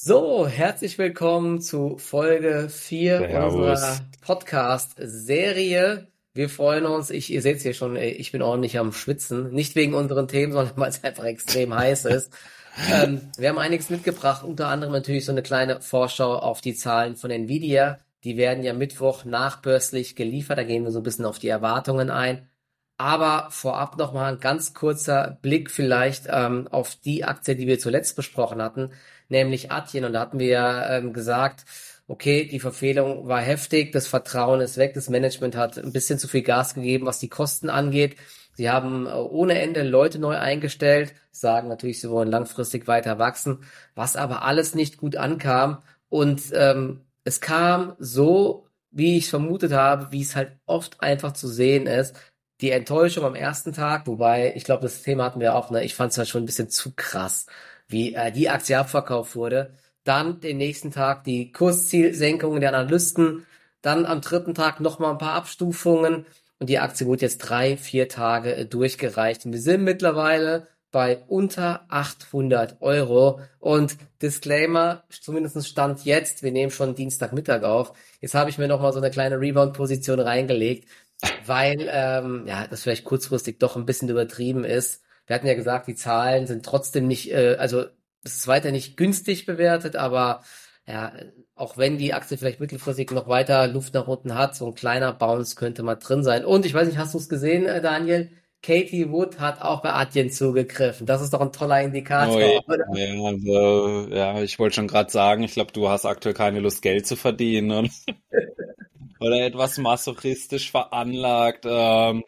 So, 0.00 0.46
herzlich 0.46 0.96
willkommen 0.96 1.60
zu 1.60 1.98
Folge 1.98 2.68
4 2.68 3.20
unserer 3.44 3.98
Podcast-Serie. 4.20 6.06
Wir 6.34 6.48
freuen 6.48 6.86
uns, 6.86 7.10
ich, 7.10 7.32
ihr 7.32 7.42
seht 7.42 7.56
es 7.56 7.64
hier 7.64 7.74
schon, 7.74 7.96
ich 7.96 8.30
bin 8.30 8.40
ordentlich 8.40 8.78
am 8.78 8.92
Schwitzen. 8.92 9.50
Nicht 9.50 9.74
wegen 9.74 9.94
unseren 9.94 10.28
Themen, 10.28 10.52
sondern 10.54 10.76
weil 10.76 10.90
es 10.90 11.02
einfach 11.02 11.24
extrem 11.24 11.74
heiß 11.74 12.04
ist. 12.04 12.32
Ähm, 12.92 13.22
wir 13.38 13.48
haben 13.48 13.58
einiges 13.58 13.90
mitgebracht, 13.90 14.44
unter 14.44 14.68
anderem 14.68 14.92
natürlich 14.92 15.24
so 15.24 15.32
eine 15.32 15.42
kleine 15.42 15.80
Vorschau 15.80 16.36
auf 16.36 16.60
die 16.60 16.76
Zahlen 16.76 17.16
von 17.16 17.32
Nvidia. 17.32 17.98
Die 18.22 18.36
werden 18.36 18.62
ja 18.62 18.74
Mittwoch 18.74 19.24
nachbörslich 19.24 20.14
geliefert, 20.14 20.58
da 20.58 20.62
gehen 20.62 20.84
wir 20.84 20.92
so 20.92 21.00
ein 21.00 21.04
bisschen 21.04 21.24
auf 21.24 21.40
die 21.40 21.48
Erwartungen 21.48 22.08
ein. 22.08 22.48
Aber 22.98 23.48
vorab 23.50 23.96
nochmal 23.96 24.32
ein 24.32 24.40
ganz 24.40 24.74
kurzer 24.74 25.38
Blick 25.42 25.72
vielleicht 25.72 26.26
ähm, 26.28 26.68
auf 26.68 26.94
die 26.94 27.24
Aktie, 27.24 27.56
die 27.56 27.66
wir 27.66 27.80
zuletzt 27.80 28.14
besprochen 28.14 28.62
hatten 28.62 28.90
nämlich 29.28 29.70
Atjen. 29.70 30.04
Und 30.04 30.12
da 30.14 30.20
hatten 30.20 30.38
wir 30.38 30.48
ja 30.48 30.96
ähm, 30.96 31.12
gesagt, 31.12 31.64
okay, 32.08 32.46
die 32.46 32.60
Verfehlung 32.60 33.28
war 33.28 33.40
heftig, 33.40 33.92
das 33.92 34.06
Vertrauen 34.06 34.60
ist 34.60 34.78
weg, 34.78 34.94
das 34.94 35.10
Management 35.10 35.54
hat 35.56 35.78
ein 35.78 35.92
bisschen 35.92 36.18
zu 36.18 36.26
viel 36.26 36.42
Gas 36.42 36.74
gegeben, 36.74 37.06
was 37.06 37.18
die 37.18 37.28
Kosten 37.28 37.68
angeht. 37.70 38.16
Sie 38.54 38.70
haben 38.70 39.06
äh, 39.06 39.10
ohne 39.10 39.60
Ende 39.60 39.82
Leute 39.82 40.18
neu 40.18 40.36
eingestellt, 40.36 41.14
sagen 41.30 41.68
natürlich, 41.68 42.00
sie 42.00 42.10
wollen 42.10 42.30
langfristig 42.30 42.88
weiter 42.88 43.18
wachsen, 43.18 43.60
was 43.94 44.16
aber 44.16 44.42
alles 44.42 44.74
nicht 44.74 44.96
gut 44.96 45.16
ankam. 45.16 45.82
Und 46.08 46.42
ähm, 46.52 47.02
es 47.24 47.40
kam 47.40 47.94
so, 47.98 48.66
wie 48.90 49.18
ich 49.18 49.28
vermutet 49.30 49.72
habe, 49.72 50.10
wie 50.12 50.22
es 50.22 50.34
halt 50.34 50.52
oft 50.66 51.00
einfach 51.02 51.32
zu 51.32 51.46
sehen 51.46 51.86
ist. 51.86 52.16
Die 52.60 52.70
Enttäuschung 52.70 53.24
am 53.24 53.34
ersten 53.34 53.72
Tag, 53.72 54.06
wobei, 54.06 54.54
ich 54.56 54.64
glaube, 54.64 54.82
das 54.82 55.02
Thema 55.02 55.24
hatten 55.24 55.40
wir 55.40 55.54
auch, 55.54 55.70
ne? 55.70 55.84
Ich 55.84 55.94
fand 55.94 56.10
es 56.10 56.18
halt 56.18 56.28
schon 56.28 56.42
ein 56.42 56.46
bisschen 56.46 56.70
zu 56.70 56.92
krass 56.96 57.46
wie 57.88 58.14
äh, 58.14 58.30
die 58.30 58.48
Aktie 58.48 58.78
abverkauft 58.78 59.34
wurde. 59.34 59.70
Dann 60.04 60.40
den 60.40 60.58
nächsten 60.58 60.90
Tag 60.90 61.24
die 61.24 61.52
Kurszielsenkungen 61.52 62.60
der 62.60 62.70
Analysten. 62.74 63.46
Dann 63.82 64.06
am 64.06 64.20
dritten 64.20 64.54
Tag 64.54 64.80
nochmal 64.80 65.12
ein 65.12 65.18
paar 65.18 65.34
Abstufungen. 65.34 66.26
Und 66.58 66.68
die 66.68 66.78
Aktie 66.78 67.06
wurde 67.06 67.22
jetzt 67.22 67.38
drei, 67.38 67.76
vier 67.76 68.08
Tage 68.08 68.54
äh, 68.54 68.66
durchgereicht. 68.66 69.44
Und 69.44 69.52
wir 69.52 69.60
sind 69.60 69.84
mittlerweile 69.84 70.66
bei 70.90 71.18
unter 71.28 71.84
800 71.88 72.80
Euro. 72.80 73.40
Und 73.58 73.96
Disclaimer, 74.22 75.04
zumindest 75.08 75.66
Stand 75.66 76.04
jetzt, 76.04 76.42
wir 76.42 76.52
nehmen 76.52 76.70
schon 76.70 76.94
Dienstagmittag 76.94 77.62
auf. 77.62 77.92
Jetzt 78.20 78.34
habe 78.34 78.50
ich 78.50 78.58
mir 78.58 78.68
nochmal 78.68 78.92
so 78.92 78.98
eine 78.98 79.10
kleine 79.10 79.40
Rebound-Position 79.40 80.20
reingelegt, 80.20 80.88
weil 81.46 81.88
ähm, 81.90 82.46
ja 82.46 82.66
das 82.66 82.82
vielleicht 82.82 83.04
kurzfristig 83.04 83.58
doch 83.58 83.76
ein 83.76 83.86
bisschen 83.86 84.08
übertrieben 84.08 84.64
ist 84.64 85.02
wir 85.28 85.36
hatten 85.36 85.46
ja 85.46 85.54
gesagt, 85.54 85.86
die 85.86 85.94
Zahlen 85.94 86.46
sind 86.46 86.64
trotzdem 86.64 87.06
nicht, 87.06 87.30
äh, 87.30 87.56
also 87.58 87.84
es 88.24 88.36
ist 88.36 88.48
weiter 88.48 88.72
nicht 88.72 88.96
günstig 88.96 89.46
bewertet, 89.46 89.94
aber 89.94 90.42
ja, 90.86 91.12
auch 91.54 91.76
wenn 91.76 91.98
die 91.98 92.14
Aktie 92.14 92.38
vielleicht 92.38 92.60
mittelfristig 92.60 93.10
noch 93.10 93.28
weiter 93.28 93.68
Luft 93.68 93.92
nach 93.94 94.08
unten 94.08 94.34
hat, 94.34 94.56
so 94.56 94.66
ein 94.66 94.74
kleiner 94.74 95.12
Bounce 95.12 95.54
könnte 95.54 95.82
mal 95.82 95.96
drin 95.96 96.24
sein. 96.24 96.44
Und 96.44 96.64
ich 96.64 96.72
weiß 96.72 96.88
nicht, 96.88 96.98
hast 96.98 97.14
du 97.14 97.18
es 97.18 97.28
gesehen, 97.28 97.66
äh, 97.66 97.82
Daniel? 97.82 98.30
Katie 98.62 99.10
Wood 99.10 99.38
hat 99.38 99.62
auch 99.62 99.82
bei 99.82 99.92
Adyen 99.92 100.30
zugegriffen. 100.30 101.06
Das 101.06 101.22
ist 101.22 101.32
doch 101.32 101.40
ein 101.40 101.52
toller 101.52 101.80
Indikator. 101.82 102.36
Oh, 102.36 102.72
ja, 102.94 103.04
ja, 103.04 103.24
also, 103.24 104.08
ja, 104.10 104.42
ich 104.42 104.58
wollte 104.58 104.76
schon 104.76 104.88
gerade 104.88 105.10
sagen, 105.12 105.44
ich 105.44 105.52
glaube, 105.52 105.72
du 105.72 105.88
hast 105.88 106.06
aktuell 106.06 106.34
keine 106.34 106.58
Lust, 106.58 106.82
Geld 106.82 107.06
zu 107.06 107.14
verdienen. 107.14 107.70
Oder, 107.70 107.88
oder 109.20 109.46
etwas 109.46 109.78
masochistisch 109.78 110.72
veranlagt. 110.72 111.66
Ähm, 111.68 112.24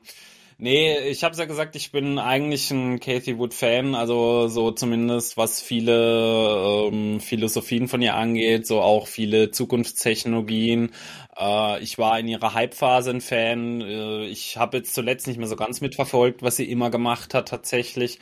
Nee, 0.62 0.98
ich 1.08 1.24
habe 1.24 1.34
ja 1.36 1.46
gesagt, 1.46 1.74
ich 1.74 1.90
bin 1.90 2.18
eigentlich 2.18 2.70
ein 2.70 3.00
Kathy 3.00 3.38
Wood 3.38 3.54
Fan, 3.54 3.94
also 3.94 4.46
so 4.48 4.70
zumindest 4.72 5.38
was 5.38 5.62
viele 5.62 6.88
ähm, 6.92 7.18
Philosophien 7.20 7.88
von 7.88 8.02
ihr 8.02 8.14
angeht, 8.14 8.66
so 8.66 8.82
auch 8.82 9.06
viele 9.06 9.50
Zukunftstechnologien. 9.52 10.92
Äh, 11.34 11.82
ich 11.82 11.96
war 11.96 12.18
in 12.20 12.28
ihrer 12.28 12.52
Hype-Phase 12.52 13.08
ein 13.10 13.22
Fan. 13.22 13.80
Äh, 13.80 14.26
ich 14.26 14.58
habe 14.58 14.76
jetzt 14.76 14.94
zuletzt 14.94 15.26
nicht 15.26 15.38
mehr 15.38 15.48
so 15.48 15.56
ganz 15.56 15.80
mitverfolgt, 15.80 16.42
was 16.42 16.56
sie 16.56 16.70
immer 16.70 16.90
gemacht 16.90 17.32
hat 17.32 17.48
tatsächlich 17.48 18.18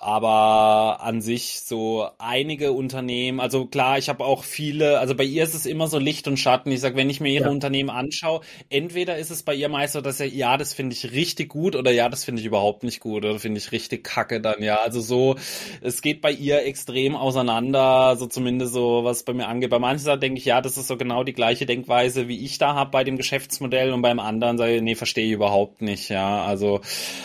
aber 0.00 1.00
an 1.02 1.20
sich 1.20 1.60
so 1.60 2.08
einige 2.18 2.70
Unternehmen, 2.72 3.40
also 3.40 3.66
klar, 3.66 3.98
ich 3.98 4.08
habe 4.08 4.24
auch 4.24 4.44
viele, 4.44 5.00
also 5.00 5.16
bei 5.16 5.24
ihr 5.24 5.42
ist 5.42 5.54
es 5.54 5.66
immer 5.66 5.88
so 5.88 5.98
Licht 5.98 6.28
und 6.28 6.36
Schatten. 6.36 6.70
Ich 6.70 6.80
sag, 6.80 6.94
wenn 6.94 7.10
ich 7.10 7.20
mir 7.20 7.30
ihre 7.32 7.46
ja. 7.46 7.50
Unternehmen 7.50 7.90
anschaue, 7.90 8.42
entweder 8.70 9.18
ist 9.18 9.30
es 9.30 9.42
bei 9.42 9.54
ihr 9.54 9.68
meist 9.68 9.94
so, 9.94 10.00
dass 10.00 10.20
er, 10.20 10.28
ja, 10.28 10.56
das 10.56 10.72
finde 10.72 10.94
ich 10.94 11.10
richtig 11.12 11.48
gut 11.48 11.74
oder 11.74 11.90
ja, 11.90 12.08
das 12.08 12.24
finde 12.24 12.40
ich 12.40 12.46
überhaupt 12.46 12.84
nicht 12.84 13.00
gut 13.00 13.24
oder 13.24 13.40
finde 13.40 13.58
ich 13.58 13.72
richtig 13.72 14.04
kacke 14.04 14.40
dann, 14.40 14.62
ja. 14.62 14.76
Also 14.76 15.00
so, 15.00 15.34
es 15.80 16.00
geht 16.00 16.20
bei 16.20 16.30
ihr 16.30 16.64
extrem 16.64 17.16
auseinander, 17.16 18.14
so 18.16 18.26
zumindest 18.26 18.74
so, 18.74 19.02
was 19.02 19.24
bei 19.24 19.32
mir 19.32 19.48
angeht. 19.48 19.70
Bei 19.70 19.80
manchen 19.80 20.04
Sachen 20.04 20.20
denke 20.20 20.38
ich, 20.38 20.44
ja, 20.44 20.60
das 20.60 20.76
ist 20.76 20.86
so 20.86 20.96
genau 20.96 21.24
die 21.24 21.32
gleiche 21.32 21.66
Denkweise, 21.66 22.28
wie 22.28 22.44
ich 22.44 22.58
da 22.58 22.74
habe 22.74 22.92
bei 22.92 23.02
dem 23.02 23.16
Geschäftsmodell 23.16 23.92
und 23.92 24.02
beim 24.02 24.20
anderen 24.20 24.58
sage 24.58 24.76
ich, 24.76 24.82
nee, 24.82 24.94
verstehe 24.94 25.26
ich 25.26 25.32
überhaupt 25.32 25.82
nicht, 25.82 26.08
ja. 26.08 26.44
Also, 26.44 26.82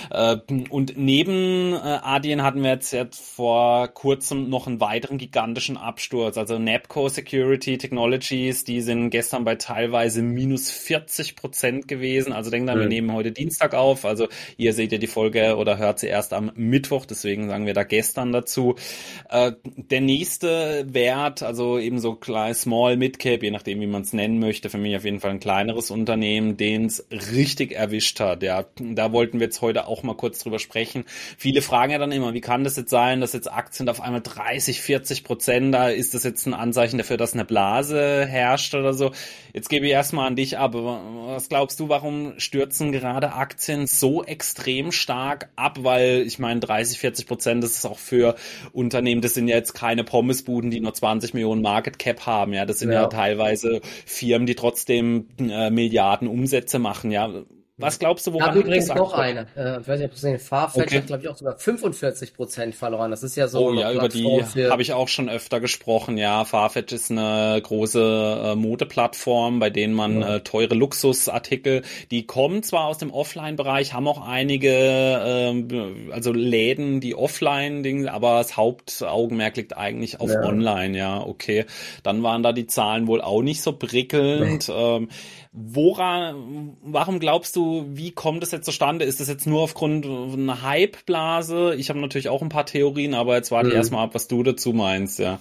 äh, 0.10 0.38
und 0.70 0.98
neben 0.98 1.74
äh, 1.74 2.00
Adyen 2.02 2.42
hatten 2.42 2.63
wir 2.64 2.72
jetzt, 2.72 2.92
jetzt 2.92 3.20
vor 3.20 3.88
kurzem 3.90 4.50
noch 4.50 4.68
einen 4.68 4.80
weiteren 4.80 5.18
gigantischen 5.18 5.78
Absturz. 5.78 6.38
Also 6.38 6.58
Napco 6.58 7.08
Security 7.10 7.78
Technologies, 7.78 8.64
die 8.64 8.82
sind 8.82 9.10
gestern 9.10 9.44
bei 9.44 9.56
teilweise 9.56 10.22
minus 10.22 10.70
40 10.72 11.36
Prozent 11.36 11.88
gewesen. 11.88 12.34
Also 12.34 12.50
denkt 12.50 12.70
dann, 12.70 12.78
mhm. 12.78 12.82
wir 12.82 12.90
nehmen 12.90 13.14
heute 13.14 13.32
Dienstag 13.32 13.74
auf. 13.74 14.06
Also 14.06 14.28
ihr 14.58 14.74
seht 14.74 14.92
ja 14.92 14.98
die 14.98 15.08
Folge 15.08 15.58
oder 15.58 15.78
hört 15.78 16.00
sie 16.00 16.08
erst 16.08 16.34
am 16.34 16.52
Mittwoch. 16.56 17.06
Deswegen 17.06 17.48
sagen 17.48 17.66
wir 17.66 17.74
da 17.74 17.84
gestern 17.84 18.32
dazu. 18.32 18.76
Äh, 19.30 19.54
der 19.64 20.02
nächste 20.02 20.86
Wert, 20.88 21.44
also 21.44 21.80
eben 21.80 22.00
so 22.00 22.16
klein, 22.16 22.54
Small, 22.54 22.98
Mid 22.98 23.20
Cap, 23.20 23.44
je 23.44 23.52
nachdem, 23.52 23.82
wie 23.82 23.88
man 23.88 24.04
es 24.04 24.14
nennen 24.14 24.40
möchte, 24.40 24.70
für 24.70 24.78
mich 24.78 24.96
auf 24.96 25.06
jeden 25.06 25.20
Fall 25.20 25.32
ein 25.32 25.40
kleineres 25.40 25.92
Unternehmen, 25.92 26.58
den 26.58 26.86
es 26.86 27.06
richtig 27.34 27.74
erwischt 27.74 28.20
hat. 28.20 28.44
Ja, 28.44 28.66
da 28.80 29.12
wollten 29.12 29.40
wir 29.40 29.48
jetzt 29.48 29.62
heute 29.62 29.88
auch 29.88 30.04
mal 30.04 30.16
kurz 30.16 30.40
drüber 30.40 30.60
sprechen. 30.60 31.06
Viele 31.38 31.62
fragen 31.62 31.92
ja 31.92 31.98
dann 31.98 32.12
immer, 32.12 32.34
wie 32.34 32.42
kann 32.42 32.53
das 32.64 32.76
jetzt 32.76 32.90
sein, 32.90 33.22
dass 33.22 33.34
jetzt 33.34 33.52
Aktien 33.52 33.88
auf 33.90 34.02
einmal 34.02 34.22
30, 34.22 34.82
40 34.82 35.24
Prozent, 35.24 35.74
da 35.74 35.90
ist 35.90 36.14
das 36.14 36.24
jetzt 36.24 36.46
ein 36.46 36.54
Anzeichen 36.54 36.98
dafür, 36.98 37.18
dass 37.18 37.34
eine 37.34 37.46
Blase 37.46 38.26
herrscht 38.26 38.76
oder 38.76 38.94
so. 38.94 39.12
Jetzt 39.54 39.70
gebe 39.70 39.86
ich 39.86 39.92
erstmal 39.92 40.28
an 40.28 40.36
dich 40.36 40.58
ab. 40.58 40.74
Was 40.76 41.48
glaubst 41.48 41.80
du, 41.80 41.90
warum 41.90 42.34
stürzen 42.38 42.92
gerade 42.92 43.34
Aktien 43.34 43.88
so 43.88 44.24
extrem 44.24 44.92
stark 44.92 45.50
ab? 45.56 45.80
Weil 45.82 46.24
ich 46.28 46.40
meine, 46.40 46.60
30, 46.60 47.00
40 47.00 47.28
Prozent, 47.28 47.64
das 47.64 47.72
ist 47.72 47.86
auch 47.86 48.00
für 48.00 48.36
Unternehmen, 48.74 49.22
das 49.22 49.34
sind 49.34 49.48
ja 49.48 49.56
jetzt 49.56 49.74
keine 49.74 50.04
Pommesbuden, 50.04 50.70
die 50.70 50.80
nur 50.80 50.94
20 50.94 51.34
Millionen 51.34 51.62
Market 51.62 51.98
Cap 51.98 52.26
haben. 52.26 52.54
Ja, 52.54 52.66
das 52.66 52.80
sind 52.80 52.92
ja, 52.92 53.04
ja 53.04 53.08
teilweise 53.08 53.82
Firmen, 54.06 54.46
die 54.46 54.56
trotzdem 54.56 55.28
äh, 55.40 55.70
Milliarden 55.70 56.28
Umsätze 56.28 56.80
machen. 56.80 57.12
Ja, 57.12 57.30
was 57.78 57.98
glaubst 57.98 58.28
du, 58.28 58.34
woran 58.34 58.50
hat 58.50 58.56
übrigens 58.56 58.88
noch 58.90 59.14
eine. 59.14 59.48
Äh, 59.58 59.82
ich 59.82 59.88
weiß 59.88 59.98
nicht, 59.98 60.06
ob 60.06 60.12
du 60.12 60.16
gesehen 60.16 60.38
Farfetch 60.38 60.86
okay. 60.86 60.98
hat, 60.98 61.08
glaube 61.08 61.24
ich, 61.24 61.30
auch 61.30 61.36
sogar 61.36 61.58
45 61.58 62.36
Prozent 62.36 62.76
verloren. 62.76 63.10
Das 63.10 63.24
ist 63.24 63.36
ja 63.36 63.48
so. 63.48 63.70
Oh 63.70 63.74
ja, 63.74 63.92
über 63.92 64.10
die 64.10 64.44
habe 64.70 64.84
ich 64.84 64.94
auch 64.94 65.08
schon 65.08 65.28
öfter 65.28 65.60
gesprochen. 65.60 66.18
Ja, 66.20 66.46
Farfetch 66.46 66.94
ist 66.94 67.10
eine 67.10 67.60
große 67.60 68.52
äh, 68.52 68.56
Modeplattform, 68.56 69.58
bei 69.60 69.72
denen 69.72 69.96
man 69.96 70.22
ja. 70.22 70.36
äh, 70.36 70.40
teure 70.42 70.76
Luxusartikel, 70.76 71.82
die 72.12 72.28
kommen 72.28 72.62
zwar 72.62 72.86
aus 72.86 73.00
dem 73.00 73.10
Offline-Bereich, 73.10 73.94
haben 73.94 74.08
auch 74.08 74.22
einige, 74.22 74.70
äh, 74.70 76.12
also 76.12 76.32
Läden, 76.32 77.02
die 77.02 77.16
Offline-Dinge, 77.16 78.14
aber 78.14 78.38
das 78.38 78.56
Hauptaugenmerk 78.56 79.58
liegt 79.58 79.76
eigentlich 79.76 80.22
auf 80.22 80.30
ja. 80.30 80.44
Online. 80.44 80.96
Ja, 80.96 81.22
okay. 81.26 81.66
Dann 82.04 82.22
waren 82.22 82.44
da 82.44 82.54
die 82.54 82.68
Zahlen 82.68 83.08
wohl 83.08 83.22
auch 83.22 83.42
nicht 83.42 83.64
so 83.64 83.74
prickelnd. 83.74 84.68
Nee. 84.68 84.74
Ähm, 84.76 85.10
Woran, 85.56 86.78
warum 86.82 87.20
glaubst 87.20 87.56
du, 87.56 87.63
wie 87.92 88.12
kommt 88.12 88.44
es 88.44 88.52
jetzt 88.52 88.66
zustande? 88.66 89.06
Ist 89.06 89.20
das 89.20 89.28
jetzt 89.28 89.48
nur 89.48 89.62
aufgrund 89.62 90.06
einer 90.06 90.62
Hype-Blase? 90.62 91.76
Ich 91.76 91.90
habe 91.90 92.00
natürlich 92.00 92.30
auch 92.30 92.42
ein 92.42 92.50
paar 92.50 92.66
Theorien, 92.66 93.14
aber 93.14 93.36
jetzt 93.36 93.52
warte 93.52 93.70
mhm. 93.70 93.76
erstmal 93.76 94.06
ab, 94.06 94.16
was 94.16 94.28
du 94.28 94.44
dazu 94.44 94.74
meinst, 94.74 95.20
ja. 95.20 95.40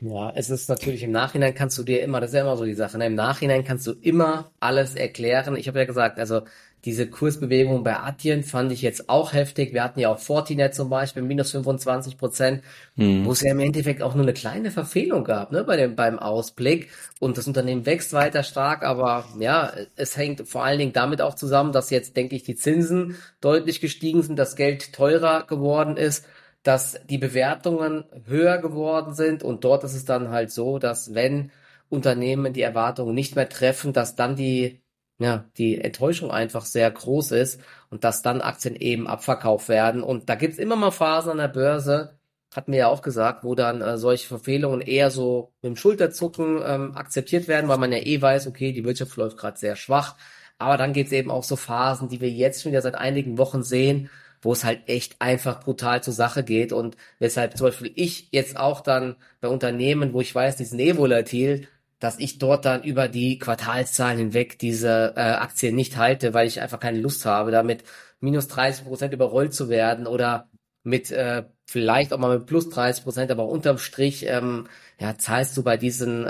Ja, 0.00 0.32
es 0.34 0.48
ist 0.48 0.68
natürlich 0.70 1.02
im 1.02 1.10
Nachhinein 1.10 1.54
kannst 1.54 1.76
du 1.76 1.82
dir 1.82 2.02
immer, 2.02 2.20
das 2.20 2.30
ist 2.30 2.34
ja 2.34 2.40
immer 2.40 2.56
so 2.56 2.64
die 2.64 2.74
Sache, 2.74 2.96
ne? 2.96 3.06
im 3.06 3.14
Nachhinein 3.14 3.64
kannst 3.64 3.86
du 3.86 3.92
immer 3.92 4.50
alles 4.58 4.94
erklären. 4.94 5.56
Ich 5.56 5.68
habe 5.68 5.78
ja 5.78 5.84
gesagt, 5.84 6.18
also 6.18 6.42
diese 6.84 7.08
Kursbewegung 7.08 7.84
bei 7.84 7.98
Adyen 7.98 8.42
fand 8.42 8.72
ich 8.72 8.80
jetzt 8.80 9.08
auch 9.08 9.32
heftig. 9.32 9.74
Wir 9.74 9.84
hatten 9.84 10.00
ja 10.00 10.08
auch 10.08 10.18
Fortinet 10.18 10.74
zum 10.74 10.88
Beispiel, 10.88 11.22
minus 11.22 11.50
25 11.50 12.16
Prozent, 12.16 12.62
hm. 12.96 13.24
wo 13.24 13.32
es 13.32 13.42
ja 13.42 13.50
im 13.50 13.60
Endeffekt 13.60 14.02
auch 14.02 14.14
nur 14.14 14.24
eine 14.24 14.32
kleine 14.32 14.70
Verfehlung 14.70 15.24
gab, 15.24 15.52
ne, 15.52 15.62
bei 15.64 15.76
dem, 15.76 15.94
beim 15.94 16.18
Ausblick. 16.18 16.88
Und 17.18 17.36
das 17.36 17.46
Unternehmen 17.46 17.84
wächst 17.84 18.12
weiter 18.12 18.42
stark, 18.42 18.82
aber 18.82 19.26
ja, 19.38 19.72
es 19.96 20.16
hängt 20.16 20.48
vor 20.48 20.64
allen 20.64 20.78
Dingen 20.78 20.92
damit 20.92 21.20
auch 21.20 21.34
zusammen, 21.34 21.72
dass 21.72 21.90
jetzt, 21.90 22.16
denke 22.16 22.34
ich, 22.34 22.44
die 22.44 22.56
Zinsen 22.56 23.16
deutlich 23.40 23.80
gestiegen 23.80 24.22
sind, 24.22 24.38
das 24.38 24.56
Geld 24.56 24.92
teurer 24.94 25.46
geworden 25.46 25.96
ist, 25.96 26.24
dass 26.62 27.00
die 27.08 27.18
Bewertungen 27.18 28.04
höher 28.26 28.58
geworden 28.58 29.14
sind 29.14 29.42
und 29.42 29.64
dort 29.64 29.84
ist 29.84 29.94
es 29.94 30.04
dann 30.04 30.30
halt 30.30 30.50
so, 30.50 30.78
dass 30.78 31.14
wenn 31.14 31.50
Unternehmen 31.88 32.52
die 32.52 32.62
Erwartungen 32.62 33.14
nicht 33.14 33.34
mehr 33.34 33.48
treffen, 33.48 33.92
dass 33.92 34.14
dann 34.14 34.36
die 34.36 34.82
ja, 35.20 35.44
die 35.58 35.78
Enttäuschung 35.78 36.30
einfach 36.30 36.64
sehr 36.64 36.90
groß 36.90 37.32
ist 37.32 37.60
und 37.90 38.04
dass 38.04 38.22
dann 38.22 38.40
Aktien 38.40 38.74
eben 38.74 39.06
abverkauft 39.06 39.68
werden. 39.68 40.02
Und 40.02 40.28
da 40.30 40.34
gibt's 40.34 40.58
immer 40.58 40.76
mal 40.76 40.90
Phasen 40.90 41.32
an 41.32 41.38
der 41.38 41.48
Börse, 41.48 42.18
hat 42.54 42.68
mir 42.68 42.78
ja 42.78 42.88
auch 42.88 43.02
gesagt, 43.02 43.44
wo 43.44 43.54
dann 43.54 43.82
äh, 43.82 43.98
solche 43.98 44.26
Verfehlungen 44.26 44.80
eher 44.80 45.10
so 45.10 45.52
mit 45.62 45.70
dem 45.70 45.76
Schulterzucken 45.76 46.60
ähm, 46.64 46.96
akzeptiert 46.96 47.48
werden, 47.48 47.68
weil 47.68 47.78
man 47.78 47.92
ja 47.92 47.98
eh 47.98 48.20
weiß, 48.20 48.46
okay, 48.46 48.72
die 48.72 48.84
Wirtschaft 48.84 49.16
läuft 49.16 49.36
gerade 49.36 49.58
sehr 49.58 49.76
schwach. 49.76 50.16
Aber 50.58 50.76
dann 50.78 50.94
gibt 50.94 51.08
es 51.08 51.12
eben 51.12 51.30
auch 51.30 51.44
so 51.44 51.56
Phasen, 51.56 52.08
die 52.08 52.20
wir 52.20 52.30
jetzt 52.30 52.62
schon 52.62 52.72
wieder 52.72 52.82
seit 52.82 52.94
einigen 52.96 53.38
Wochen 53.38 53.62
sehen, 53.62 54.10
wo 54.42 54.52
es 54.52 54.64
halt 54.64 54.88
echt 54.88 55.20
einfach 55.20 55.60
brutal 55.62 56.02
zur 56.02 56.14
Sache 56.14 56.44
geht 56.44 56.72
und 56.72 56.96
weshalb 57.18 57.56
zum 57.58 57.66
Beispiel 57.68 57.92
ich 57.94 58.28
jetzt 58.32 58.56
auch 58.56 58.80
dann 58.80 59.16
bei 59.40 59.48
Unternehmen, 59.48 60.14
wo 60.14 60.20
ich 60.22 60.34
weiß, 60.34 60.56
die 60.56 60.64
sind 60.64 60.80
eh 60.80 60.96
volatil, 60.96 61.68
dass 62.00 62.18
ich 62.18 62.38
dort 62.38 62.64
dann 62.64 62.82
über 62.82 63.08
die 63.08 63.38
Quartalszahlen 63.38 64.18
hinweg 64.18 64.58
diese 64.58 65.14
äh, 65.16 65.20
Aktien 65.20 65.76
nicht 65.76 65.96
halte, 65.96 66.34
weil 66.34 66.48
ich 66.48 66.60
einfach 66.60 66.80
keine 66.80 66.98
Lust 66.98 67.26
habe, 67.26 67.50
damit 67.50 67.84
minus 68.20 68.48
30 68.48 68.86
Prozent 68.86 69.14
überrollt 69.14 69.54
zu 69.54 69.68
werden 69.68 70.06
oder 70.06 70.48
mit 70.82 71.10
äh, 71.10 71.44
vielleicht 71.66 72.12
auch 72.12 72.18
mal 72.18 72.38
mit 72.38 72.46
plus 72.46 72.68
30 72.70 73.04
Prozent, 73.04 73.30
aber 73.30 73.46
unterm 73.46 73.78
Strich 73.78 74.26
ähm, 74.26 74.66
ja, 74.98 75.16
zahlst 75.18 75.56
du 75.56 75.62
bei 75.62 75.76
diesen 75.76 76.26
äh, 76.26 76.28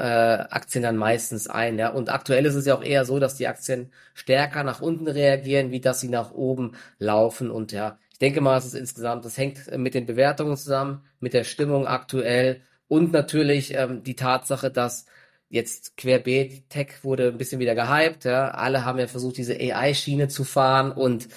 Aktien 0.51 0.83
dann 0.83 0.97
meistens 0.97 1.47
ein. 1.49 1.79
Ja? 1.79 1.91
Und 1.91 2.11
aktuell 2.11 2.45
ist 2.47 2.57
es 2.57 2.67
ja 2.67 2.75
auch 2.75 2.83
eher 2.83 3.05
so, 3.05 3.19
dass 3.21 3.37
die 3.37 3.47
Aktien 3.47 3.93
stärker 4.13 4.65
nach 4.65 4.81
unten 4.81 5.09
reagieren, 5.09 5.71
wie 5.71 5.81
dass 5.81 6.01
sie 6.01 6.09
nach 6.09 6.33
oben 6.33 6.73
laufen. 6.99 7.51
Und 7.51 7.73
ja, 7.73 7.99
ich 8.13 8.19
denke 8.19 8.41
mal, 8.41 8.59
es 8.59 8.67
ist 8.67 8.75
insgesamt, 8.75 9.25
das 9.25 9.39
hängt 9.39 9.77
mit 9.77 9.95
den 9.95 10.07
Bewertungen 10.07 10.57
zusammen, 10.57 11.05
mit 11.21 11.33
der 11.33 11.45
Stimmung 11.45 11.87
aktuell 11.87 12.63
und 12.89 13.13
natürlich 13.13 13.75
ähm, 13.75 14.03
die 14.03 14.17
Tatsache, 14.17 14.71
dass 14.71 15.07
jetzt 15.51 15.97
querbeet 15.99 16.71
Tech 16.71 17.03
wurde 17.03 17.29
ein 17.29 17.39
bisschen 17.39 17.61
wieder 17.61 17.75
gehypt. 17.75 18.25
Ja? 18.25 18.49
Alle 18.53 18.85
haben 18.85 18.99
ja 18.99 19.07
versucht, 19.07 19.37
diese 19.37 19.55
AI-Schiene 19.55 20.29
zu 20.29 20.45
fahren 20.45 20.93
und 20.93 21.29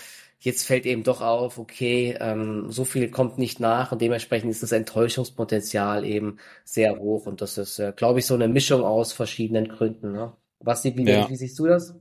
Jetzt 0.43 0.65
fällt 0.65 0.85
eben 0.85 1.03
doch 1.03 1.21
auf, 1.21 1.57
okay, 1.57 2.17
ähm, 2.19 2.69
so 2.69 2.83
viel 2.83 3.09
kommt 3.09 3.37
nicht 3.37 3.61
nach 3.61 3.93
und 3.93 4.01
dementsprechend 4.01 4.51
ist 4.51 4.61
das 4.61 4.73
Enttäuschungspotenzial 4.73 6.03
eben 6.03 6.37
sehr 6.65 6.99
hoch 6.99 7.27
und 7.27 7.39
das 7.39 7.57
ist, 7.57 7.79
äh, 7.79 7.93
glaube 7.95 8.19
ich, 8.19 8.25
so 8.25 8.33
eine 8.33 8.49
Mischung 8.49 8.83
aus 8.83 9.13
verschiedenen 9.13 9.69
Gründen. 9.69 10.11
Ne? 10.11 10.33
Was, 10.59 10.83
wie, 10.83 11.09
ja. 11.09 11.29
wie 11.29 11.35
siehst 11.37 11.57
du 11.59 11.67
das? 11.67 11.95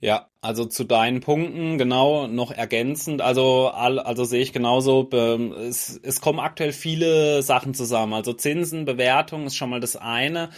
Ja, 0.00 0.28
also 0.40 0.64
zu 0.64 0.84
deinen 0.84 1.20
Punkten 1.20 1.76
genau 1.76 2.28
noch 2.28 2.52
ergänzend. 2.52 3.20
Also 3.20 3.68
also 3.68 4.24
sehe 4.24 4.42
ich 4.42 4.52
genauso. 4.52 5.08
Es, 5.10 5.98
es 6.00 6.20
kommen 6.20 6.38
aktuell 6.38 6.72
viele 6.72 7.42
Sachen 7.42 7.74
zusammen. 7.74 8.12
Also 8.12 8.32
Zinsen, 8.32 8.84
Bewertung 8.84 9.46
ist 9.46 9.56
schon 9.56 9.70
mal 9.70 9.80
das 9.80 9.96
eine. 9.96 10.50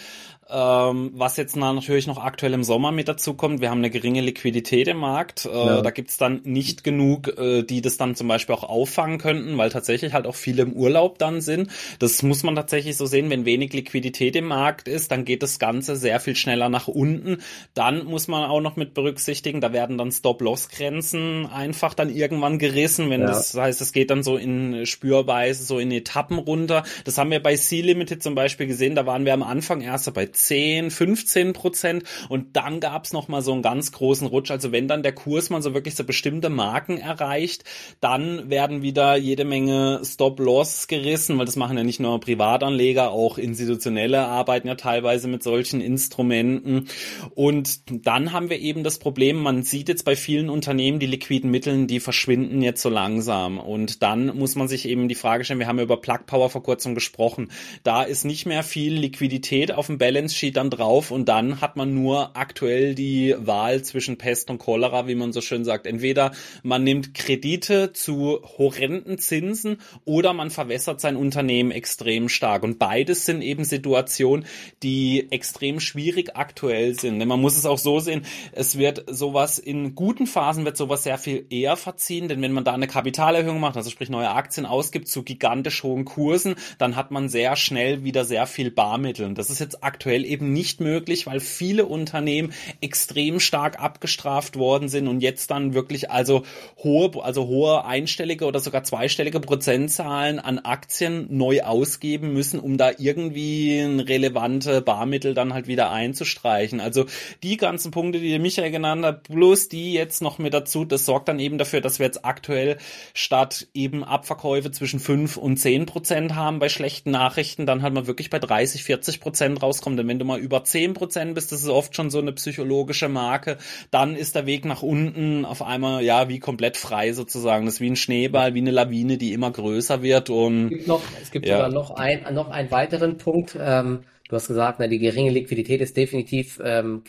Ähm, 0.52 1.12
was 1.14 1.36
jetzt 1.36 1.56
natürlich 1.56 2.06
noch 2.06 2.18
aktuell 2.18 2.54
im 2.54 2.64
Sommer 2.64 2.90
mit 2.90 3.08
dazu 3.08 3.34
kommt, 3.34 3.60
wir 3.60 3.70
haben 3.70 3.78
eine 3.78 3.90
geringe 3.90 4.20
Liquidität 4.20 4.88
im 4.88 4.98
Markt. 4.98 5.46
Äh, 5.46 5.50
ja. 5.50 5.82
Da 5.82 5.90
gibt's 5.90 6.18
dann 6.18 6.40
nicht 6.44 6.82
genug, 6.82 7.28
äh, 7.38 7.62
die 7.62 7.80
das 7.80 7.96
dann 7.96 8.16
zum 8.16 8.26
Beispiel 8.26 8.54
auch 8.54 8.64
auffangen 8.64 9.18
könnten, 9.18 9.56
weil 9.58 9.70
tatsächlich 9.70 10.12
halt 10.12 10.26
auch 10.26 10.34
viele 10.34 10.62
im 10.62 10.72
Urlaub 10.72 11.18
dann 11.18 11.40
sind. 11.40 11.70
Das 11.98 12.22
muss 12.22 12.42
man 12.42 12.56
tatsächlich 12.56 12.96
so 12.96 13.06
sehen, 13.06 13.30
wenn 13.30 13.44
wenig 13.44 13.72
Liquidität 13.72 14.34
im 14.36 14.46
Markt 14.46 14.88
ist, 14.88 15.12
dann 15.12 15.24
geht 15.24 15.42
das 15.42 15.58
Ganze 15.58 15.94
sehr 15.96 16.18
viel 16.20 16.34
schneller 16.34 16.68
nach 16.68 16.88
unten. 16.88 17.38
Dann 17.74 18.04
muss 18.04 18.26
man 18.26 18.48
auch 18.50 18.60
noch 18.60 18.76
mit 18.76 18.94
berücksichtigen, 18.94 19.60
da 19.60 19.72
werden 19.72 19.98
dann 19.98 20.10
Stop-Loss-Grenzen 20.10 21.46
einfach 21.46 21.94
dann 21.94 22.10
irgendwann 22.10 22.58
gerissen, 22.58 23.10
wenn 23.10 23.20
ja. 23.20 23.28
das, 23.28 23.54
heißt, 23.54 23.80
es 23.80 23.92
geht 23.92 24.10
dann 24.10 24.22
so 24.22 24.36
in 24.36 24.86
Spürweise, 24.86 25.62
so 25.64 25.78
in 25.78 25.92
Etappen 25.92 26.38
runter. 26.38 26.82
Das 27.04 27.18
haben 27.18 27.30
wir 27.30 27.40
bei 27.40 27.54
C-Limited 27.56 28.22
zum 28.22 28.34
Beispiel 28.34 28.66
gesehen, 28.66 28.94
da 28.94 29.06
waren 29.06 29.24
wir 29.24 29.34
am 29.34 29.42
Anfang 29.42 29.80
erst 29.80 30.12
bei 30.12 30.26
10, 30.46 30.90
15 30.90 31.52
Prozent 31.52 32.04
und 32.28 32.56
dann 32.56 32.80
gab's 32.80 33.12
noch 33.12 33.28
mal 33.28 33.42
so 33.42 33.52
einen 33.52 33.62
ganz 33.62 33.92
großen 33.92 34.26
Rutsch. 34.26 34.50
Also 34.50 34.72
wenn 34.72 34.88
dann 34.88 35.02
der 35.02 35.12
Kurs 35.12 35.50
mal 35.50 35.62
so 35.62 35.74
wirklich 35.74 35.94
so 35.94 36.04
bestimmte 36.04 36.48
Marken 36.48 36.98
erreicht, 36.98 37.64
dann 38.00 38.50
werden 38.50 38.82
wieder 38.82 39.16
jede 39.16 39.44
Menge 39.44 40.00
Stop-Loss 40.04 40.88
gerissen, 40.88 41.38
weil 41.38 41.46
das 41.46 41.56
machen 41.56 41.76
ja 41.76 41.84
nicht 41.84 42.00
nur 42.00 42.20
Privatanleger, 42.20 43.10
auch 43.10 43.38
institutionelle 43.38 44.20
arbeiten 44.26 44.68
ja 44.68 44.74
teilweise 44.74 45.28
mit 45.28 45.42
solchen 45.42 45.80
Instrumenten. 45.80 46.88
Und 47.34 48.06
dann 48.06 48.32
haben 48.32 48.50
wir 48.50 48.58
eben 48.58 48.84
das 48.84 48.98
Problem, 48.98 49.36
man 49.36 49.62
sieht 49.62 49.88
jetzt 49.88 50.04
bei 50.04 50.16
vielen 50.16 50.50
Unternehmen 50.50 50.98
die 50.98 51.06
liquiden 51.06 51.50
Mittel, 51.50 51.86
die 51.86 52.00
verschwinden 52.00 52.62
jetzt 52.62 52.82
so 52.82 52.88
langsam. 52.88 53.58
Und 53.58 54.02
dann 54.02 54.36
muss 54.36 54.54
man 54.54 54.68
sich 54.68 54.86
eben 54.86 55.08
die 55.08 55.14
Frage 55.14 55.44
stellen, 55.44 55.60
wir 55.60 55.66
haben 55.66 55.78
ja 55.78 55.84
über 55.84 56.00
Plug 56.00 56.26
Power 56.26 56.50
vor 56.50 56.62
kurzem 56.62 56.94
gesprochen, 56.94 57.50
da 57.82 58.02
ist 58.02 58.24
nicht 58.24 58.46
mehr 58.46 58.62
viel 58.62 58.94
Liquidität 58.94 59.72
auf 59.72 59.86
dem 59.86 59.98
Balance 59.98 60.29
Balance 60.30 60.36
Sheet 60.36 60.56
dann 60.56 60.70
drauf 60.70 61.10
und 61.10 61.28
dann 61.28 61.60
hat 61.60 61.76
man 61.76 61.94
nur 61.94 62.36
aktuell 62.36 62.94
die 62.94 63.34
Wahl 63.38 63.82
zwischen 63.82 64.16
Pest 64.16 64.50
und 64.50 64.58
Cholera, 64.58 65.06
wie 65.06 65.14
man 65.14 65.32
so 65.32 65.40
schön 65.40 65.64
sagt. 65.64 65.86
Entweder 65.86 66.32
man 66.62 66.84
nimmt 66.84 67.14
Kredite 67.14 67.92
zu 67.92 68.40
horrenden 68.58 69.18
Zinsen 69.18 69.78
oder 70.04 70.32
man 70.32 70.50
verwässert 70.50 71.00
sein 71.00 71.16
Unternehmen 71.16 71.70
extrem 71.70 72.28
stark. 72.28 72.62
Und 72.62 72.78
beides 72.78 73.26
sind 73.26 73.42
eben 73.42 73.64
Situationen, 73.64 74.46
die 74.82 75.30
extrem 75.30 75.80
schwierig 75.80 76.36
aktuell 76.36 76.98
sind. 76.98 77.18
Denn 77.18 77.28
man 77.28 77.40
muss 77.40 77.56
es 77.56 77.66
auch 77.66 77.78
so 77.78 77.98
sehen, 77.98 78.22
es 78.52 78.78
wird 78.78 79.04
sowas 79.08 79.58
in 79.58 79.94
guten 79.94 80.26
Phasen 80.26 80.64
wird 80.64 80.76
sowas 80.76 81.02
sehr 81.02 81.18
viel 81.18 81.46
eher 81.50 81.76
verziehen, 81.76 82.28
denn 82.28 82.40
wenn 82.42 82.52
man 82.52 82.64
da 82.64 82.72
eine 82.72 82.86
Kapitalerhöhung 82.86 83.60
macht, 83.60 83.76
also 83.76 83.90
sprich 83.90 84.10
neue 84.10 84.30
Aktien 84.30 84.66
ausgibt 84.66 85.08
zu 85.08 85.22
gigantisch 85.22 85.82
hohen 85.82 86.04
Kursen, 86.04 86.54
dann 86.78 86.96
hat 86.96 87.10
man 87.10 87.28
sehr 87.28 87.56
schnell 87.56 88.04
wieder 88.04 88.24
sehr 88.24 88.46
viel 88.46 88.70
Barmittel. 88.70 89.26
Und 89.26 89.38
das 89.38 89.50
ist 89.50 89.58
jetzt 89.58 89.82
aktuell 89.82 90.19
aktuell 90.20 90.24
eben 90.24 90.52
nicht 90.52 90.80
möglich, 90.80 91.26
weil 91.26 91.40
viele 91.40 91.86
Unternehmen 91.86 92.52
extrem 92.80 93.40
stark 93.40 93.80
abgestraft 93.80 94.56
worden 94.56 94.88
sind 94.88 95.08
und 95.08 95.20
jetzt 95.20 95.50
dann 95.50 95.74
wirklich 95.74 96.10
also 96.10 96.42
hohe, 96.82 97.22
also 97.22 97.46
hohe 97.46 97.84
einstellige 97.84 98.44
oder 98.46 98.60
sogar 98.60 98.84
zweistellige 98.84 99.40
Prozentzahlen 99.40 100.38
an 100.38 100.58
Aktien 100.58 101.26
neu 101.30 101.62
ausgeben 101.62 102.32
müssen, 102.32 102.60
um 102.60 102.76
da 102.76 102.90
irgendwie 102.98 103.80
relevante 103.80 104.82
Barmittel 104.82 105.34
dann 105.34 105.52
halt 105.52 105.66
wieder 105.66 105.90
einzustreichen. 105.90 106.80
Also 106.80 107.06
die 107.42 107.56
ganzen 107.56 107.90
Punkte, 107.90 108.20
die 108.20 108.38
Michael 108.38 108.70
genannt 108.70 109.04
hat, 109.04 109.24
plus 109.24 109.68
die 109.68 109.92
jetzt 109.92 110.22
noch 110.22 110.38
mit 110.38 110.54
dazu, 110.54 110.84
das 110.84 111.06
sorgt 111.06 111.28
dann 111.28 111.38
eben 111.38 111.58
dafür, 111.58 111.80
dass 111.80 111.98
wir 111.98 112.06
jetzt 112.06 112.24
aktuell 112.24 112.78
statt 113.14 113.68
eben 113.74 114.04
Abverkäufe 114.04 114.70
zwischen 114.70 115.00
5 115.00 115.36
und 115.36 115.56
10 115.56 115.86
Prozent 115.86 116.34
haben 116.34 116.58
bei 116.58 116.68
schlechten 116.68 117.10
Nachrichten, 117.10 117.66
dann 117.66 117.82
halt 117.82 117.94
mal 117.94 118.06
wirklich 118.06 118.30
bei 118.30 118.38
30, 118.38 118.84
40 118.84 119.20
Prozent 119.20 119.62
rauskommt. 119.62 119.98
Denn 120.00 120.08
wenn 120.08 120.18
du 120.18 120.24
mal 120.24 120.38
über 120.38 120.58
10% 120.58 121.34
bist, 121.34 121.52
das 121.52 121.62
ist 121.62 121.68
oft 121.68 121.94
schon 121.94 122.10
so 122.10 122.18
eine 122.18 122.32
psychologische 122.32 123.08
Marke, 123.08 123.58
dann 123.90 124.16
ist 124.16 124.34
der 124.34 124.46
Weg 124.46 124.64
nach 124.64 124.82
unten 124.82 125.44
auf 125.44 125.62
einmal, 125.62 126.02
ja, 126.02 126.28
wie 126.28 126.38
komplett 126.38 126.76
frei 126.76 127.12
sozusagen. 127.12 127.66
Das 127.66 127.74
ist 127.74 127.80
wie 127.80 127.90
ein 127.90 127.96
Schneeball, 127.96 128.54
wie 128.54 128.60
eine 128.60 128.70
Lawine, 128.70 129.18
die 129.18 129.32
immer 129.32 129.50
größer 129.50 130.02
wird 130.02 130.30
und. 130.30 130.64
Es 130.64 130.70
gibt 130.70 130.88
noch, 130.88 131.02
es 131.22 131.30
gibt 131.30 131.46
ja. 131.46 131.56
sogar 131.56 131.70
noch 131.70 131.90
ein, 131.92 132.34
noch 132.34 132.48
einen 132.48 132.70
weiteren 132.70 133.18
Punkt. 133.18 133.56
Ähm, 133.60 134.00
du 134.28 134.36
hast 134.36 134.48
gesagt, 134.48 134.78
na, 134.80 134.86
die 134.88 134.98
geringe 134.98 135.30
Liquidität 135.30 135.80
ist 135.80 135.96
definitiv 135.96 136.60
ähm, 136.64 137.04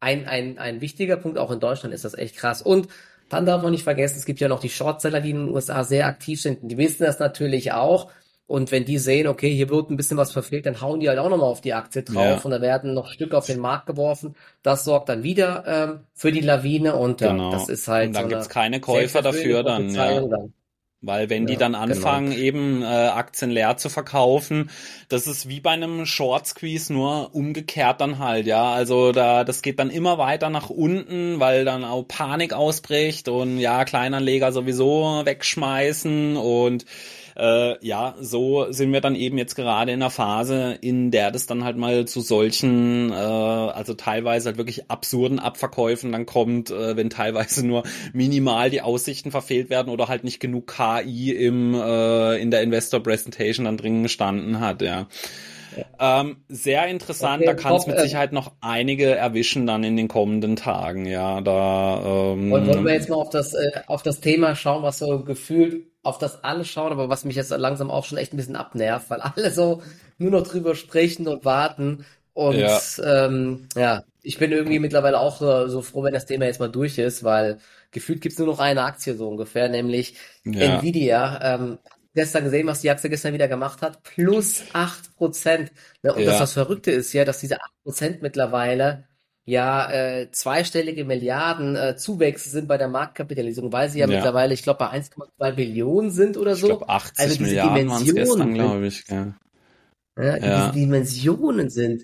ein, 0.00 0.26
ein, 0.26 0.58
ein 0.58 0.80
wichtiger 0.80 1.16
Punkt. 1.16 1.38
Auch 1.38 1.50
in 1.50 1.60
Deutschland 1.60 1.94
ist 1.94 2.04
das 2.04 2.14
echt 2.14 2.36
krass. 2.36 2.60
Und 2.60 2.88
dann 3.28 3.46
darf 3.46 3.62
man 3.62 3.72
nicht 3.72 3.84
vergessen, 3.84 4.18
es 4.18 4.26
gibt 4.26 4.40
ja 4.40 4.48
noch 4.48 4.60
die 4.60 4.68
Shortseller, 4.68 5.20
die 5.20 5.30
in 5.30 5.46
den 5.46 5.48
USA 5.48 5.82
sehr 5.82 6.06
aktiv 6.06 6.40
sind. 6.40 6.58
Die 6.62 6.76
wissen 6.76 7.04
das 7.04 7.18
natürlich 7.18 7.72
auch. 7.72 8.10
Und 8.46 8.72
wenn 8.72 8.84
die 8.84 8.98
sehen, 8.98 9.26
okay, 9.26 9.50
hier 9.54 9.70
wird 9.70 9.90
ein 9.90 9.96
bisschen 9.96 10.18
was 10.18 10.32
verfehlt, 10.32 10.66
dann 10.66 10.82
hauen 10.82 11.00
die 11.00 11.08
halt 11.08 11.18
auch 11.18 11.30
nochmal 11.30 11.48
auf 11.48 11.62
die 11.62 11.72
Aktie 11.72 12.02
drauf 12.02 12.24
ja. 12.24 12.40
und 12.42 12.50
da 12.50 12.60
werden 12.60 12.92
noch 12.92 13.08
Stücke 13.08 13.38
auf 13.38 13.46
den 13.46 13.58
Markt 13.58 13.86
geworfen. 13.86 14.34
Das 14.62 14.84
sorgt 14.84 15.08
dann 15.08 15.22
wieder 15.22 15.64
ähm, 15.66 16.00
für 16.12 16.30
die 16.30 16.40
Lawine 16.40 16.94
und 16.94 17.18
genau. 17.18 17.50
ja, 17.50 17.56
das 17.56 17.70
ist 17.70 17.88
halt. 17.88 18.08
Und 18.08 18.16
dann 18.16 18.24
so 18.24 18.28
gibt's 18.28 18.50
keine 18.50 18.80
Käufer 18.80 19.22
dafür 19.22 19.62
dann, 19.62 19.88
ja. 19.88 20.20
dann. 20.20 20.52
Weil 21.06 21.28
wenn 21.28 21.42
ja, 21.42 21.52
die 21.52 21.56
dann 21.58 21.72
genau. 21.72 21.84
anfangen, 21.84 22.30
genau. 22.30 22.42
eben 22.42 22.82
äh, 22.82 22.86
Aktien 22.86 23.50
leer 23.50 23.76
zu 23.76 23.90
verkaufen, 23.90 24.70
das 25.08 25.26
ist 25.26 25.48
wie 25.48 25.60
bei 25.60 25.70
einem 25.70 26.06
Short 26.06 26.46
Squeeze, 26.46 26.92
nur 26.92 27.34
umgekehrt 27.34 28.00
dann 28.00 28.18
halt, 28.18 28.46
ja. 28.46 28.72
Also 28.72 29.12
da, 29.12 29.44
das 29.44 29.60
geht 29.62 29.78
dann 29.78 29.90
immer 29.90 30.16
weiter 30.16 30.48
nach 30.50 30.70
unten, 30.70 31.40
weil 31.40 31.64
dann 31.64 31.84
auch 31.84 32.04
Panik 32.04 32.54
ausbricht 32.54 33.28
und 33.28 33.58
ja, 33.58 33.84
Kleinanleger 33.84 34.52
sowieso 34.52 35.22
wegschmeißen 35.24 36.36
und 36.36 36.86
äh, 37.36 37.84
ja, 37.84 38.14
so 38.20 38.70
sind 38.70 38.92
wir 38.92 39.00
dann 39.00 39.14
eben 39.14 39.38
jetzt 39.38 39.54
gerade 39.54 39.92
in 39.92 40.02
einer 40.02 40.10
Phase, 40.10 40.78
in 40.80 41.10
der 41.10 41.30
das 41.30 41.46
dann 41.46 41.64
halt 41.64 41.76
mal 41.76 42.06
zu 42.06 42.20
solchen, 42.20 43.10
äh, 43.10 43.14
also 43.14 43.94
teilweise 43.94 44.50
halt 44.50 44.58
wirklich 44.58 44.90
absurden 44.90 45.38
Abverkäufen 45.38 46.12
dann 46.12 46.26
kommt, 46.26 46.70
äh, 46.70 46.96
wenn 46.96 47.10
teilweise 47.10 47.66
nur 47.66 47.82
minimal 48.12 48.70
die 48.70 48.82
Aussichten 48.82 49.30
verfehlt 49.30 49.70
werden 49.70 49.90
oder 49.90 50.08
halt 50.08 50.24
nicht 50.24 50.40
genug 50.40 50.72
KI 50.74 51.32
im 51.32 51.74
äh, 51.74 52.36
in 52.36 52.50
der 52.50 52.62
Investor 52.62 53.02
Presentation 53.02 53.64
dann 53.64 53.76
drin 53.76 54.02
gestanden 54.02 54.60
hat, 54.60 54.82
ja. 54.82 55.08
Ähm, 55.98 56.36
sehr 56.48 56.86
interessant, 56.86 57.42
okay, 57.42 57.46
da 57.46 57.54
kann 57.54 57.74
es 57.74 57.88
mit 57.88 57.96
äh, 57.96 58.02
Sicherheit 58.02 58.32
noch 58.32 58.52
einige 58.60 59.14
erwischen 59.14 59.66
dann 59.66 59.82
in 59.82 59.96
den 59.96 60.06
kommenden 60.06 60.54
Tagen, 60.54 61.04
ja. 61.06 61.40
Da 61.40 62.32
ähm, 62.32 62.50
wollen 62.50 62.84
wir 62.84 62.94
jetzt 62.94 63.08
mal 63.08 63.16
auf 63.16 63.30
das 63.30 63.54
äh, 63.54 63.80
auf 63.88 64.04
das 64.04 64.20
Thema 64.20 64.54
schauen, 64.54 64.84
was 64.84 64.98
so 64.98 65.24
gefühlt 65.24 65.86
auf 66.04 66.18
das 66.18 66.44
alle 66.44 66.64
schauen, 66.64 66.92
aber 66.92 67.08
was 67.08 67.24
mich 67.24 67.36
jetzt 67.36 67.50
langsam 67.50 67.90
auch 67.90 68.04
schon 68.04 68.18
echt 68.18 68.32
ein 68.32 68.36
bisschen 68.36 68.56
abnervt, 68.56 69.10
weil 69.10 69.20
alle 69.20 69.50
so 69.50 69.82
nur 70.18 70.30
noch 70.30 70.42
drüber 70.46 70.74
sprechen 70.74 71.28
und 71.28 71.44
warten. 71.44 72.04
Und 72.32 72.58
ja, 72.58 72.80
ähm, 73.02 73.68
ja 73.76 74.02
ich 74.22 74.38
bin 74.38 74.52
irgendwie 74.52 74.78
mittlerweile 74.78 75.18
auch 75.20 75.38
so, 75.38 75.68
so 75.68 75.82
froh, 75.82 76.02
wenn 76.02 76.14
das 76.14 76.26
Thema 76.26 76.46
jetzt 76.46 76.60
mal 76.60 76.70
durch 76.70 76.98
ist, 76.98 77.24
weil 77.24 77.58
gefühlt 77.90 78.20
gibt's 78.20 78.38
nur 78.38 78.46
noch 78.48 78.58
eine 78.58 78.82
Aktie 78.84 79.14
so 79.16 79.28
ungefähr, 79.28 79.68
nämlich 79.68 80.16
ja. 80.44 80.58
Nvidia. 80.58 81.40
Ähm, 81.54 81.78
gestern 82.14 82.44
gesehen, 82.44 82.66
was 82.66 82.80
die 82.80 82.90
Aktie 82.90 83.10
gestern 83.10 83.34
wieder 83.34 83.48
gemacht 83.48 83.82
hat. 83.82 84.02
Plus 84.02 84.64
acht 84.72 85.14
Prozent. 85.16 85.72
Ne? 86.02 86.14
Und 86.14 86.24
Ja. 86.24 86.26
das, 86.26 86.40
was 86.40 86.52
Verrückte 86.52 86.90
ist 86.90 87.12
ja, 87.12 87.24
dass 87.24 87.40
diese 87.40 87.60
acht 87.60 87.72
Prozent 87.82 88.22
mittlerweile 88.22 89.06
ja 89.44 89.90
äh, 89.90 90.30
zweistellige 90.30 91.04
Milliarden 91.04 91.76
äh, 91.76 91.96
Zuwächse 91.96 92.48
sind 92.48 92.66
bei 92.68 92.78
der 92.78 92.88
Marktkapitalisierung, 92.88 93.72
weil 93.72 93.90
sie 93.90 93.98
ja, 94.00 94.06
Ja. 94.06 94.14
mittlerweile, 94.16 94.54
ich 94.54 94.62
glaube, 94.62 94.78
bei 94.78 94.90
1,2 94.90 95.52
Billionen 95.52 96.10
sind 96.10 96.36
oder 96.36 96.52
Ich 96.54 96.60
so. 96.60 96.66
glaube 96.68 96.88
80 96.88 97.18
Also 97.18 97.36
diese 97.36 97.48
Milliarden 97.50 97.88
waren 97.88 98.02
es 98.02 98.08
Dimensionen 98.08 98.14
gestern, 98.14 98.48
sind- 98.48 98.54
glaube 98.54 98.86
ich. 98.86 99.04
Gell? 99.06 99.34
Ja, 100.16 100.36
Ja. 100.36 100.56
Diese 100.56 100.72
Dimensionen 100.72 101.70
sind 101.70 102.02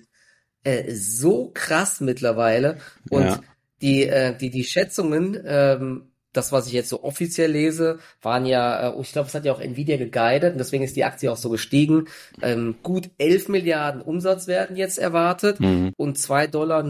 äh, 0.63 0.93
so 0.93 1.49
krass 1.53 2.01
mittlerweile 2.01 2.77
und 3.09 3.23
Ja. 3.23 3.39
die, 3.81 4.03
äh, 4.03 4.37
die, 4.37 4.51
die 4.51 4.63
Schätzungen, 4.63 5.41
ähm, 5.43 6.10
das, 6.33 6.51
was 6.51 6.67
ich 6.67 6.73
jetzt 6.73 6.89
so 6.89 7.03
offiziell 7.03 7.51
lese, 7.51 7.99
waren 8.21 8.45
ja, 8.45 8.89
äh, 8.91 9.01
ich 9.01 9.11
glaube, 9.11 9.27
es 9.27 9.33
hat 9.35 9.45
ja 9.45 9.53
auch 9.53 9.59
Nvidia 9.59 9.97
geguidet 9.97 10.53
und 10.53 10.57
deswegen 10.59 10.83
ist 10.83 10.95
die 10.95 11.03
Aktie 11.03 11.31
auch 11.31 11.37
so 11.37 11.49
gestiegen. 11.49 12.07
Ähm, 12.41 12.75
gut 12.83 13.09
11 13.17 13.49
Milliarden 13.49 14.01
Umsatz 14.01 14.47
werden 14.47 14.75
jetzt 14.77 14.97
erwartet 14.97 15.59
Mhm. 15.59 15.93
und 15.97 16.17
2,07 16.17 16.47
Dollar 16.47 16.83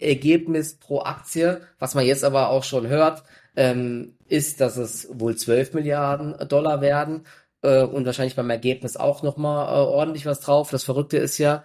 Ergebnis 0.00 0.74
pro 0.78 1.00
Aktie. 1.00 1.60
Was 1.78 1.94
man 1.94 2.04
jetzt 2.06 2.24
aber 2.24 2.50
auch 2.50 2.64
schon 2.64 2.88
hört, 2.88 3.22
ähm, 3.56 4.16
ist, 4.28 4.60
dass 4.60 4.76
es 4.76 5.08
wohl 5.12 5.36
12 5.36 5.72
Milliarden 5.74 6.34
Dollar 6.48 6.80
werden 6.80 7.24
äh, 7.62 7.82
und 7.82 8.04
wahrscheinlich 8.06 8.36
beim 8.36 8.50
Ergebnis 8.50 8.96
auch 8.96 9.22
nochmal 9.22 9.66
äh, 9.68 9.86
ordentlich 9.86 10.26
was 10.26 10.40
drauf. 10.40 10.70
Das 10.70 10.84
Verrückte 10.84 11.16
ist 11.18 11.38
ja, 11.38 11.64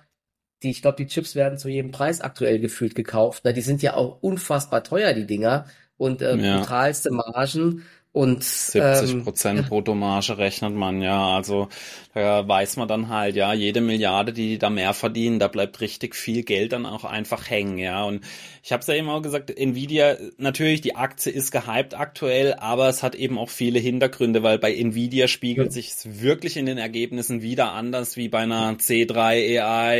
die, 0.64 0.70
ich 0.70 0.82
glaube, 0.82 0.98
die 0.98 1.08
Chips 1.08 1.36
werden 1.36 1.58
zu 1.58 1.70
jedem 1.70 1.92
Preis 1.92 2.22
aktuell 2.22 2.60
gefühlt 2.60 2.96
gekauft. 2.96 3.42
Na, 3.46 3.52
die 3.52 3.62
sind 3.62 3.82
ja 3.82 3.96
auch 3.96 4.22
unfassbar 4.22 4.84
teuer, 4.84 5.14
die 5.14 5.26
Dinger. 5.26 5.66
Und 6.02 6.22
äh, 6.22 6.36
Ja. 6.36 6.60
brutalste 6.60 7.12
Margen. 7.12 7.84
Und 8.14 8.44
70 8.44 9.12
ähm, 9.12 9.24
Prozent 9.24 9.70
Bruttomarge 9.70 10.38
rechnet 10.38 10.74
man, 10.74 11.02
ja. 11.02 11.34
Also 11.34 11.70
da 12.14 12.46
weiß 12.46 12.76
man 12.76 12.90
dann 12.90 13.08
halt, 13.08 13.38
ja, 13.38 13.54
jede 13.54 13.80
Milliarde, 13.80 14.34
die 14.34 14.50
die 14.50 14.58
da 14.58 14.70
mehr 14.70 14.94
verdienen, 14.94 15.40
da 15.40 15.48
bleibt 15.48 15.80
richtig 15.80 16.14
viel 16.14 16.44
Geld 16.44 16.74
dann 16.74 16.86
auch 16.86 17.06
einfach 17.06 17.50
hängen, 17.50 17.78
ja. 17.78 18.04
Und 18.04 18.26
ich 18.64 18.74
habe 18.74 18.82
es 18.82 18.88
ja 18.88 18.96
eben 18.96 19.08
auch 19.10 19.22
gesagt, 19.22 19.50
Nvidia, 19.50 20.18
natürlich, 20.38 20.82
die 20.82 20.96
Aktie 20.96 21.32
ist 21.32 21.52
gehypt 21.52 21.98
aktuell, 21.98 22.56
aber 22.56 22.90
es 22.90 23.02
hat 23.02 23.16
eben 23.16 23.38
auch 23.38 23.50
viele 23.50 23.80
Hintergründe, 23.80 24.44
weil 24.44 24.60
bei 24.60 24.74
Nvidia 24.76 25.30
spiegelt 25.30 25.68
Ja. 25.68 25.72
sich 25.72 25.88
es 25.92 26.22
wirklich 26.22 26.58
in 26.58 26.66
den 26.66 26.78
Ergebnissen 26.78 27.42
wieder 27.42 27.72
anders 27.72 28.18
wie 28.18 28.28
bei 28.28 28.40
einer 28.40 28.78
C3 28.78 29.62
AI, 29.62 29.98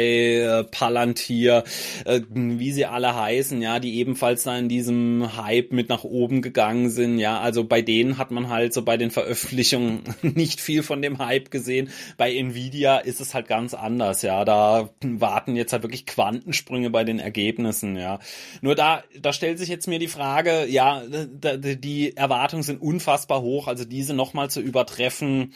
äh, 0.60 0.64
Palantir, 0.66 1.64
äh, 2.06 2.20
wie 2.30 2.74
sie 2.74 2.86
alle 2.86 3.16
heißen, 3.16 3.62
ja, 3.62 3.80
die 3.80 4.00
ebenfalls 4.00 4.44
da 4.44 4.58
in 4.58 4.68
diesem 4.68 5.38
Hype 5.38 5.72
mit 5.72 5.88
nach 5.88 6.04
oben 6.04 6.42
gegangen 6.42 6.90
sind, 6.90 7.20
ja. 7.20 7.40
Also 7.40 7.64
bei 7.64 7.82
denen 7.82 8.01
hat 8.18 8.32
man 8.32 8.50
halt 8.50 8.74
so 8.74 8.82
bei 8.82 8.98
den 8.98 9.12
Veröffentlichungen 9.12 10.04
nicht 10.22 10.62
viel 10.62 10.84
von 10.84 11.02
dem 11.02 11.20
Hype 11.20 11.52
gesehen. 11.52 11.90
Bei 12.18 12.34
Nvidia 12.34 12.98
ist 12.98 13.22
es 13.22 13.34
halt 13.34 13.48
ganz 13.48 13.74
anders, 13.74 14.22
ja. 14.22 14.46
Da 14.46 14.90
warten 15.02 15.56
jetzt 15.56 15.74
halt 15.74 15.84
wirklich 15.84 16.06
Quantensprünge 16.06 16.90
bei 16.90 17.04
den 17.04 17.20
Ergebnissen, 17.20 17.96
ja. 17.96 18.20
Nur 18.62 18.76
da, 18.76 19.04
da 19.20 19.34
stellt 19.34 19.60
sich 19.60 19.70
jetzt 19.70 19.88
mir 19.88 20.00
die 20.00 20.08
Frage, 20.08 20.66
ja, 20.68 21.04
die 21.08 22.16
Erwartungen 22.16 22.64
sind 22.64 22.82
unfassbar 22.82 23.42
hoch, 23.42 23.68
also 23.68 23.86
diese 23.86 24.14
nochmal 24.14 24.50
zu 24.50 24.62
übertreffen, 24.62 25.54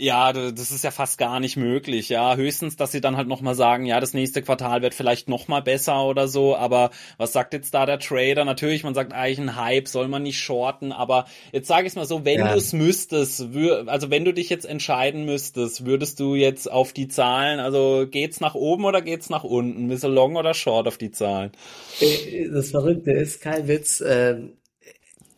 ja, 0.00 0.32
das 0.32 0.70
ist 0.70 0.84
ja 0.84 0.92
fast 0.92 1.18
gar 1.18 1.40
nicht 1.40 1.56
möglich, 1.56 2.08
ja. 2.08 2.36
Höchstens, 2.36 2.76
dass 2.76 2.92
sie 2.92 3.00
dann 3.00 3.16
halt 3.16 3.26
nochmal 3.26 3.56
sagen, 3.56 3.84
ja, 3.84 3.98
das 3.98 4.14
nächste 4.14 4.42
Quartal 4.42 4.80
wird 4.80 4.94
vielleicht 4.94 5.28
nochmal 5.28 5.60
besser 5.62 6.04
oder 6.04 6.28
so, 6.28 6.56
aber 6.56 6.90
was 7.16 7.32
sagt 7.32 7.52
jetzt 7.52 7.74
da 7.74 7.84
der 7.84 7.98
Trader? 7.98 8.44
Natürlich, 8.44 8.84
man 8.84 8.94
sagt 8.94 9.12
eigentlich 9.12 9.40
ein 9.40 9.56
Hype, 9.56 9.88
soll 9.88 10.06
man 10.06 10.22
nicht 10.22 10.38
shorten, 10.38 10.92
aber 10.92 11.26
jetzt 11.52 11.66
sage 11.66 11.87
ich 11.87 11.87
es 11.88 11.96
mal 11.96 12.06
so, 12.06 12.24
wenn 12.24 12.38
Ja. 12.40 12.52
du 12.52 12.56
es 12.58 12.72
müsstest, 12.72 13.40
wür- 13.42 13.86
also 13.88 14.10
wenn 14.10 14.24
du 14.24 14.32
dich 14.32 14.48
jetzt 14.48 14.64
entscheiden 14.66 15.24
müsstest, 15.24 15.84
würdest 15.86 16.20
du 16.20 16.34
jetzt 16.34 16.70
auf 16.70 16.92
die 16.92 17.08
Zahlen, 17.08 17.58
also 17.60 18.06
geht's 18.10 18.40
nach 18.40 18.54
oben 18.54 18.84
oder 18.84 19.02
geht's 19.02 19.30
nach 19.30 19.44
unten? 19.44 19.88
Du 19.88 20.08
long 20.08 20.36
oder 20.36 20.54
short 20.54 20.86
auf 20.88 20.98
die 20.98 21.10
Zahlen? 21.10 21.52
Äh, 22.00 22.48
Das 22.50 22.70
Verrückte 22.70 23.12
ist, 23.12 23.40
kein 23.40 23.68
Witz, 23.68 24.02
ähm, 24.06 24.52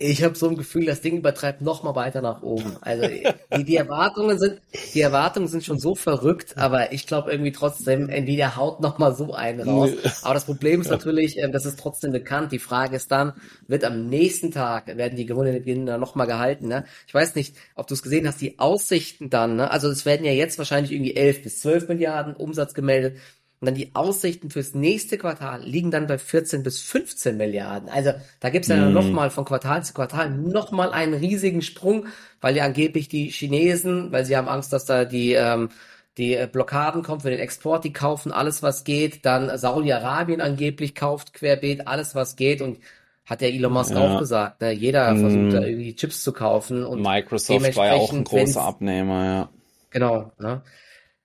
ich 0.03 0.25
habe 0.25 0.35
so 0.35 0.49
ein 0.49 0.57
Gefühl, 0.57 0.87
das 0.87 1.03
Ding 1.03 1.19
übertreibt 1.19 1.61
noch 1.61 1.83
mal 1.83 1.95
weiter 1.95 2.23
nach 2.23 2.43
oben. 2.43 2.79
Also 2.81 3.07
die, 3.07 3.65
die 3.65 3.77
Erwartungen 3.77 4.39
sind, 4.39 4.61
die 4.95 5.03
Erwartungen 5.03 5.47
sind 5.47 5.63
schon 5.63 5.79
so 5.79 5.95
verrückt, 5.95 6.57
aber 6.57 6.93
ich 6.93 7.07
glaube 7.07 7.31
irgendwie 7.31 7.53
trotzdem, 7.53 8.09
Nvidia 8.09 8.57
haut 8.57 8.81
noch 8.81 8.99
mal 8.99 9.15
so 9.15 9.35
einen 9.35 9.61
raus. 9.61 9.91
Aber 10.23 10.33
das 10.33 10.47
Problem 10.47 10.81
ist 10.81 10.91
natürlich, 10.91 11.37
ähm, 11.37 11.53
das 11.53 11.67
ist 11.67 11.79
trotzdem 11.79 12.13
bekannt. 12.13 12.51
Die 12.51 12.59
Frage 12.59 12.97
ist 12.97 13.13
dann, 13.13 13.35
wird 13.69 13.85
am 13.85 14.07
nächsten 14.07 14.51
Tag, 14.51 14.87
werden 14.97 15.17
die 15.17 15.27
Gewinne 15.27 15.85
dann 15.85 16.01
noch 16.01 16.15
mal 16.15 16.25
gehalten? 16.25 16.69
Ne? 16.69 16.87
Ich 17.07 17.13
weiß 17.13 17.35
nicht, 17.35 17.55
ob 17.75 17.87
du 17.87 17.93
es 17.93 18.03
gesehen 18.03 18.27
hast, 18.27 18.41
die 18.41 18.59
Aussichten 18.59 19.29
dann, 19.29 19.57
ne? 19.57 19.71
also 19.71 19.91
es 19.91 20.07
werden 20.07 20.25
ja 20.25 20.33
jetzt 20.33 20.57
wahrscheinlich 20.57 20.93
irgendwie 20.93 21.15
11 21.15 21.43
bis 21.43 21.61
12 21.61 21.89
Milliarden 21.89 22.35
Umsatz 22.35 22.73
gemeldet. 22.73 23.19
Und 23.61 23.67
dann 23.67 23.75
die 23.75 23.95
Aussichten 23.95 24.51
fürs 24.51 24.75
nächste 24.75 25.19
Quartal 25.19 25.63
liegen 25.63 25.91
dann 25.91 26.07
bei 26.07 26.17
14 26.19 26.63
bis 26.63 26.81
15 26.81 27.37
Milliarden. 27.37 27.89
Also 27.91 28.13
da 28.41 28.49
gibt's 28.51 28.69
ja 28.69 28.89
Mhm. 28.89 28.93
nochmal 28.93 29.31
von 29.31 29.45
Quartal 29.45 29.85
zu 29.85 29.93
Quartal 29.93 30.31
nochmal 30.31 30.93
einen 30.93 31.13
riesigen 31.15 31.61
Sprung, 31.63 32.07
weil 32.41 32.57
ja 32.57 32.65
angeblich 32.65 33.09
die 33.09 33.29
Chinesen, 33.31 34.13
weil 34.13 34.25
sie 34.25 34.37
haben 34.37 34.49
Angst, 34.49 34.73
dass 34.73 34.87
da 34.87 35.05
die, 35.05 35.33
ähm, 35.35 35.69
die 36.17 36.35
äh, 36.35 36.49
Blockaden 36.51 37.03
kommen 37.03 37.21
für 37.21 37.31
den 37.31 37.39
Export, 37.39 37.85
die 37.85 37.93
kaufen 37.93 38.33
alles, 38.33 38.63
was 38.63 38.85
geht. 38.85 39.25
Dann 39.27 39.57
Saudi-Arabien 39.59 40.41
angeblich 40.41 40.95
kauft 40.95 41.35
querbeet 41.35 41.87
alles, 41.87 42.15
was 42.15 42.37
geht. 42.37 42.63
Und 42.63 42.79
hat 43.27 43.43
der 43.43 43.53
Elon 43.53 43.73
Musk 43.73 43.95
Ja. 43.95 44.01
auch 44.01 44.17
gesagt, 44.17 44.61
ne? 44.61 44.73
jeder 44.73 45.15
Mhm. 45.15 45.17
versucht 45.17 45.53
da 45.53 45.63
irgendwie 45.63 45.95
Chips 45.95 46.23
zu 46.25 46.33
kaufen. 46.33 46.85
Und 46.85 47.03
Microsoft 47.03 47.77
war 47.77 47.87
ja 47.87 47.95
auch 47.95 48.13
ein 48.13 48.25
großer 48.25 48.63
Abnehmer, 48.63 49.25
ja. 49.25 49.49
Genau, 49.91 50.33
ne? 50.39 50.63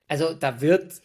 Also 0.08 0.34
da 0.34 0.62
wird 0.62 1.02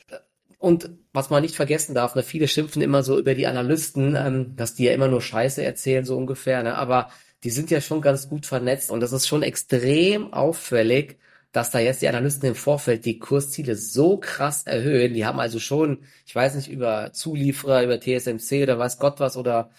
und 0.58 0.90
was 1.12 1.30
man 1.30 1.42
nicht 1.42 1.56
vergessen 1.56 1.94
darf, 1.94 2.14
ne, 2.14 2.22
viele 2.22 2.48
schimpfen 2.48 2.82
immer 2.82 3.02
so 3.02 3.18
über 3.18 3.34
die 3.34 3.46
Analysten, 3.46 4.16
ähm, 4.16 4.56
dass 4.56 4.74
die 4.74 4.84
ja 4.84 4.92
immer 4.92 5.08
nur 5.08 5.22
Scheiße 5.22 5.62
erzählen, 5.62 6.04
so 6.04 6.16
ungefähr, 6.16 6.62
ne? 6.62 6.76
Aber 6.76 7.10
die 7.44 7.50
sind 7.50 7.70
ja 7.70 7.80
schon 7.80 8.00
ganz 8.02 8.28
gut 8.28 8.46
vernetzt 8.46 8.90
und 8.90 9.00
das 9.00 9.12
ist 9.12 9.26
schon 9.26 9.42
extrem 9.42 10.32
auffällig, 10.32 11.18
dass 11.52 11.70
da 11.70 11.80
jetzt 11.80 12.02
die 12.02 12.08
Analysten 12.08 12.50
im 12.50 12.54
Vorfeld 12.54 13.04
die 13.04 13.18
Kursziele 13.18 13.74
so 13.76 14.18
krass 14.18 14.64
erhöhen. 14.64 15.14
Die 15.14 15.26
haben 15.26 15.40
also 15.40 15.58
schon, 15.58 16.04
ich 16.26 16.34
weiß 16.34 16.54
nicht, 16.54 16.68
über 16.70 17.12
Zulieferer, 17.12 17.82
über 17.82 18.00
TSMC 18.00 18.62
oder 18.62 18.78
weiß 18.78 18.98
Gott 18.98 19.18
was 19.20 19.36
oder 19.36 19.70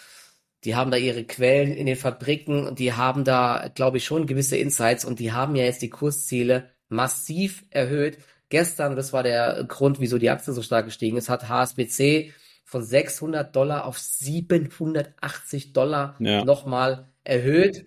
die 0.64 0.76
haben 0.76 0.92
da 0.92 0.98
ihre 0.98 1.24
Quellen 1.24 1.74
in 1.74 1.86
den 1.88 1.96
Fabriken 1.96 2.68
und 2.68 2.80
die 2.80 2.94
haben 2.94 3.24
da, 3.24 3.70
glaube 3.74 3.98
ich, 3.98 4.06
schon 4.06 4.28
gewisse 4.28 4.58
Insights 4.58 5.06
und 5.06 5.20
die 5.20 5.32
haben 5.32 5.56
ja 5.56 5.64
jetzt 5.64 5.82
die 5.82 5.90
Kursziele 5.90 6.70
massiv 6.90 7.66
erhöht. 7.70 8.20
Gestern, 8.52 8.98
das 8.98 9.14
war 9.14 9.24
der 9.24 9.64
Grund, 9.64 10.02
wieso 10.02 10.18
die 10.18 10.30
Aktie 10.30 10.54
so 10.54 10.62
stark 10.62 10.86
gestiegen 10.86 11.16
ist, 11.16 11.30
hat 11.30 11.48
HSBC 11.48 12.34
von 12.66 12.84
600 12.84 13.56
Dollar 13.56 13.86
auf 13.86 13.98
780 13.98 15.72
Dollar 15.72 16.16
Ja. 16.20 16.44
nochmal 16.44 17.08
erhöht. 17.24 17.86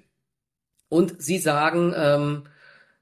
Und 0.89 1.23
sie 1.23 1.37
sagen, 1.39 1.93
ähm, 1.95 2.45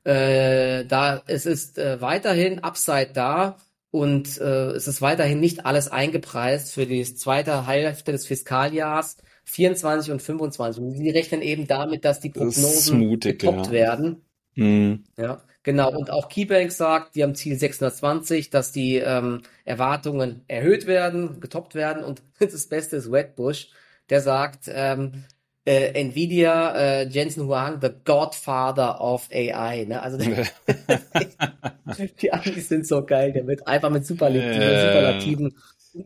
äh, 0.03 0.85
da 0.87 1.23
es 1.27 1.47
ist 1.47 1.79
äh, 1.79 2.01
weiterhin 2.01 2.65
Upside 2.65 3.11
da 3.15 3.59
und 3.93 4.41
äh, 4.41 4.71
es 4.73 4.89
ist 4.89 5.01
weiterhin 5.01 5.39
nicht 5.39 5.65
alles 5.65 5.89
eingepreist 5.89 6.73
für 6.73 6.87
die 6.87 7.05
zweite 7.05 7.65
Hälfte 7.69 8.11
des 8.11 8.27
Fiskaljahrs 8.27 9.19
24 9.45 10.11
und 10.11 10.21
25. 10.21 10.83
Und 10.83 10.97
sie 10.97 11.11
rechnen 11.11 11.43
eben 11.43 11.69
damit, 11.69 12.05
dass 12.05 12.19
die 12.19 12.31
Prognosen 12.31 12.99
mutig, 12.99 13.39
getoppt 13.39 13.67
ja. 13.67 13.73
werden. 13.73 14.25
Mhm. 14.57 15.05
Ja, 15.17 15.43
genau. 15.63 15.91
Und 15.97 16.11
auch 16.11 16.29
KeyBank 16.29 16.73
sagt, 16.73 17.15
die 17.15 17.23
haben 17.23 17.35
Ziel 17.35 17.57
620, 17.59 18.51
dass 18.51 18.73
die 18.73 18.97
ähm, 18.97 19.43
Erwartungen 19.65 20.43
erhöht 20.49 20.87
werden, 20.87 21.41
getoppt 21.41 21.75
werden. 21.75 22.05
Und 22.05 22.23
das 22.39 22.67
Beste 22.67 22.97
ist 22.97 23.11
Wedbush, 23.13 23.69
der 24.11 24.21
sagt, 24.21 24.65
ähm, 24.69 25.25
äh, 25.65 25.93
Nvidia, 26.01 26.75
äh, 26.75 27.09
Jensen 27.09 27.47
Huang, 27.47 27.79
the 27.81 27.91
Godfather 28.05 29.01
of 29.01 29.29
AI. 29.33 29.85
Ne? 29.85 30.03
Also 30.03 30.19
die 32.21 32.33
Amis 32.33 32.69
sind 32.69 32.87
so 32.87 33.05
geil, 33.05 33.33
der 33.33 33.47
wird 33.47 33.67
einfach 33.67 33.91
mit 33.91 34.07
Superlativen, 34.07 34.63
Äh, 34.63 34.87
Superlativen 34.89 35.57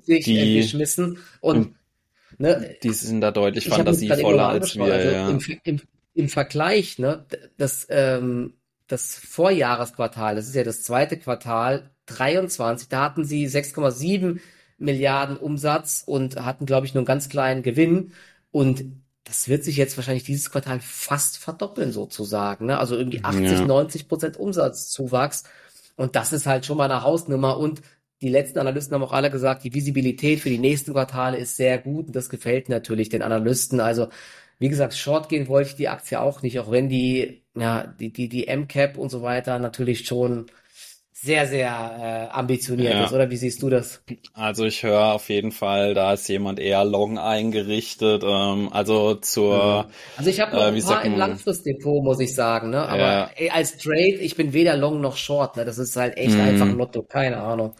sich 0.02 0.24
die- 0.24 0.56
geschmissen. 0.60 1.18
Und 1.40 1.74
ne, 2.38 2.76
Die 2.82 2.92
sind 2.92 3.20
da 3.20 3.30
deutlich 3.30 3.68
fantasievoller 3.68 4.48
als 4.48 4.76
wir, 4.76 4.84
Also 4.92 5.10
ja. 5.10 5.28
im, 5.30 5.40
im, 5.64 5.80
im 6.14 6.28
Vergleich, 6.28 6.98
ne, 6.98 7.24
das, 7.56 7.86
ähm, 7.88 8.54
das 8.86 9.16
Vorjahresquartal, 9.16 10.36
das 10.36 10.46
ist 10.46 10.54
ja 10.54 10.64
das 10.64 10.82
zweite 10.82 11.18
Quartal 11.18 11.90
23, 12.06 12.88
da 12.88 13.02
hatten 13.02 13.24
sie 13.24 13.46
6,7 13.46 14.40
Milliarden 14.78 15.36
Umsatz 15.38 16.02
und 16.04 16.36
hatten, 16.44 16.66
glaube 16.66 16.86
ich, 16.86 16.94
nur 16.94 17.00
einen 17.00 17.06
ganz 17.06 17.28
kleinen 17.28 17.62
Gewinn. 17.62 18.12
Und 18.50 18.84
das 19.24 19.48
wird 19.48 19.64
sich 19.64 19.76
jetzt 19.76 19.96
wahrscheinlich 19.96 20.24
dieses 20.24 20.50
Quartal 20.50 20.80
fast 20.80 21.38
verdoppeln, 21.38 21.92
sozusagen. 21.92 22.66
Ne? 22.66 22.78
Also 22.78 22.96
irgendwie 22.96 23.24
80, 23.24 23.42
Ja. 23.44 23.64
90 23.64 24.08
Prozent 24.08 24.36
Umsatzzuwachs. 24.36 25.44
Und 25.96 26.14
das 26.14 26.32
ist 26.32 26.46
halt 26.46 26.66
schon 26.66 26.76
mal 26.76 26.90
eine 26.90 27.02
Hausnummer. 27.02 27.58
Und 27.58 27.80
die 28.20 28.28
letzten 28.28 28.58
Analysten 28.58 28.94
haben 28.94 29.02
auch 29.02 29.12
alle 29.12 29.30
gesagt, 29.30 29.64
die 29.64 29.74
Visibilität 29.74 30.40
für 30.40 30.50
die 30.50 30.58
nächsten 30.58 30.92
Quartale 30.92 31.38
ist 31.38 31.56
sehr 31.56 31.78
gut. 31.78 32.08
Und 32.08 32.16
das 32.16 32.28
gefällt 32.28 32.68
natürlich 32.68 33.08
den 33.08 33.22
Analysten. 33.22 33.80
Also 33.80 34.08
wie 34.58 34.68
gesagt, 34.68 34.94
Short 34.94 35.28
gehen 35.28 35.48
wollte 35.48 35.70
ich 35.70 35.76
die 35.76 35.88
Aktie 35.88 36.20
auch 36.20 36.42
nicht, 36.42 36.58
auch 36.60 36.70
wenn 36.70 36.88
die, 36.88 37.42
ja, 37.54 37.86
die, 37.86 38.12
die, 38.12 38.28
die 38.28 38.48
M-Cap 38.48 38.96
und 38.96 39.10
so 39.10 39.22
weiter 39.22 39.58
natürlich 39.58 40.06
schon 40.06 40.46
sehr, 41.18 41.46
sehr 41.46 42.28
äh, 42.30 42.34
ambitioniert 42.34 42.92
ja. 42.92 43.04
ist, 43.04 43.12
oder 43.12 43.30
wie 43.30 43.38
siehst 43.38 43.62
du 43.62 43.70
das? 43.70 44.02
Also 44.34 44.66
ich 44.66 44.82
höre 44.82 45.14
auf 45.14 45.30
jeden 45.30 45.50
Fall, 45.50 45.94
da 45.94 46.12
ist 46.12 46.28
jemand 46.28 46.58
eher 46.58 46.84
long 46.84 47.18
eingerichtet. 47.18 48.22
Ähm, 48.22 48.68
also 48.70 49.14
zur. 49.14 49.88
Also 50.18 50.30
ich 50.30 50.40
habe 50.40 50.54
noch 50.54 50.62
äh, 50.62 50.76
ein 50.76 50.82
paar 50.82 51.04
im 51.04 51.16
Langfristdepot, 51.16 52.04
muss 52.04 52.20
ich 52.20 52.34
sagen, 52.34 52.68
ne? 52.68 52.86
Aber 52.86 52.98
ja. 52.98 53.30
ey, 53.34 53.48
als 53.48 53.78
Trade, 53.78 54.18
ich 54.20 54.36
bin 54.36 54.52
weder 54.52 54.76
long 54.76 55.00
noch 55.00 55.16
short, 55.16 55.56
ne? 55.56 55.64
Das 55.64 55.78
ist 55.78 55.96
halt 55.96 56.18
echt 56.18 56.34
mhm. 56.34 56.40
einfach 56.42 56.66
ein 56.66 56.76
Lotto, 56.76 57.02
keine 57.02 57.38
Ahnung. 57.38 57.74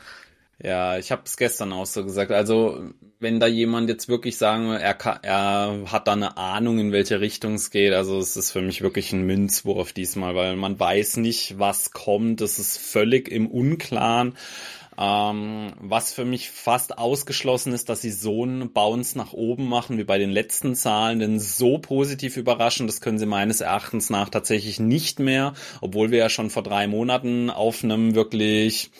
Ja, 0.59 0.97
ich 0.97 1.13
habe 1.13 1.23
es 1.27 1.37
gestern 1.37 1.73
auch 1.73 1.85
so 1.85 2.03
gesagt. 2.03 2.31
Also 2.33 2.91
wenn 3.19 3.41
da 3.41 3.47
jemand 3.47 3.91
jetzt 3.91 4.09
wirklich 4.09 4.39
sagen, 4.39 4.71
er, 4.71 4.95
kann, 4.95 5.19
er 5.23 5.83
hat 5.87 6.09
da 6.09 6.13
eine 6.13 6.39
Ahnung, 6.39 6.79
in 6.79 6.93
welche 6.93 7.21
Richtung 7.21 7.55
es 7.55 7.71
geht, 7.71 7.93
also 7.93 8.19
es 8.19 8.37
ist 8.37 8.53
für 8.53 8.63
mich 8.63 8.81
wirklich 8.81 9.13
ein 9.13 9.27
Münzwurf 9.27 9.93
diesmal, 9.93 10.35
weil 10.35 10.57
man 10.57 10.81
weiß 10.81 11.19
nicht, 11.19 11.59
was 11.59 11.91
kommt. 11.91 12.41
Es 12.41 12.59
ist 12.59 12.79
völlig 12.79 13.29
im 13.29 13.49
Unklaren. 13.49 14.37
Ähm, 14.99 15.75
was 15.79 16.15
für 16.15 16.25
mich 16.25 16.49
fast 16.51 16.97
ausgeschlossen 16.97 17.75
ist, 17.75 17.91
dass 17.91 18.01
sie 18.01 18.11
so 18.11 18.45
einen 18.45 18.73
Bounce 18.73 19.19
nach 19.19 19.35
oben 19.35 19.69
machen 19.69 19.99
wie 19.99 20.05
bei 20.05 20.17
den 20.17 20.31
letzten 20.31 20.75
Zahlen, 20.75 21.19
denn 21.19 21.39
so 21.39 21.77
positiv 21.77 22.39
überraschen, 22.39 22.87
das 22.87 23.03
können 23.03 23.19
sie 23.19 23.27
meines 23.27 23.61
Erachtens 23.61 24.09
nach 24.09 24.31
tatsächlich 24.31 24.81
nicht 24.81 25.19
mehr, 25.19 25.53
obwohl 25.83 26.13
wir 26.13 26.19
ja 26.19 26.31
schon 26.31 26.49
vor 26.49 26.63
drei 26.63 26.87
Monaten 26.87 27.51
auf 27.51 27.85
einem 27.85 28.15
wirklich 28.15 28.91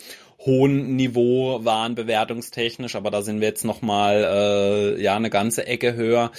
hohen 0.47 0.95
Niveau 0.95 1.63
waren 1.63 1.93
bewertungstechnisch, 1.93 2.95
aber 2.95 3.11
da 3.11 3.21
sind 3.21 3.41
wir 3.41 3.47
jetzt 3.47 3.65
noch 3.65 3.83
mal 3.83 4.95
äh, 4.97 5.01
ja 5.01 5.15
eine 5.15 5.29
ganze 5.29 5.67
Ecke 5.67 5.93
höher. 5.93 6.31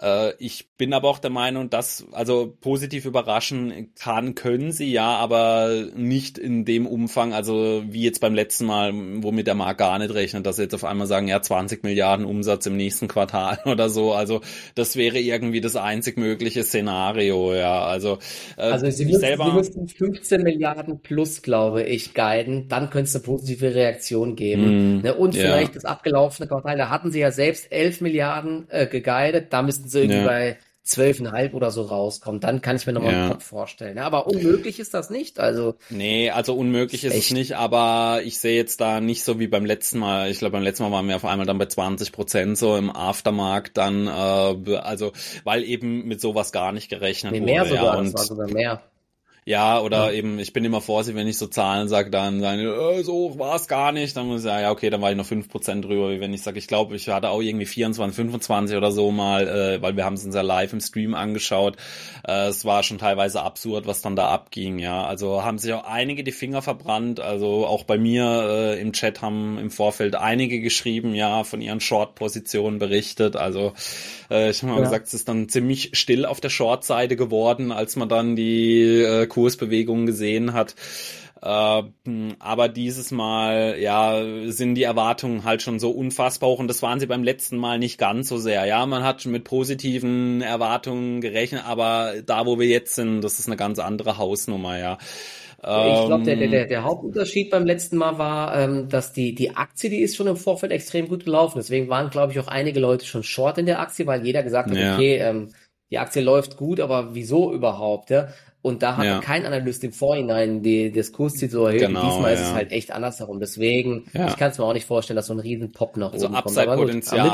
Äh, 0.00 0.32
ich 0.38 0.68
bin 0.76 0.92
aber 0.92 1.08
auch 1.08 1.18
der 1.18 1.30
Meinung, 1.30 1.70
dass 1.70 2.06
also 2.12 2.54
positiv 2.60 3.06
überraschen 3.06 3.92
kann, 3.98 4.34
können 4.34 4.72
sie 4.72 4.92
ja, 4.92 5.16
aber 5.16 5.86
nicht 5.94 6.38
in 6.38 6.64
dem 6.64 6.86
Umfang, 6.86 7.32
also 7.32 7.82
wie 7.86 8.02
jetzt 8.02 8.20
beim 8.20 8.34
letzten 8.34 8.66
Mal, 8.66 8.92
womit 8.94 9.46
der 9.46 9.54
Markt 9.54 9.78
gar 9.78 9.98
nicht 9.98 10.12
rechnet, 10.12 10.44
dass 10.44 10.56
sie 10.56 10.62
jetzt 10.62 10.74
auf 10.74 10.84
einmal 10.84 11.06
sagen, 11.06 11.28
ja 11.28 11.40
20 11.40 11.82
Milliarden 11.82 12.26
Umsatz 12.26 12.66
im 12.66 12.76
nächsten 12.76 13.08
Quartal 13.08 13.58
oder 13.64 13.88
so. 13.88 14.12
Also 14.12 14.40
das 14.74 14.96
wäre 14.96 15.18
irgendwie 15.18 15.60
das 15.60 15.76
einzig 15.76 16.18
mögliche 16.18 16.62
Szenario, 16.62 17.54
ja. 17.54 17.84
Also, 17.84 18.18
äh, 18.56 18.62
also 18.62 18.90
sie, 18.90 19.06
müssen, 19.06 19.20
selber, 19.20 19.46
sie 19.46 19.52
müssten 19.52 19.88
15 19.88 20.42
Milliarden 20.42 21.00
plus, 21.00 21.42
glaube 21.42 21.82
ich, 21.84 22.14
guiden, 22.14 22.68
dann 22.68 22.90
könnte 22.90 23.08
es 23.08 23.14
eine 23.14 23.24
positive 23.24 23.74
Reaktion 23.74 24.36
geben. 24.36 24.98
Mm, 24.98 25.02
ne? 25.02 25.14
Und 25.14 25.34
ja. 25.34 25.42
vielleicht 25.42 25.76
das 25.76 25.84
abgelaufene 25.84 26.48
Quartal, 26.48 26.76
da 26.76 26.90
hatten 26.90 27.10
sie 27.10 27.20
ja 27.20 27.30
selbst 27.30 27.72
11 27.72 28.02
Milliarden 28.02 28.66
äh, 28.68 28.86
geguidet, 28.86 29.52
da 29.52 29.62
müssten 29.62 29.85
sie 29.88 30.00
irgendwie 30.00 30.18
ja. 30.18 30.24
bei 30.24 30.58
zwölfeinhalb 30.86 31.52
oder 31.52 31.72
so 31.72 31.82
rauskommt, 31.82 32.44
dann 32.44 32.62
kann 32.62 32.76
ich 32.76 32.86
mir 32.86 32.92
nochmal 32.92 33.12
ja. 33.12 33.20
einen 33.22 33.32
Kopf 33.32 33.44
vorstellen. 33.44 33.98
Aber 33.98 34.28
unmöglich 34.28 34.78
ist 34.78 34.94
das 34.94 35.10
nicht. 35.10 35.40
Also 35.40 35.74
nee, 35.90 36.30
also 36.30 36.54
unmöglich 36.54 37.04
ist, 37.04 37.12
ist 37.12 37.26
es 37.26 37.30
nicht. 37.32 37.56
Aber 37.56 38.20
ich 38.24 38.38
sehe 38.38 38.56
jetzt 38.56 38.80
da 38.80 39.00
nicht 39.00 39.24
so 39.24 39.40
wie 39.40 39.48
beim 39.48 39.66
letzten 39.66 39.98
Mal. 39.98 40.30
Ich 40.30 40.38
glaube, 40.38 40.52
beim 40.52 40.62
letzten 40.62 40.84
Mal 40.84 40.92
waren 40.92 41.08
wir 41.08 41.16
auf 41.16 41.24
einmal 41.24 41.44
dann 41.44 41.58
bei 41.58 41.66
20 41.66 42.12
Prozent 42.12 42.56
so 42.56 42.76
im 42.76 42.94
Aftermarkt 42.94 43.76
dann, 43.76 44.06
äh, 44.06 44.76
also 44.76 45.12
weil 45.42 45.64
eben 45.64 46.06
mit 46.06 46.20
sowas 46.20 46.52
gar 46.52 46.70
nicht 46.70 46.88
gerechnet 46.88 47.32
nee, 47.32 47.40
mehr 47.40 47.62
wurde. 47.62 47.70
Sogar, 47.70 47.94
ja, 47.94 47.98
und, 47.98 48.04
das 48.06 48.14
war 48.14 48.24
sogar 48.24 48.50
mehr. 48.50 48.82
Ja, 49.48 49.78
oder 49.78 50.06
ja. 50.06 50.18
eben, 50.18 50.40
ich 50.40 50.52
bin 50.52 50.64
immer 50.64 50.80
vorsichtig, 50.80 51.20
wenn 51.20 51.28
ich 51.28 51.38
so 51.38 51.46
Zahlen 51.46 51.86
sage, 51.86 52.10
dann 52.10 52.40
sagen, 52.40 52.58
äh, 52.62 53.04
so 53.04 53.12
hoch 53.12 53.38
war 53.38 53.54
es 53.54 53.68
gar 53.68 53.92
nicht. 53.92 54.16
Dann 54.16 54.26
muss 54.26 54.38
ich 54.40 54.42
sagen, 54.42 54.62
ja, 54.62 54.72
okay, 54.72 54.90
dann 54.90 55.00
war 55.00 55.12
ich 55.12 55.16
noch 55.16 55.24
fünf 55.24 55.48
Prozent 55.48 55.84
drüber. 55.84 56.10
Wie 56.10 56.18
wenn 56.18 56.34
ich 56.34 56.42
sage, 56.42 56.58
ich 56.58 56.66
glaube, 56.66 56.96
ich 56.96 57.08
hatte 57.08 57.28
auch 57.28 57.40
irgendwie 57.40 57.64
24, 57.64 58.16
25 58.16 58.76
oder 58.76 58.90
so 58.90 59.12
mal, 59.12 59.46
äh, 59.46 59.80
weil 59.80 59.96
wir 59.96 60.04
haben 60.04 60.14
es 60.14 60.24
uns 60.24 60.34
ja 60.34 60.40
live 60.40 60.72
im 60.72 60.80
Stream 60.80 61.14
angeschaut. 61.14 61.76
Äh, 62.26 62.48
es 62.48 62.64
war 62.64 62.82
schon 62.82 62.98
teilweise 62.98 63.40
absurd, 63.40 63.86
was 63.86 64.02
dann 64.02 64.16
da 64.16 64.30
abging, 64.30 64.80
ja. 64.80 65.06
Also 65.06 65.44
haben 65.44 65.58
sich 65.58 65.72
auch 65.74 65.84
einige 65.84 66.24
die 66.24 66.32
Finger 66.32 66.60
verbrannt. 66.60 67.20
Also 67.20 67.68
auch 67.68 67.84
bei 67.84 67.98
mir 67.98 68.24
äh, 68.24 68.80
im 68.80 68.92
Chat 68.92 69.22
haben 69.22 69.58
im 69.58 69.70
Vorfeld 69.70 70.16
einige 70.16 70.60
geschrieben, 70.60 71.14
ja, 71.14 71.44
von 71.44 71.60
ihren 71.60 71.78
Short-Positionen 71.78 72.80
berichtet. 72.80 73.36
Also 73.36 73.74
äh, 74.28 74.50
ich 74.50 74.62
habe 74.62 74.72
mal 74.72 74.78
ja. 74.78 74.84
gesagt, 74.86 75.06
es 75.06 75.14
ist 75.14 75.28
dann 75.28 75.48
ziemlich 75.48 75.90
still 75.92 76.26
auf 76.26 76.40
der 76.40 76.50
Short-Seite 76.50 77.14
geworden, 77.14 77.70
als 77.70 77.94
man 77.94 78.08
dann 78.08 78.34
die 78.34 78.82
äh, 78.82 79.35
Kursbewegungen 79.36 80.06
gesehen 80.06 80.54
hat. 80.54 80.74
Äh, 81.42 81.82
aber 82.38 82.68
dieses 82.70 83.10
Mal, 83.10 83.76
ja, 83.78 84.24
sind 84.46 84.76
die 84.76 84.84
Erwartungen 84.84 85.44
halt 85.44 85.60
schon 85.60 85.78
so 85.78 85.90
unfassbar 85.90 86.48
hoch 86.48 86.58
und 86.58 86.68
das 86.68 86.80
waren 86.80 87.00
sie 87.00 87.06
beim 87.06 87.22
letzten 87.22 87.58
Mal 87.58 87.78
nicht 87.78 87.98
ganz 87.98 88.28
so 88.28 88.38
sehr. 88.38 88.64
Ja, 88.64 88.86
man 88.86 89.04
hat 89.04 89.20
schon 89.20 89.32
mit 89.32 89.44
positiven 89.44 90.40
Erwartungen 90.40 91.20
gerechnet, 91.20 91.66
aber 91.66 92.14
da, 92.24 92.46
wo 92.46 92.58
wir 92.58 92.66
jetzt 92.66 92.94
sind, 92.94 93.20
das 93.20 93.38
ist 93.38 93.46
eine 93.46 93.56
ganz 93.56 93.78
andere 93.78 94.16
Hausnummer, 94.16 94.78
ja. 94.78 94.96
Ich 95.58 96.06
glaube, 96.06 96.22
der, 96.22 96.36
der, 96.36 96.66
der 96.66 96.84
Hauptunterschied 96.84 97.50
beim 97.50 97.66
letzten 97.66 97.96
Mal 97.96 98.18
war, 98.18 98.56
ähm, 98.56 98.88
dass 98.88 99.12
die, 99.12 99.34
die 99.34 99.56
Aktie, 99.56 99.90
die 99.90 100.00
ist 100.00 100.14
schon 100.14 100.28
im 100.28 100.36
Vorfeld 100.36 100.70
extrem 100.70 101.08
gut 101.08 101.24
gelaufen. 101.24 101.58
Deswegen 101.58 101.88
waren, 101.88 102.10
glaube 102.10 102.32
ich, 102.32 102.38
auch 102.38 102.46
einige 102.46 102.78
Leute 102.78 103.04
schon 103.04 103.24
short 103.24 103.58
in 103.58 103.66
der 103.66 103.80
Aktie, 103.80 104.06
weil 104.06 104.24
jeder 104.24 104.44
gesagt 104.44 104.70
hat, 104.70 104.76
ja. 104.76 104.94
okay, 104.94 105.16
ähm, 105.16 105.52
die 105.90 105.98
Aktie 105.98 106.22
läuft 106.22 106.56
gut, 106.56 106.78
aber 106.78 107.14
wieso 107.14 107.52
überhaupt? 107.52 108.10
Ja? 108.10 108.28
Und 108.66 108.82
da 108.82 108.96
hat 108.96 109.04
ja. 109.04 109.20
kein 109.20 109.46
Analyst 109.46 109.84
im 109.84 109.92
Vorhinein 109.92 110.60
die, 110.60 110.90
das 110.90 111.12
Kursziel 111.12 111.48
so 111.48 111.66
erhöht. 111.66 111.82
Genau, 111.82 112.02
Diesmal 112.02 112.32
ja. 112.32 112.40
ist 112.40 112.48
es 112.48 112.52
halt 112.52 112.72
echt 112.72 112.90
andersherum. 112.90 113.38
Deswegen, 113.38 114.06
ja. 114.12 114.26
ich 114.26 114.36
kann 114.36 114.50
es 114.50 114.58
mir 114.58 114.64
auch 114.64 114.72
nicht 114.72 114.86
vorstellen, 114.86 115.14
dass 115.14 115.28
so 115.28 115.34
ein 115.34 115.38
riesen 115.38 115.70
Pop 115.70 115.96
nach 115.96 116.12
also 116.12 116.26
oben 116.26 116.34
kommt. 116.34 116.58
Also 116.58 116.62
Upside-Potenzial 116.62 117.28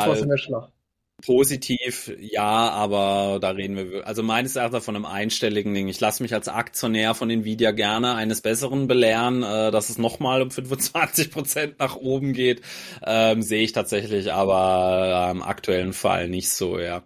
positiv, 1.22 2.12
ja, 2.20 2.42
aber 2.42 3.38
da 3.40 3.50
reden 3.50 3.76
wir, 3.76 4.06
also 4.06 4.22
meines 4.22 4.56
Erachtens 4.56 4.84
von 4.84 4.96
einem 4.96 5.06
einstelligen 5.06 5.72
Ding. 5.72 5.88
Ich 5.88 6.00
lasse 6.00 6.22
mich 6.22 6.34
als 6.34 6.48
Aktionär 6.48 7.14
von 7.14 7.30
Nvidia 7.30 7.70
gerne 7.70 8.14
eines 8.14 8.42
Besseren 8.42 8.86
belehren, 8.88 9.42
äh, 9.42 9.70
dass 9.70 9.88
es 9.88 9.98
nochmal 9.98 10.42
um 10.42 10.50
25 10.50 11.30
Prozent 11.30 11.78
nach 11.78 11.96
oben 11.96 12.32
geht, 12.32 12.60
ähm, 13.04 13.42
sehe 13.42 13.62
ich 13.62 13.72
tatsächlich 13.72 14.32
aber 14.32 15.28
im 15.30 15.42
aktuellen 15.42 15.92
Fall 15.92 16.28
nicht 16.28 16.50
so, 16.50 16.78
ja. 16.78 17.02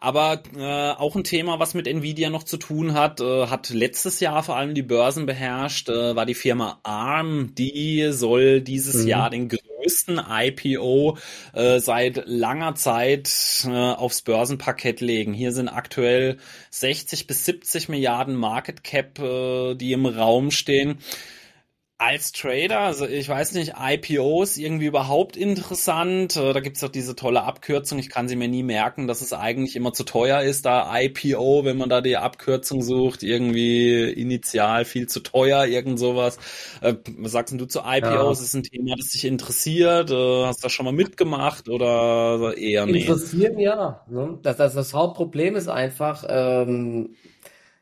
Aber 0.00 0.42
äh, 0.56 0.92
auch 0.92 1.16
ein 1.16 1.24
Thema, 1.24 1.58
was 1.58 1.74
mit 1.74 1.88
Nvidia 1.88 2.30
noch 2.30 2.44
zu 2.44 2.56
tun 2.56 2.94
hat, 2.94 3.20
äh, 3.20 3.48
hat 3.48 3.70
letztes 3.70 4.20
Jahr 4.20 4.44
vor 4.44 4.56
allem 4.56 4.74
die 4.74 4.82
Börsen 4.82 5.26
beherrscht, 5.26 5.88
äh, 5.88 6.14
war 6.14 6.24
die 6.24 6.34
Firma 6.34 6.78
ARM. 6.84 7.54
Die 7.56 8.08
soll 8.12 8.60
dieses 8.60 9.02
mhm. 9.02 9.08
Jahr 9.08 9.30
den 9.30 9.48
größten 9.48 10.20
IPO 10.30 11.18
äh, 11.52 11.80
seit 11.80 12.22
langer 12.26 12.76
Zeit 12.76 13.26
äh, 13.64 13.70
aufs 13.70 14.22
Börsenparkett 14.22 15.00
legen. 15.00 15.32
Hier 15.32 15.52
sind 15.52 15.68
aktuell 15.68 16.38
60 16.70 17.26
bis 17.26 17.44
70 17.44 17.88
Milliarden 17.88 18.36
Market 18.36 18.84
Cap, 18.84 19.18
äh, 19.18 19.74
die 19.74 19.92
im 19.92 20.06
Raum 20.06 20.50
stehen 20.50 20.98
als 22.00 22.30
Trader, 22.30 22.78
also 22.78 23.06
ich 23.06 23.28
weiß 23.28 23.54
nicht, 23.54 23.74
IPOs 23.76 24.56
irgendwie 24.56 24.86
überhaupt 24.86 25.36
interessant. 25.36 26.36
Äh, 26.36 26.52
da 26.52 26.60
gibt's 26.60 26.78
doch 26.78 26.88
diese 26.88 27.16
tolle 27.16 27.42
Abkürzung, 27.42 27.98
ich 27.98 28.08
kann 28.08 28.28
sie 28.28 28.36
mir 28.36 28.46
nie 28.46 28.62
merken, 28.62 29.08
dass 29.08 29.20
es 29.20 29.32
eigentlich 29.32 29.74
immer 29.74 29.92
zu 29.92 30.04
teuer 30.04 30.42
ist, 30.42 30.64
da 30.64 30.96
IPO, 30.96 31.64
wenn 31.64 31.76
man 31.76 31.88
da 31.88 32.00
die 32.00 32.16
Abkürzung 32.16 32.82
sucht, 32.82 33.24
irgendwie 33.24 34.04
initial 34.12 34.84
viel 34.84 35.08
zu 35.08 35.18
teuer, 35.20 35.66
irgend 35.66 35.98
sowas. 35.98 36.38
Äh, 36.82 36.94
was 37.16 37.32
sagst 37.32 37.60
du 37.60 37.66
zu 37.66 37.80
IPOs? 37.80 38.38
Ja. 38.38 38.44
Ist 38.44 38.54
ein 38.54 38.62
Thema, 38.62 38.94
das 38.96 39.10
dich 39.10 39.24
interessiert? 39.24 40.12
Äh, 40.12 40.44
hast 40.46 40.60
du 40.60 40.66
das 40.66 40.72
schon 40.72 40.84
mal 40.84 40.92
mitgemacht 40.92 41.68
oder 41.68 42.56
eher 42.56 42.86
nicht? 42.86 43.08
Interessieren 43.08 43.58
ja. 43.58 44.04
Ne? 44.08 44.38
Das, 44.44 44.56
das, 44.56 44.74
das 44.74 44.94
Hauptproblem 44.94 45.56
ist 45.56 45.68
einfach, 45.68 46.24
ähm, 46.28 47.16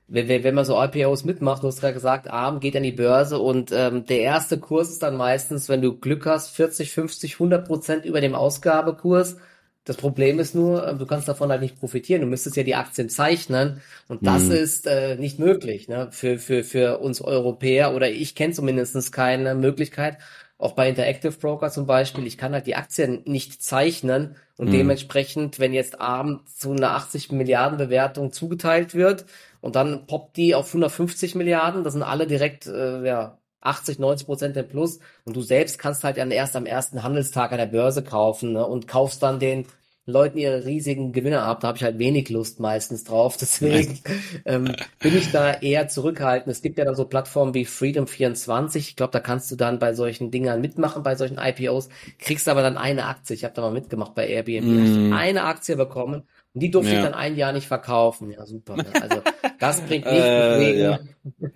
wenn, 0.09 0.29
wenn 0.29 0.55
man 0.55 0.65
so 0.65 0.81
IPOs 0.81 1.25
mitmacht, 1.25 1.63
du 1.63 1.67
hast 1.67 1.81
gerade 1.81 1.95
gesagt, 1.95 2.31
ARM 2.31 2.61
geht 2.61 2.77
an 2.77 2.85
die 2.85 2.93
Börse 2.93 3.39
und 3.39 3.73
ähm, 3.73 4.07
der 4.07 4.21
erste 4.21 4.59
Kurs 4.59 4.89
ist 4.91 5.03
dann 5.03 5.17
meistens, 5.17 5.69
wenn 5.69 5.83
du 5.83 5.99
Glück 5.99 6.27
hast, 6.27 6.51
40, 6.51 6.93
50, 6.93 7.35
100 7.35 7.67
Prozent 7.67 8.05
über 8.05 8.21
dem 8.21 8.35
Ausgabekurs. 8.35 9.37
Das 9.85 9.97
Problem 9.97 10.39
ist 10.39 10.55
nur, 10.55 10.87
äh, 10.87 10.95
du 10.95 11.07
kannst 11.07 11.29
davon 11.29 11.51
halt 11.51 11.61
nicht 11.61 11.79
profitieren. 11.79 12.21
Du 12.21 12.29
müsstest 12.29 12.57
ja 12.57 12.63
die 12.63 12.77
Aktien 12.77 13.09
zeichnen 13.09 13.81
und 14.07 14.25
das 14.25 14.45
mhm. 14.45 14.53
ist 14.53 14.87
äh, 14.87 15.17
nicht 15.17 15.41
möglich 15.41 15.89
ne? 15.89 16.09
für, 16.13 16.39
für, 16.39 16.63
für 16.63 16.99
uns 16.99 17.21
Europäer 17.21 17.93
oder 17.95 18.09
ich 18.09 18.37
kenne 18.37 18.53
zumindest 18.53 19.13
keine 19.13 19.57
Möglichkeit. 19.57 20.19
Auch 20.59 20.73
bei 20.73 20.89
Interactive 20.89 21.33
Broker 21.33 21.71
zum 21.71 21.87
Beispiel, 21.87 22.27
ich 22.27 22.39
kann 22.39 22.53
halt 22.53 22.67
die 22.67 22.77
Aktien 22.77 23.23
nicht 23.27 23.63
zeichnen 23.63 24.37
und 24.57 24.69
mhm. 24.69 24.73
dementsprechend, 24.73 25.59
wenn 25.59 25.75
jetzt 25.75 26.01
ARM 26.01 26.41
zu 26.47 26.73
einer 26.73 26.93
80 26.93 27.31
Milliarden 27.33 27.77
Bewertung 27.77 28.33
zugeteilt 28.33 28.95
wird, 28.95 29.27
und 29.61 29.77
dann 29.77 30.07
poppt 30.07 30.37
die 30.37 30.55
auf 30.55 30.69
150 30.69 31.35
Milliarden, 31.35 31.85
das 31.85 31.93
sind 31.93 32.03
alle 32.03 32.27
direkt 32.27 32.67
äh, 32.67 33.05
ja, 33.05 33.39
80, 33.61 33.99
90 33.99 34.27
Prozent 34.27 34.57
im 34.57 34.69
Plus. 34.69 35.01
Und 35.25 35.37
du 35.37 35.43
selbst 35.43 35.79
kannst 35.79 36.05
halt 36.05 36.17
dann 36.19 36.31
erst 36.31 36.57
am 36.57 36.67
ersten 36.67 37.03
Handelstag 37.03 37.53
an 37.53 37.59
der 37.59 37.67
Börse 37.67 38.03
kaufen 38.03 38.53
ne, 38.53 38.67
und 38.67 38.89
kaufst 38.89 39.23
dann 39.23 39.39
den 39.39 39.67
Leuten 40.09 40.39
ihre 40.39 40.65
riesigen 40.65 41.13
Gewinne 41.13 41.43
ab. 41.43 41.61
Da 41.61 41.69
habe 41.69 41.79
ich 41.79 41.83
halt 41.83 41.99
wenig 41.99 42.29
Lust 42.31 42.61
meistens 42.61 43.03
drauf. 43.03 43.37
Deswegen 43.41 43.99
ähm, 44.45 44.73
bin 45.01 45.17
ich 45.17 45.33
da 45.33 45.53
eher 45.53 45.89
zurückhaltend. 45.89 46.55
Es 46.55 46.63
gibt 46.63 46.79
ja 46.79 46.85
dann 46.85 46.95
so 46.95 47.07
Plattformen 47.07 47.55
wie 47.55 47.67
Freedom24. 47.67 48.77
Ich 48.77 48.97
glaube, 48.97 49.11
da 49.11 49.19
kannst 49.19 49.51
du 49.51 49.57
dann 49.57 49.81
bei 49.81 49.95
solchen 49.95 50.31
Dingern 50.31 50.61
mitmachen, 50.61 51.03
bei 51.03 51.17
solchen 51.17 51.39
IPOs, 51.39 51.89
kriegst 52.21 52.49
aber 52.49 52.63
dann 52.63 52.79
eine 52.79 53.07
Aktie. 53.07 53.35
Ich 53.35 53.43
habe 53.43 53.55
da 53.55 53.63
mal 53.63 53.73
mitgemacht 53.73 54.15
bei 54.15 54.29
Airbnb. 54.29 55.11
Mm. 55.11 55.13
Eine 55.13 55.43
Aktie 55.43 55.75
bekommen 55.75 56.23
Und 56.55 56.61
die 56.61 56.71
durfte 56.71 56.93
ja. 56.93 56.99
ich 56.99 57.05
dann 57.05 57.15
ein 57.15 57.35
Jahr 57.35 57.53
nicht 57.53 57.67
verkaufen. 57.67 58.31
Ja, 58.31 58.47
super. 58.47 58.77
Ne? 58.77 58.87
Also 59.01 59.23
das 59.59 59.81
bringt 59.81 60.07
nichts. 60.07 60.21
Deswegen, 60.21 60.79
äh, 60.79 60.83
ja. 60.83 60.99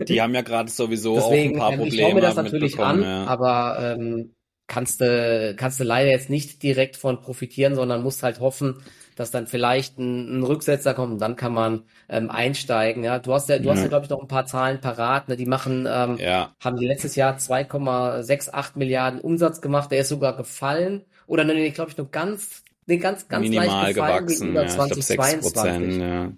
Die 0.08 0.20
haben 0.20 0.34
ja 0.34 0.42
gerade 0.42 0.70
sowieso 0.70 1.16
deswegen, 1.16 1.60
auch 1.60 1.66
ein 1.66 1.76
paar 1.76 1.78
Probleme. 1.78 1.86
Ähm, 1.86 1.94
ich 1.94 2.00
schaue 2.00 2.14
mir 2.14 2.20
das 2.20 2.36
natürlich 2.36 2.78
an, 2.78 3.02
ja. 3.02 3.24
aber 3.26 3.96
ähm, 3.98 4.34
kannst 4.66 5.00
du 5.00 5.54
kannst 5.56 5.80
du 5.80 5.84
leider 5.84 6.10
jetzt 6.10 6.30
nicht 6.30 6.62
direkt 6.62 6.96
von 6.96 7.20
profitieren, 7.20 7.74
sondern 7.74 8.02
musst 8.02 8.22
halt 8.22 8.40
hoffen, 8.40 8.76
dass 9.16 9.30
dann 9.30 9.46
vielleicht 9.46 9.98
ein, 9.98 10.38
ein 10.38 10.42
Rücksetzer 10.42 10.94
kommt 10.94 11.12
und 11.12 11.20
dann 11.20 11.36
kann 11.36 11.52
man 11.52 11.82
ähm, 12.08 12.30
einsteigen. 12.30 13.04
Ja, 13.04 13.18
du 13.18 13.34
hast 13.34 13.48
ja, 13.48 13.58
du 13.58 13.64
ja. 13.64 13.72
hast 13.72 13.82
ja 13.82 13.88
glaube 13.88 14.04
ich 14.04 14.10
noch 14.10 14.20
ein 14.20 14.28
paar 14.28 14.46
Zahlen 14.46 14.80
parat. 14.80 15.28
Ne? 15.28 15.36
Die 15.36 15.46
machen, 15.46 15.86
ähm, 15.90 16.16
ja. 16.18 16.54
haben 16.60 16.76
die 16.76 16.86
letztes 16.86 17.16
Jahr 17.16 17.36
2,68 17.36 18.72
Milliarden 18.76 19.20
Umsatz 19.20 19.60
gemacht. 19.60 19.90
Der 19.90 20.00
ist 20.00 20.08
sogar 20.08 20.36
gefallen 20.36 21.04
oder 21.26 21.44
ne, 21.44 21.54
nee, 21.54 21.70
glaube 21.70 21.90
ich 21.90 21.98
nur 21.98 22.10
ganz, 22.10 22.62
nee, 22.86 22.96
ganz, 22.96 23.28
ganz 23.28 23.42
Minimal 23.42 23.66
leicht 23.66 23.94
gefallen 23.94 24.26
gewachsen. 24.26 24.54
Ja, 24.54 24.66
2022. 24.66 26.00
ja. 26.00 26.32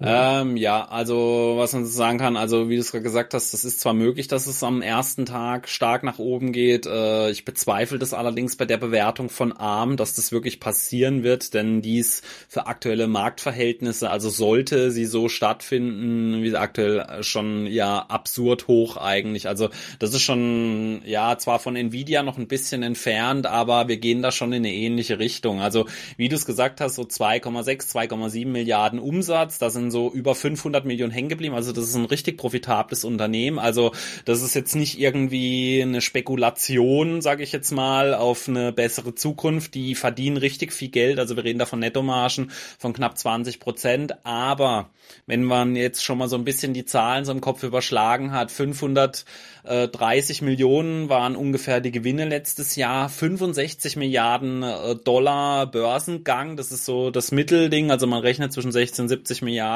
Ähm, 0.00 0.56
ja, 0.56 0.84
also 0.88 1.54
was 1.56 1.72
man 1.72 1.84
sagen 1.84 2.18
kann, 2.18 2.36
also 2.36 2.68
wie 2.68 2.76
du 2.76 2.80
es 2.80 2.90
gerade 2.90 3.02
gesagt 3.02 3.34
hast, 3.34 3.52
das 3.52 3.64
ist 3.64 3.80
zwar 3.80 3.94
möglich, 3.94 4.28
dass 4.28 4.46
es 4.46 4.62
am 4.62 4.82
ersten 4.82 5.26
Tag 5.26 5.68
stark 5.68 6.02
nach 6.02 6.18
oben 6.18 6.52
geht. 6.52 6.86
Äh, 6.86 7.30
ich 7.30 7.44
bezweifle 7.44 7.98
das 7.98 8.14
allerdings 8.14 8.56
bei 8.56 8.64
der 8.64 8.78
Bewertung 8.78 9.28
von 9.28 9.52
ARM, 9.52 9.96
dass 9.96 10.14
das 10.14 10.32
wirklich 10.32 10.60
passieren 10.60 11.22
wird, 11.22 11.54
denn 11.54 11.82
dies 11.82 12.22
für 12.48 12.66
aktuelle 12.66 13.06
Marktverhältnisse, 13.06 14.10
also 14.10 14.28
sollte 14.30 14.90
sie 14.90 15.04
so 15.04 15.28
stattfinden, 15.28 16.42
wie 16.42 16.56
aktuell 16.56 17.22
schon 17.22 17.66
ja 17.66 17.98
absurd 17.98 18.68
hoch 18.68 18.96
eigentlich. 18.96 19.48
Also 19.48 19.68
das 19.98 20.14
ist 20.14 20.22
schon 20.22 21.02
ja 21.04 21.38
zwar 21.38 21.58
von 21.58 21.76
Nvidia 21.76 22.22
noch 22.22 22.38
ein 22.38 22.48
bisschen 22.48 22.82
entfernt, 22.82 23.46
aber 23.46 23.88
wir 23.88 23.98
gehen 23.98 24.22
da 24.22 24.32
schon 24.32 24.52
in 24.52 24.64
eine 24.64 24.74
ähnliche 24.74 25.18
Richtung. 25.18 25.60
Also 25.60 25.86
wie 26.16 26.28
du 26.28 26.36
es 26.36 26.46
gesagt 26.46 26.80
hast, 26.80 26.96
so 26.96 27.02
2,6, 27.02 27.92
2,7 27.92 28.46
Milliarden 28.46 28.98
Umsatz, 28.98 29.58
da 29.58 29.70
sind 29.70 29.90
so 29.92 30.10
über 30.10 30.34
500 30.34 30.84
Millionen 30.84 31.12
hängen 31.12 31.28
geblieben. 31.28 31.54
Also 31.54 31.72
das 31.72 31.84
ist 31.84 31.94
ein 31.94 32.06
richtig 32.06 32.36
profitables 32.36 33.04
Unternehmen. 33.04 33.60
Also 33.60 33.92
das 34.24 34.42
ist 34.42 34.54
jetzt 34.54 34.74
nicht 34.74 34.98
irgendwie 34.98 35.82
eine 35.82 36.00
Spekulation, 36.00 37.22
sage 37.22 37.44
ich 37.44 37.52
jetzt 37.52 37.70
mal, 37.70 38.14
auf 38.14 38.48
eine 38.48 38.72
bessere 38.72 39.14
Zukunft. 39.14 39.74
Die 39.74 39.94
verdienen 39.94 40.36
richtig 40.36 40.72
viel 40.72 40.88
Geld. 40.88 41.20
Also 41.20 41.36
wir 41.36 41.44
reden 41.44 41.60
da 41.60 41.66
von 41.66 41.78
Nettomargen 41.78 42.50
von 42.78 42.92
knapp 42.92 43.16
20 43.16 43.60
Prozent. 43.60 44.26
Aber 44.26 44.90
wenn 45.26 45.44
man 45.44 45.76
jetzt 45.76 46.04
schon 46.04 46.18
mal 46.18 46.28
so 46.28 46.36
ein 46.36 46.44
bisschen 46.44 46.74
die 46.74 46.84
Zahlen 46.84 47.24
so 47.24 47.32
im 47.32 47.40
Kopf 47.40 47.62
überschlagen 47.62 48.32
hat, 48.32 48.50
530 48.50 50.42
Millionen 50.42 51.08
waren 51.08 51.36
ungefähr 51.36 51.80
die 51.80 51.92
Gewinne 51.92 52.24
letztes 52.24 52.76
Jahr, 52.76 53.08
65 53.08 53.96
Milliarden 53.96 54.62
äh, 54.62 54.96
Dollar 54.96 55.66
Börsengang, 55.66 56.56
das 56.56 56.72
ist 56.72 56.84
so 56.84 57.10
das 57.10 57.32
Mittelding, 57.32 57.90
also 57.90 58.06
man 58.06 58.20
rechnet 58.20 58.52
zwischen 58.52 58.72
60 58.72 59.02
und 59.02 59.08
70 59.08 59.42
Milliarden. 59.42 59.71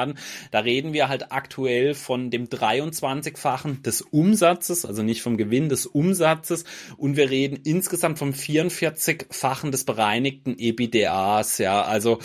Da 0.50 0.60
reden 0.60 0.92
wir 0.92 1.08
halt 1.08 1.32
aktuell 1.32 1.94
von 1.94 2.30
dem 2.30 2.48
23-fachen 2.48 3.82
des 3.82 4.02
Umsatzes, 4.02 4.84
also 4.84 5.02
nicht 5.02 5.22
vom 5.22 5.36
Gewinn 5.36 5.68
des 5.68 5.86
Umsatzes 5.86 6.64
und 6.96 7.16
wir 7.16 7.30
reden 7.30 7.58
insgesamt 7.64 8.18
vom 8.18 8.30
44-fachen 8.30 9.70
des 9.70 9.84
bereinigten 9.84 10.56
EBDAs, 10.58 11.58
ja, 11.58 11.82
also 11.82 12.18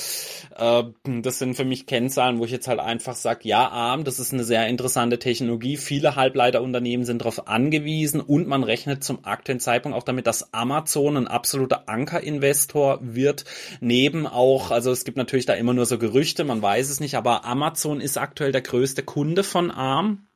äh, 0.57 0.83
das 1.21 1.39
sind 1.39 1.55
für 1.55 1.65
mich 1.65 1.85
Kennzahlen, 1.85 2.39
wo 2.39 2.45
ich 2.45 2.51
jetzt 2.51 2.67
halt 2.67 2.79
einfach 2.79 3.15
sage, 3.15 3.41
ja, 3.43 3.67
ARM, 3.69 4.03
das 4.03 4.19
ist 4.19 4.33
eine 4.33 4.43
sehr 4.43 4.67
interessante 4.67 5.19
Technologie. 5.19 5.77
Viele 5.77 6.15
Halbleiterunternehmen 6.15 7.05
sind 7.05 7.21
darauf 7.21 7.47
angewiesen 7.47 8.21
und 8.21 8.47
man 8.47 8.63
rechnet 8.63 9.03
zum 9.03 9.25
aktuellen 9.25 9.59
Zeitpunkt 9.59 9.97
auch 9.97 10.03
damit, 10.03 10.27
dass 10.27 10.53
Amazon 10.53 11.17
ein 11.17 11.27
absoluter 11.27 11.87
Ankerinvestor 11.89 12.99
wird. 13.01 13.45
Neben 13.79 14.27
auch, 14.27 14.71
also 14.71 14.91
es 14.91 15.03
gibt 15.03 15.17
natürlich 15.17 15.45
da 15.45 15.53
immer 15.53 15.73
nur 15.73 15.85
so 15.85 15.97
Gerüchte, 15.97 16.43
man 16.43 16.61
weiß 16.61 16.89
es 16.89 16.99
nicht, 16.99 17.15
aber 17.15 17.45
Amazon 17.45 17.60
ist 18.01 18.17
aktuell 18.17 18.51
der 18.51 18.61
größte 18.61 19.03
Kunde 19.03 19.43
von 19.43 19.71
ARM. 19.71 20.27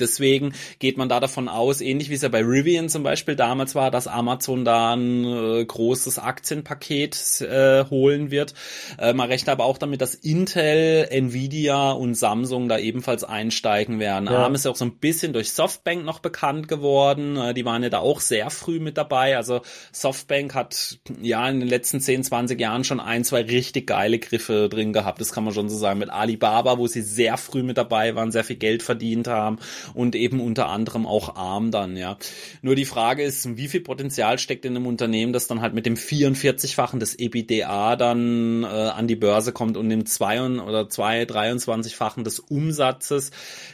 Deswegen 0.00 0.54
geht 0.78 0.96
man 0.96 1.08
da 1.08 1.20
davon 1.20 1.48
aus, 1.48 1.80
ähnlich 1.80 2.10
wie 2.10 2.14
es 2.14 2.22
ja 2.22 2.28
bei 2.28 2.40
Rivian 2.40 2.88
zum 2.88 3.02
Beispiel 3.02 3.36
damals 3.36 3.74
war, 3.74 3.90
dass 3.90 4.06
Amazon 4.06 4.64
da 4.64 4.94
ein 4.94 5.24
äh, 5.24 5.64
großes 5.64 6.18
Aktienpaket 6.18 7.40
äh, 7.42 7.84
holen 7.90 8.30
wird. 8.30 8.54
Äh, 8.98 9.12
man 9.12 9.28
rechnet 9.28 9.50
aber 9.50 9.64
auch 9.64 9.78
damit, 9.78 10.00
dass 10.00 10.14
Intel, 10.14 11.06
Nvidia 11.10 11.92
und 11.92 12.14
Samsung 12.14 12.68
da 12.68 12.78
ebenfalls 12.78 13.24
einsteigen 13.24 13.98
werden. 13.98 14.26
Ja. 14.26 14.44
ARM 14.44 14.54
ist 14.54 14.64
ja 14.64 14.70
auch 14.70 14.76
so 14.76 14.84
ein 14.84 14.96
bisschen 14.96 15.32
durch 15.32 15.52
Softbank 15.52 16.04
noch 16.04 16.20
bekannt 16.20 16.68
geworden. 16.68 17.36
Äh, 17.36 17.54
die 17.54 17.64
waren 17.64 17.82
ja 17.82 17.90
da 17.90 17.98
auch 17.98 18.20
sehr 18.20 18.50
früh 18.50 18.80
mit 18.80 18.96
dabei. 18.96 19.36
Also 19.36 19.60
Softbank 19.92 20.54
hat 20.54 20.98
ja 21.20 21.48
in 21.48 21.60
den 21.60 21.68
letzten 21.68 22.00
10, 22.00 22.24
20 22.24 22.60
Jahren 22.60 22.84
schon 22.84 23.00
ein, 23.00 23.24
zwei 23.24 23.42
richtig 23.42 23.86
geile 23.86 24.18
Griffe 24.18 24.68
drin 24.68 24.92
gehabt. 24.92 25.20
Das 25.20 25.32
kann 25.32 25.44
man 25.44 25.54
schon 25.54 25.68
so 25.68 25.76
sagen. 25.76 25.98
Mit 25.98 26.10
Alibaba, 26.10 26.78
wo 26.78 26.86
sie 26.86 27.02
sehr 27.02 27.36
früh 27.36 27.62
mit 27.62 27.76
dabei 27.76 28.14
waren, 28.14 28.30
sehr 28.30 28.44
viel 28.44 28.56
Geld 28.56 28.82
verdient 28.82 29.28
haben 29.28 29.58
und 29.94 30.14
eben 30.14 30.40
unter 30.40 30.68
anderem 30.68 31.06
auch 31.06 31.36
ARM 31.36 31.70
dann, 31.70 31.96
ja. 31.96 32.16
Nur 32.62 32.74
die 32.74 32.84
Frage 32.84 33.22
ist, 33.22 33.56
wie 33.56 33.68
viel 33.68 33.80
Potenzial 33.80 34.38
steckt 34.38 34.64
in 34.64 34.76
einem 34.76 34.86
Unternehmen, 34.86 35.32
das 35.32 35.46
dann 35.46 35.60
halt 35.60 35.74
mit 35.74 35.86
dem 35.86 35.96
44-fachen 35.96 37.00
des 37.00 37.18
EBITDA 37.18 37.96
dann 37.96 38.64
äh, 38.64 38.66
an 38.66 39.08
die 39.08 39.16
Börse 39.16 39.52
kommt 39.52 39.76
und 39.76 39.88
dem 39.88 40.06
2 40.06 40.60
oder 40.60 40.88
2, 40.88 41.24
23-fachen 41.24 42.24
des 42.24 42.40
Umsatzes. 42.40 43.30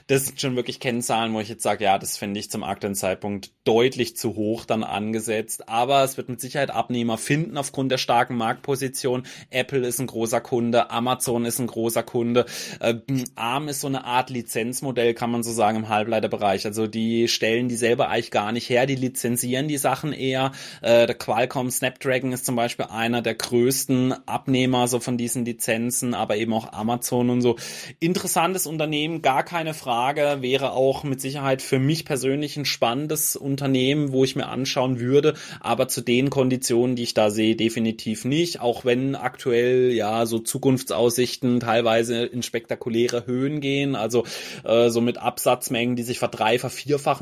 Das 0.07 0.27
sind 0.27 0.41
schon 0.41 0.57
wirklich 0.57 0.81
Kennzahlen, 0.81 1.33
wo 1.35 1.41
ich 1.41 1.49
jetzt 1.49 1.63
sage, 1.63 1.85
ja, 1.85 1.99
das 1.99 2.17
finde 2.17 2.41
ich 2.41 2.51
zum 2.51 2.65
aktuellen 2.65 2.95
Zeitpunkt 2.95 3.51
deutlich 3.65 4.17
zu 4.17 4.37
hoch 4.37 4.65
dann 4.65 4.85
angesetzt. 4.85 5.69
Aber 5.69 6.05
es 6.05 6.17
wird 6.17 6.29
mit 6.29 6.41
Sicherheit 6.41 6.71
Abnehmer 6.71 7.19
finden 7.19 7.57
aufgrund 7.57 7.93
der 7.93 7.99
starken 7.99 8.37
Marktposition. 8.37 9.25
Apple 9.51 9.87
ist 9.87 10.01
ein 10.01 10.07
großer 10.07 10.41
Kunde, 10.41 10.91
Amazon 10.91 11.45
ist 11.45 11.59
ein 11.59 11.67
großer 11.67 12.03
Kunde. 12.03 12.47
Äh, 12.81 12.97
ARM 13.35 13.69
ist 13.69 13.81
so 13.81 13.87
eine 13.87 14.05
Art 14.05 14.31
Lizenzmodell, 14.31 15.15
kann 15.15 15.31
man 15.31 15.43
so 15.43 15.53
sagen, 15.53 15.79
im 15.79 15.89
Halb 15.89 16.06
Halbleiterbereich. 16.07 16.64
Also 16.66 16.87
die 16.87 17.29
stellen 17.29 17.69
die 17.69 17.77
selber 17.77 18.09
eigentlich 18.09 18.31
gar 18.31 18.53
nicht 18.53 18.69
her, 18.71 18.87
die 18.87 18.95
lizenzieren 18.95 19.69
die 19.69 19.77
Sachen 19.77 20.12
eher. 20.12 20.53
Äh, 20.83 21.07
der 21.07 21.14
Qualcomm 21.14 21.71
Snapdragon 21.71 22.33
ist 22.33 22.47
zum 22.47 22.57
Beispiel 22.57 22.87
einer 22.87 23.23
der 23.23 23.35
größten 23.35 24.14
Abnehmer 24.27 24.88
so 24.88 25.01
von 25.01 25.19
diesen 25.19 25.45
Lizenzen, 25.45 26.14
aber 26.14 26.37
eben 26.37 26.53
auch 26.53 26.73
Amazon 26.73 27.31
und 27.31 27.42
so. 27.42 27.57
Interessantes 27.99 28.66
Unternehmen, 28.66 29.23
gar 29.23 29.42
keine 29.42 29.75
Frage, 29.75 30.38
wäre 30.40 30.73
auch 30.73 31.03
mit 31.05 31.21
Sicherheit 31.21 31.61
für 31.61 31.79
mich 31.79 32.05
persönlich 32.05 32.57
ein 32.57 32.64
spannendes 32.64 33.37
Unternehmen, 33.37 34.12
wo 34.12 34.25
ich 34.25 34.37
mir 34.37 34.47
anschauen 34.47 35.01
würde, 35.01 35.35
aber 35.61 35.88
zu 35.88 36.01
den 36.01 36.31
Konditionen, 36.31 36.97
die 36.97 37.03
ich 37.03 37.14
da 37.14 37.31
sehe, 37.31 37.57
definitiv 37.57 38.25
nicht, 38.25 38.61
auch 38.61 38.85
wenn 38.85 39.16
aktuell 39.16 39.92
ja 39.92 40.27
so 40.27 40.38
Zukunftsaussichten 40.38 41.61
teilweise 41.61 42.25
in 42.25 42.42
spektakuläre 42.42 43.27
Höhen 43.27 43.61
gehen, 43.61 43.97
also 43.97 44.25
äh, 44.64 44.88
so 44.90 45.01
mit 45.01 45.19
Absatzmengen 45.19 45.96
die 45.97 46.03
sich 46.03 46.19
verdrei, 46.19 46.59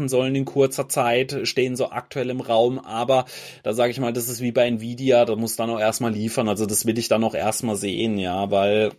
sollen 0.08 0.34
in 0.34 0.44
kurzer 0.44 0.88
Zeit, 0.88 1.40
stehen 1.44 1.76
so 1.76 1.90
aktuell 1.90 2.30
im 2.30 2.40
Raum. 2.40 2.78
Aber 2.78 3.24
da 3.62 3.72
sage 3.72 3.90
ich 3.90 4.00
mal, 4.00 4.12
das 4.12 4.28
ist 4.28 4.40
wie 4.40 4.52
bei 4.52 4.66
Nvidia, 4.66 5.24
da 5.24 5.36
muss 5.36 5.56
dann 5.56 5.70
auch 5.70 5.80
erstmal 5.80 6.12
liefern. 6.12 6.48
Also 6.48 6.66
das 6.66 6.86
will 6.86 6.98
ich 6.98 7.08
dann 7.08 7.24
auch 7.24 7.34
erstmal 7.34 7.76
sehen, 7.76 8.18
ja, 8.18 8.50
weil 8.50 8.92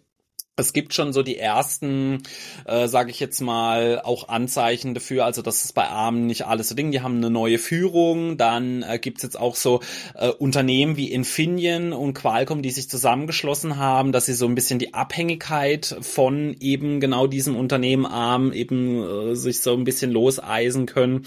es 0.57 0.71
gibt 0.71 0.93
schon 0.93 1.11
so 1.11 1.21
die 1.21 1.37
ersten, 1.37 2.23
äh, 2.65 2.87
sage 2.87 3.11
ich 3.11 3.19
jetzt 3.19 3.41
mal, 3.41 4.01
auch 4.01 4.29
Anzeichen 4.29 4.93
dafür, 4.93 5.25
also 5.25 5.41
dass 5.41 5.65
es 5.65 5.73
bei 5.73 5.87
Armen 5.87 6.27
nicht 6.27 6.45
alles 6.45 6.69
so 6.69 6.75
Ding, 6.75 6.91
die 6.91 7.01
haben 7.01 7.17
eine 7.17 7.29
neue 7.29 7.59
Führung, 7.59 8.37
dann 8.37 8.81
äh, 8.83 8.97
gibt's 8.99 9.23
jetzt 9.23 9.37
auch 9.37 9.55
so 9.55 9.81
äh, 10.13 10.29
Unternehmen 10.29 10.95
wie 10.95 11.11
Infineon 11.11 11.91
und 11.91 12.13
Qualcomm, 12.13 12.61
die 12.61 12.71
sich 12.71 12.89
zusammengeschlossen 12.89 13.77
haben, 13.77 14.13
dass 14.13 14.27
sie 14.27 14.33
so 14.33 14.47
ein 14.47 14.55
bisschen 14.55 14.79
die 14.79 14.93
Abhängigkeit 14.93 15.97
von 16.01 16.55
eben 16.59 17.01
genau 17.01 17.27
diesem 17.27 17.57
Unternehmen 17.57 18.05
Arm 18.05 18.53
eben 18.53 19.03
äh, 19.03 19.35
sich 19.35 19.59
so 19.59 19.73
ein 19.73 19.83
bisschen 19.83 20.11
loseisen 20.11 20.85
können. 20.85 21.25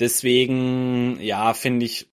Deswegen, 0.00 1.20
ja, 1.20 1.52
finde 1.52 1.84
ich 1.84 2.08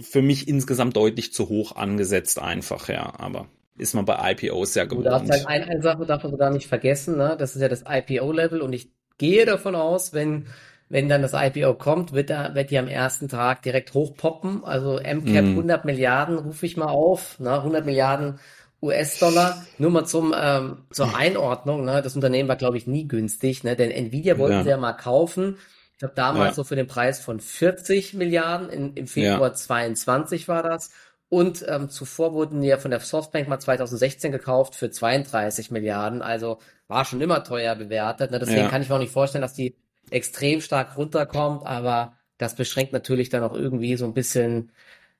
für 0.00 0.22
mich 0.22 0.46
insgesamt 0.48 0.96
deutlich 0.96 1.32
zu 1.32 1.48
hoch 1.48 1.74
angesetzt 1.76 2.38
einfach, 2.38 2.88
ja, 2.88 3.12
aber 3.18 3.48
ist 3.76 3.94
man 3.94 4.04
bei 4.04 4.32
IPOs 4.32 4.74
sehr 4.74 4.86
gewohnt. 4.86 5.06
Du 5.06 5.10
darfst 5.10 5.30
halt 5.30 5.46
eine, 5.46 5.66
eine 5.66 5.82
Sache 5.82 6.06
darf 6.06 6.22
man 6.22 6.36
gar 6.36 6.50
nicht 6.50 6.68
vergessen, 6.68 7.16
ne? 7.16 7.36
das 7.38 7.56
ist 7.56 7.62
ja 7.62 7.68
das 7.68 7.84
IPO-Level 7.88 8.60
und 8.60 8.72
ich 8.72 8.90
gehe 9.18 9.46
davon 9.46 9.74
aus, 9.74 10.12
wenn 10.12 10.46
wenn 10.90 11.08
dann 11.08 11.22
das 11.22 11.32
IPO 11.34 11.74
kommt, 11.74 12.12
wird 12.12 12.30
da 12.30 12.54
wird 12.54 12.70
die 12.70 12.78
am 12.78 12.88
ersten 12.88 13.28
Tag 13.28 13.62
direkt 13.62 13.94
hochpoppen. 13.94 14.64
Also 14.64 15.00
MCAP 15.00 15.44
mm. 15.44 15.50
100 15.50 15.84
Milliarden 15.86 16.38
rufe 16.38 16.66
ich 16.66 16.76
mal 16.76 16.88
auf, 16.88 17.40
ne? 17.40 17.54
100 17.54 17.86
Milliarden 17.86 18.38
US-Dollar. 18.82 19.64
Nur 19.78 19.90
mal 19.90 20.04
zum 20.04 20.34
ähm, 20.38 20.84
zur 20.90 21.16
Einordnung. 21.16 21.84
Ne? 21.84 22.02
Das 22.02 22.14
Unternehmen 22.14 22.48
war 22.48 22.56
glaube 22.56 22.76
ich 22.76 22.86
nie 22.86 23.08
günstig, 23.08 23.64
ne? 23.64 23.76
denn 23.76 23.90
Nvidia 23.90 24.38
wollten 24.38 24.58
ja. 24.58 24.62
sie 24.62 24.70
ja 24.70 24.76
mal 24.76 24.92
kaufen. 24.92 25.56
Ich 25.92 25.98
glaube 25.98 26.14
damals 26.16 26.50
ja. 26.50 26.54
so 26.54 26.64
für 26.64 26.76
den 26.76 26.86
Preis 26.86 27.20
von 27.20 27.40
40 27.40 28.14
Milliarden. 28.14 28.68
In, 28.68 28.94
Im 28.94 29.06
Februar 29.06 29.48
ja. 29.48 29.54
22 29.54 30.48
war 30.48 30.62
das. 30.62 30.90
Und 31.34 31.64
ähm, 31.68 31.88
zuvor 31.88 32.32
wurden 32.32 32.60
die 32.62 32.68
ja 32.68 32.78
von 32.78 32.92
der 32.92 33.00
Softbank 33.00 33.48
mal 33.48 33.58
2016 33.58 34.30
gekauft 34.30 34.76
für 34.76 34.88
32 34.88 35.72
Milliarden. 35.72 36.22
Also 36.22 36.58
war 36.86 37.04
schon 37.04 37.20
immer 37.20 37.42
teuer 37.42 37.74
bewertet. 37.74 38.30
Ne? 38.30 38.38
Deswegen 38.38 38.60
ja. 38.60 38.68
kann 38.68 38.82
ich 38.82 38.88
mir 38.88 38.94
auch 38.94 39.00
nicht 39.00 39.10
vorstellen, 39.10 39.42
dass 39.42 39.52
die 39.52 39.74
extrem 40.10 40.60
stark 40.60 40.96
runterkommt. 40.96 41.66
Aber 41.66 42.12
das 42.38 42.54
beschränkt 42.54 42.92
natürlich 42.92 43.30
dann 43.30 43.42
auch 43.42 43.52
irgendwie 43.52 43.96
so 43.96 44.04
ein 44.04 44.14
bisschen 44.14 44.70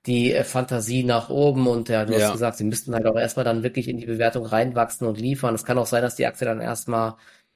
die 0.05 0.31
äh, 0.31 0.45
Fantasie 0.45 1.03
nach 1.03 1.29
oben 1.29 1.67
und 1.67 1.89
ja, 1.89 2.05
du 2.05 2.13
ja. 2.13 2.27
hast 2.27 2.31
gesagt, 2.31 2.57
sie 2.57 2.63
müssten 2.63 2.95
halt 2.95 3.07
auch 3.07 3.17
erstmal 3.17 3.43
dann 3.43 3.63
wirklich 3.63 3.89
in 3.89 3.97
die 3.97 4.05
Bewertung 4.05 4.45
reinwachsen 4.45 5.07
und 5.07 5.19
liefern. 5.19 5.53
Es 5.53 5.65
kann 5.65 5.77
auch 5.77 5.85
sein, 5.85 6.01
dass 6.01 6.15
die 6.15 6.27
Aktie 6.27 6.45
dann 6.45 6.61
erstmal 6.61 7.15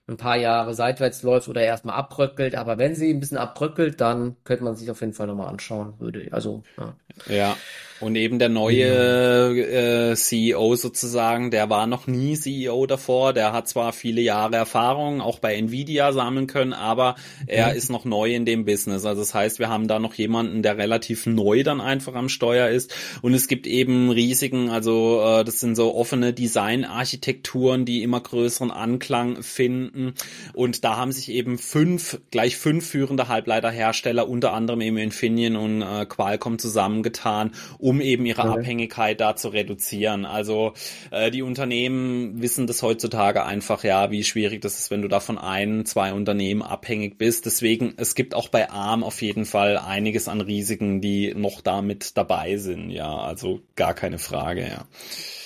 ein 0.09 0.17
paar 0.17 0.35
Jahre 0.35 0.73
seitwärts 0.73 1.23
läuft 1.23 1.47
oder 1.47 1.61
erstmal 1.61 1.95
abbröckelt. 1.95 2.55
Aber 2.55 2.77
wenn 2.77 2.95
sie 2.95 3.09
ein 3.09 3.19
bisschen 3.21 3.37
abbröckelt, 3.37 4.01
dann 4.01 4.35
könnte 4.43 4.63
man 4.65 4.75
sich 4.75 4.91
auf 4.91 4.99
jeden 4.99 5.13
Fall 5.13 5.27
nochmal 5.27 5.47
anschauen, 5.47 5.93
würde. 5.99 6.27
Also, 6.31 6.63
ja. 6.77 6.95
Ja. 7.27 7.55
Und 7.99 8.15
eben 8.15 8.39
der 8.39 8.49
neue 8.49 10.11
äh, 10.11 10.15
CEO 10.15 10.75
sozusagen, 10.75 11.51
der 11.51 11.69
war 11.69 11.85
noch 11.85 12.07
nie 12.07 12.35
CEO 12.35 12.85
davor. 12.85 13.33
Der 13.33 13.51
hat 13.51 13.67
zwar 13.67 13.91
viele 13.91 14.21
Jahre 14.21 14.55
Erfahrung, 14.55 15.19
auch 15.19 15.39
bei 15.39 15.55
Nvidia 15.55 16.13
sammeln 16.13 16.47
können, 16.47 16.73
aber 16.73 17.15
er 17.45 17.71
mhm. 17.71 17.77
ist 17.77 17.89
noch 17.89 18.05
neu 18.05 18.33
in 18.33 18.45
dem 18.45 18.63
Business. 18.63 19.05
Also 19.05 19.21
das 19.21 19.33
heißt, 19.33 19.59
wir 19.59 19.69
haben 19.69 19.87
da 19.87 19.99
noch 19.99 20.13
jemanden, 20.13 20.63
der 20.63 20.77
relativ 20.77 21.25
neu 21.25 21.63
dann 21.63 21.81
einfach 21.81 22.15
am 22.15 22.29
Steuer 22.29 22.69
ist. 22.69 22.93
Und 23.21 23.33
es 23.33 23.47
gibt 23.47 23.67
eben 23.67 24.09
Risiken, 24.09 24.69
also 24.69 25.21
äh, 25.21 25.43
das 25.43 25.59
sind 25.59 25.75
so 25.75 25.93
offene 25.93 26.31
Designarchitekturen, 26.31 27.83
die 27.83 28.01
immer 28.03 28.21
größeren 28.21 28.71
Anklang 28.71 29.43
finden. 29.43 30.13
Und 30.53 30.85
da 30.85 30.95
haben 30.95 31.11
sich 31.11 31.29
eben 31.29 31.57
fünf, 31.57 32.19
gleich 32.31 32.55
fünf 32.55 32.87
führende 32.87 33.27
Halbleiterhersteller, 33.27 34.29
unter 34.29 34.53
anderem 34.53 34.79
eben 34.79 34.97
Infineon 34.97 35.57
und 35.57 35.81
äh, 35.81 36.05
Qualcomm 36.05 36.59
zusammengetan, 36.99 37.51
um 37.77 38.01
eben 38.01 38.25
ihre 38.25 38.41
okay. 38.41 38.59
Abhängigkeit 38.59 39.19
da 39.19 39.35
zu 39.35 39.49
reduzieren. 39.49 40.25
Also 40.25 40.73
äh, 41.11 41.31
die 41.31 41.41
Unternehmen 41.41 42.41
wissen 42.41 42.67
das 42.67 42.83
heutzutage 42.83 43.45
einfach, 43.45 43.83
ja, 43.83 44.11
wie 44.11 44.23
schwierig 44.23 44.61
das 44.61 44.79
ist, 44.79 44.91
wenn 44.91 45.01
du 45.01 45.07
da 45.07 45.19
von 45.19 45.37
ein, 45.37 45.85
zwei 45.85 46.13
Unternehmen 46.13 46.61
abhängig 46.61 47.17
bist. 47.17 47.45
Deswegen, 47.45 47.93
es 47.97 48.15
gibt 48.15 48.35
auch 48.35 48.49
bei 48.49 48.69
ARM 48.69 49.03
auf 49.03 49.21
jeden 49.21 49.45
Fall 49.45 49.77
einiges 49.77 50.27
an 50.27 50.41
Risiken, 50.41 51.01
die 51.01 51.33
noch 51.35 51.61
damit 51.61 52.17
dabei 52.17 52.57
sind. 52.57 52.91
Ja, 52.91 53.17
also 53.17 53.61
gar 53.75 53.93
keine 53.93 54.19
Frage, 54.19 54.61
ja. 54.61 54.85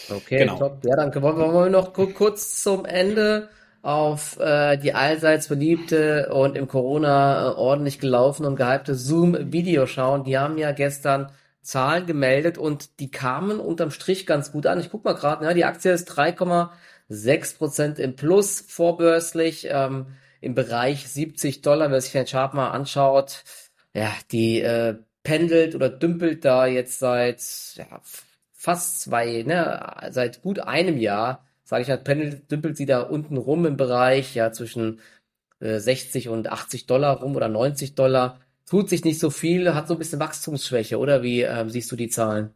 Okay, 0.10 0.40
genau. 0.40 0.58
top. 0.58 0.80
Ja, 0.86 0.96
danke. 0.96 1.22
Wollen 1.22 1.38
wir 1.38 1.70
noch 1.70 1.94
kurz 1.94 2.62
zum 2.62 2.86
Ende 2.86 3.50
auf 3.84 4.40
äh, 4.40 4.78
die 4.78 4.94
allseits 4.94 5.50
beliebte 5.50 6.30
und 6.34 6.56
im 6.56 6.68
Corona 6.70 7.50
äh, 7.50 7.56
ordentlich 7.56 8.00
gelaufen 8.00 8.46
und 8.46 8.56
gehypte 8.56 8.96
Zoom-Video 8.96 9.86
schauen. 9.88 10.24
Die 10.24 10.38
haben 10.38 10.58
ja 10.58 10.72
gestern 10.72 11.30
Zahlen 11.64 12.06
gemeldet 12.06 12.58
und 12.58 13.00
die 13.00 13.10
kamen 13.10 13.60
unterm 13.60 13.90
Strich 13.90 14.26
ganz 14.26 14.52
gut 14.52 14.68
an. 14.68 14.80
Ich 14.80 14.92
guck 14.92 15.06
mal 15.06 15.14
gerade, 15.16 15.46
ja, 15.46 15.54
die 15.54 15.66
Aktie 15.66 15.92
ist 15.92 16.12
3,6 16.12 17.58
Prozent 17.58 18.00
im 18.00 18.16
Plus 18.16 18.62
vorbörslich 18.62 19.68
ähm, 19.70 20.08
im 20.42 20.56
Bereich 20.56 21.08
70 21.08 21.62
Dollar. 21.62 21.90
Wer 21.90 22.02
sich 22.02 22.12
den 22.12 22.26
Chart 22.26 22.54
mal 22.54 22.72
anschaut, 22.72 23.44
ja, 23.94 24.12
die 24.32 24.60
äh, 24.62 24.98
pendelt 25.24 25.74
oder 25.74 25.90
dümpelt 25.90 26.44
da 26.44 26.66
jetzt 26.68 27.00
seit 27.00 27.42
ja, 27.76 28.02
fast 28.52 29.02
zwei, 29.02 29.44
ne, 29.44 30.10
seit 30.12 30.42
gut 30.42 30.60
einem 30.60 30.98
Jahr, 30.98 31.46
sage 31.64 31.84
ich 31.84 31.90
halt, 31.90 32.04
pendelt, 32.04 32.52
dümpelt 32.52 32.76
sie 32.76 32.86
da 32.86 33.02
unten 33.02 33.38
rum 33.38 33.66
im 33.66 33.78
Bereich 33.78 34.36
ja 34.36 34.52
zwischen 34.52 35.00
äh, 35.62 35.80
60 35.80 36.28
und 36.30 36.52
80 36.52 36.88
Dollar 36.88 37.22
rum 37.22 37.36
oder 37.38 37.48
90 37.48 37.96
Dollar 37.96 38.40
tut 38.66 38.90
sich 38.90 39.04
nicht 39.04 39.20
so 39.20 39.30
viel, 39.30 39.74
hat 39.74 39.88
so 39.88 39.96
ein 39.96 40.00
bisschen 40.00 40.20
Wachstumsschwäche, 40.20 40.98
oder 40.98 41.24
wie 41.24 41.42
ähm, 41.42 41.70
siehst 41.70 41.92
du 41.92 41.96
die 41.96 42.10
Zahlen? 42.10 42.54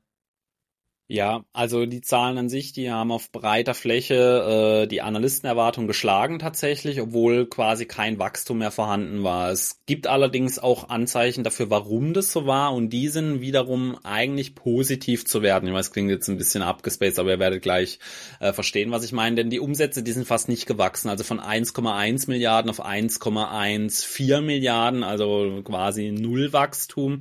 Ja, 1.10 1.46
also 1.54 1.86
die 1.86 2.02
Zahlen 2.02 2.38
an 2.38 2.50
sich, 2.50 2.74
die 2.74 2.92
haben 2.92 3.14
auf 3.14 3.32
breiter 3.32 3.74
Fläche 3.74 4.82
äh, 4.84 4.88
die 4.88 5.02
Analystenerwartung 5.02 5.88
geschlagen 5.88 6.38
tatsächlich, 6.38 7.00
obwohl 7.00 7.46
quasi 7.46 7.86
kein 7.86 8.20
Wachstum 8.20 8.58
mehr 8.58 8.72
vorhanden 8.72 9.24
war. 9.24 9.50
Es 9.50 9.80
gibt 9.86 10.06
allerdings 10.06 10.60
auch 10.60 10.90
Anzeichen 10.90 11.46
dafür, 11.46 11.70
warum 11.70 12.14
das 12.14 12.34
so 12.34 12.46
war 12.46 12.74
und 12.74 12.90
die 12.90 13.08
sind 13.08 13.40
wiederum 13.40 13.98
eigentlich 14.04 14.54
positiv 14.54 15.26
zu 15.26 15.42
werden. 15.42 15.70
Ich 15.70 15.74
weiß, 15.74 15.94
klingt 15.94 16.10
jetzt 16.10 16.28
ein 16.28 16.38
bisschen 16.38 16.62
abgespaced, 16.62 17.20
aber 17.20 17.30
ihr 17.30 17.40
werdet 17.40 17.62
gleich 17.62 18.00
äh, 18.42 18.52
verstehen, 18.52 18.92
was 18.92 19.06
ich 19.06 19.14
meine, 19.14 19.38
denn 19.38 19.50
die 19.50 19.62
Umsätze, 19.62 20.04
die 20.04 20.12
sind 20.12 20.28
fast 20.28 20.50
nicht 20.50 20.66
gewachsen, 20.66 21.08
also 21.08 21.24
von 21.24 21.40
1,1 21.40 22.30
Milliarden 22.30 22.70
auf 22.70 22.86
1,14 22.86 24.42
Milliarden, 24.42 25.06
also 25.06 25.62
quasi 25.64 26.12
null 26.12 26.52
Wachstum. 26.52 27.20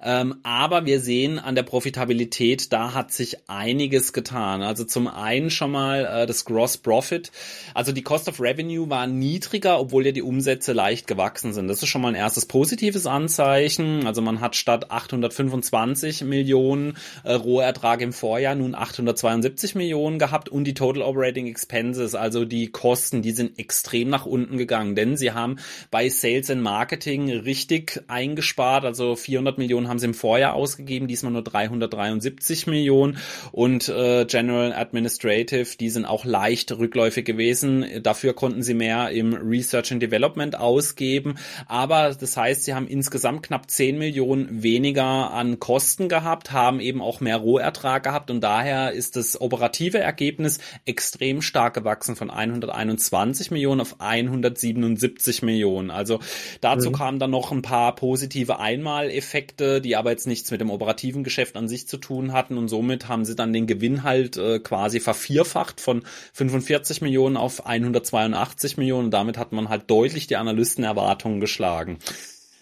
Ähm, 0.00 0.36
aber 0.44 0.86
wir 0.86 1.00
sehen 1.00 1.40
an 1.40 1.56
der 1.56 1.64
Profitabilität, 1.64 2.72
da 2.72 2.94
hat 2.94 3.10
sich 3.10 3.23
sich 3.24 3.48
einiges 3.48 4.12
getan. 4.12 4.62
Also 4.62 4.84
zum 4.84 5.08
einen 5.08 5.50
schon 5.50 5.70
mal 5.70 6.04
äh, 6.04 6.26
das 6.26 6.44
Gross 6.44 6.76
Profit. 6.76 7.32
Also 7.72 7.92
die 7.92 8.02
Cost 8.02 8.28
of 8.28 8.40
Revenue 8.40 8.88
war 8.90 9.06
niedriger, 9.06 9.80
obwohl 9.80 10.06
ja 10.06 10.12
die 10.12 10.22
Umsätze 10.22 10.72
leicht 10.72 11.06
gewachsen 11.06 11.52
sind. 11.52 11.68
Das 11.68 11.82
ist 11.82 11.88
schon 11.88 12.02
mal 12.02 12.08
ein 12.08 12.14
erstes 12.14 12.46
positives 12.46 13.06
Anzeichen. 13.06 14.06
Also 14.06 14.20
man 14.20 14.40
hat 14.40 14.56
statt 14.56 14.90
825 14.90 16.24
Millionen 16.24 16.96
äh, 17.24 17.32
Rohertrag 17.32 18.00
im 18.00 18.12
Vorjahr 18.12 18.54
nun 18.54 18.74
872 18.74 19.74
Millionen 19.74 20.18
gehabt 20.18 20.48
und 20.48 20.64
die 20.64 20.74
Total 20.74 21.02
Operating 21.02 21.46
Expenses, 21.46 22.14
also 22.14 22.44
die 22.44 22.68
Kosten, 22.68 23.22
die 23.22 23.32
sind 23.32 23.58
extrem 23.58 24.10
nach 24.10 24.26
unten 24.26 24.58
gegangen, 24.58 24.94
denn 24.94 25.16
sie 25.16 25.32
haben 25.32 25.56
bei 25.90 26.08
Sales 26.08 26.50
and 26.50 26.62
Marketing 26.62 27.30
richtig 27.30 28.02
eingespart. 28.08 28.84
Also 28.84 29.16
400 29.16 29.58
Millionen 29.58 29.88
haben 29.88 29.98
sie 29.98 30.06
im 30.06 30.14
Vorjahr 30.14 30.54
ausgegeben, 30.54 31.08
diesmal 31.08 31.32
nur 31.32 31.42
373 31.42 32.66
Millionen 32.66 33.13
und 33.52 33.88
äh, 33.88 34.24
General 34.26 34.72
Administrative, 34.72 35.76
die 35.78 35.90
sind 35.90 36.04
auch 36.04 36.24
leicht 36.24 36.72
rückläufig 36.72 37.24
gewesen. 37.24 37.84
Dafür 38.02 38.34
konnten 38.34 38.62
sie 38.62 38.74
mehr 38.74 39.10
im 39.10 39.34
Research 39.34 39.92
and 39.92 40.02
Development 40.02 40.58
ausgeben. 40.58 41.36
Aber 41.66 42.14
das 42.14 42.36
heißt, 42.36 42.64
sie 42.64 42.74
haben 42.74 42.86
insgesamt 42.86 43.42
knapp 43.44 43.70
10 43.70 43.98
Millionen 43.98 44.62
weniger 44.62 45.32
an 45.32 45.58
Kosten 45.58 46.08
gehabt, 46.08 46.52
haben 46.52 46.80
eben 46.80 47.00
auch 47.00 47.20
mehr 47.20 47.36
Rohertrag 47.36 48.02
gehabt 48.04 48.30
und 48.30 48.40
daher 48.40 48.92
ist 48.92 49.16
das 49.16 49.40
operative 49.40 49.98
Ergebnis 49.98 50.58
extrem 50.84 51.42
stark 51.42 51.74
gewachsen 51.74 52.16
von 52.16 52.30
121 52.30 53.50
Millionen 53.50 53.80
auf 53.80 53.96
177 54.00 55.42
Millionen. 55.42 55.90
Also 55.90 56.20
dazu 56.60 56.90
mhm. 56.90 56.94
kamen 56.94 57.18
dann 57.18 57.30
noch 57.30 57.52
ein 57.52 57.62
paar 57.62 57.94
positive 57.94 58.58
Einmaleffekte, 58.58 59.80
die 59.80 59.96
aber 59.96 60.10
jetzt 60.10 60.26
nichts 60.26 60.50
mit 60.50 60.60
dem 60.60 60.70
operativen 60.70 61.24
Geschäft 61.24 61.56
an 61.56 61.68
sich 61.68 61.86
zu 61.88 61.96
tun 61.96 62.32
hatten 62.32 62.58
und 62.58 62.68
somit 62.68 63.03
haben 63.08 63.24
sie 63.24 63.36
dann 63.36 63.52
den 63.52 63.66
Gewinn 63.66 64.02
halt 64.02 64.36
äh, 64.36 64.58
quasi 64.58 65.00
vervierfacht 65.00 65.80
von 65.80 66.02
45 66.32 67.00
Millionen 67.02 67.36
auf 67.36 67.66
182 67.66 68.76
Millionen. 68.76 69.06
Und 69.06 69.10
damit 69.10 69.38
hat 69.38 69.52
man 69.52 69.68
halt 69.68 69.90
deutlich 69.90 70.26
die 70.26 70.36
Analystenerwartungen 70.36 71.40
geschlagen. 71.40 71.98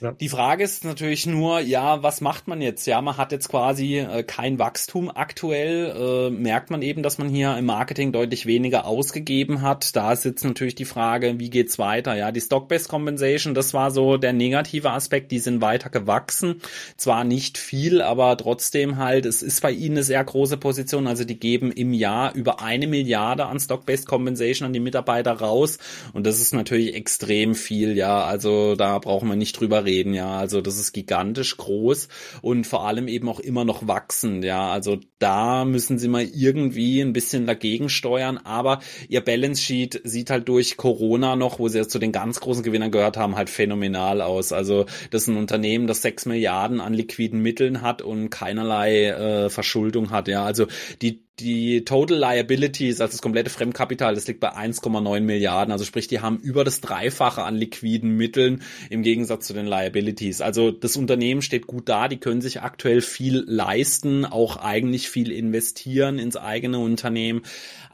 Ja. 0.03 0.11
Die 0.11 0.29
Frage 0.29 0.65
ist 0.65 0.85
natürlich 0.85 1.27
nur, 1.27 1.61
ja, 1.61 2.03
was 2.03 2.21
macht 2.21 2.49
man 2.49 2.61
jetzt? 2.61 2.87
Ja, 2.87 3.01
man 3.01 3.17
hat 3.19 3.31
jetzt 3.31 3.49
quasi 3.49 3.99
äh, 3.99 4.25
kein 4.25 4.59
Wachstum 4.59 5.09
aktuell. 5.09 5.95
Äh, 5.97 6.31
merkt 6.31 6.71
man 6.71 6.83
eben, 6.83 7.05
dass 7.05 7.19
man 7.19 7.29
hier 7.29 7.57
im 7.57 7.67
Marketing 7.67 8.11
deutlich 8.11 8.45
weniger 8.45 8.85
ausgegeben 8.85 9.62
hat. 9.62 9.95
Da 9.95 10.12
ist 10.12 10.25
jetzt 10.25 10.45
natürlich 10.45 10.75
die 10.75 10.87
Frage, 10.87 11.38
wie 11.38 11.51
geht's 11.51 11.79
weiter? 11.79 12.17
Ja, 12.17 12.33
die 12.33 12.41
Stock-Based 12.41 12.88
Compensation, 12.88 13.55
das 13.55 13.75
war 13.75 13.93
so 13.93 14.17
der 14.17 14.33
negative 14.33 14.91
Aspekt. 14.91 15.31
Die 15.31 15.38
sind 15.38 15.61
weiter 15.61 15.88
gewachsen. 15.88 16.61
Zwar 16.97 17.23
nicht 17.23 17.57
viel, 17.57 18.03
aber 18.03 18.37
trotzdem 18.37 18.97
halt, 18.97 19.25
es 19.25 19.41
ist 19.41 19.62
bei 19.62 19.71
ihnen 19.71 19.99
eine 19.99 20.03
sehr 20.03 20.25
große 20.25 20.57
Position. 20.57 21.07
Also 21.07 21.25
die 21.25 21.38
geben 21.38 21.71
im 21.71 21.93
Jahr 21.93 22.35
über 22.35 22.61
eine 22.61 22.88
Milliarde 22.88 23.47
an 23.47 23.61
Stock-Based 23.61 24.09
Compensation 24.09 24.67
an 24.67 24.73
die 24.73 24.81
Mitarbeiter 24.81 25.31
raus. 25.35 25.79
Und 26.12 26.27
das 26.27 26.41
ist 26.41 26.55
natürlich 26.55 26.97
extrem 26.97 27.55
viel. 27.55 27.97
Ja, 27.97 28.25
also 28.25 28.75
da 28.75 28.99
brauchen 28.99 29.29
wir 29.29 29.37
nicht 29.37 29.61
drüber 29.61 29.85
reden 29.85 29.92
reden, 29.93 30.15
ja. 30.15 30.39
Also 30.39 30.61
das 30.61 30.79
ist 30.79 30.93
gigantisch 30.93 31.57
groß 31.57 32.09
und 32.41 32.67
vor 32.67 32.87
allem 32.87 33.09
eben 33.09 33.29
auch 33.29 33.41
immer 33.41 33.65
noch 33.65 33.87
wachsend, 33.87 34.45
ja. 34.45 34.71
Also 34.73 34.99
da 35.19 35.65
müssen 35.65 35.99
sie 35.99 36.09
mal 36.09 36.25
irgendwie 36.25 37.01
ein 37.01 37.13
bisschen 37.13 37.47
dagegen 37.47 37.89
steuern, 37.89 38.39
aber 38.39 38.81
ihr 39.09 39.21
Balance 39.21 39.63
Sheet 39.63 40.01
sieht 40.05 40.31
halt 40.31 40.49
durch 40.49 40.77
Corona 40.77 41.37
noch, 41.37 41.59
wo 41.59 41.69
sie 41.69 41.79
ja 41.79 41.89
zu 41.89 41.99
den 41.99 42.13
ganz 42.13 42.41
großen 42.41 42.63
Gewinnern 42.63 42.91
gehört 42.91 43.17
haben, 43.17 43.37
halt 43.37 43.51
phänomenal 43.51 44.21
aus. 44.23 44.53
Also 44.53 44.87
das 45.11 45.23
ist 45.23 45.29
ein 45.29 45.37
Unternehmen, 45.37 45.87
das 45.87 46.03
sechs 46.03 46.27
Milliarden 46.27 46.81
an 46.81 46.95
liquiden 46.95 47.41
Mitteln 47.41 47.83
hat 47.83 48.03
und 48.03 48.31
keinerlei 48.31 49.07
äh, 49.07 49.51
Verschuldung 49.51 50.11
hat, 50.11 50.29
ja. 50.29 50.45
Also 50.45 50.67
die 51.03 51.23
die 51.40 51.85
Total 51.85 52.18
Liabilities, 52.18 53.01
also 53.01 53.12
das 53.12 53.23
komplette 53.23 53.51
Fremdkapital, 53.51 54.14
das 54.14 54.27
liegt 54.29 54.40
bei 54.40 54.55
1,9 54.55 55.21
Milliarden. 55.21 55.73
Also 55.73 55.85
sprich, 55.85 56.07
die 56.07 56.21
haben 56.21 56.38
über 56.38 56.62
das 56.62 56.81
Dreifache 56.81 57.42
an 57.42 57.57
liquiden 57.57 58.16
Mitteln 58.16 58.62
im 58.90 59.03
Gegensatz 59.03 59.47
zu 59.47 59.55
den 59.55 59.66
Liabilities. 59.66 60.42
Also 60.42 60.71
das 60.71 60.97
Unternehmen 60.97 61.40
steht 61.40 61.66
gut 61.66 61.88
da, 61.88 62.09
die 62.09 62.18
können 62.18 62.42
sich 62.42 62.61
aktuell 62.61 63.01
viel 63.01 63.45
leisten, 63.47 64.27
auch 64.27 64.59
eigentlich 64.59 65.09
viel 65.09 65.33
investieren 65.33 66.18
ins 66.18 66.37
eigene 66.37 66.79
Unternehmen. 66.79 67.42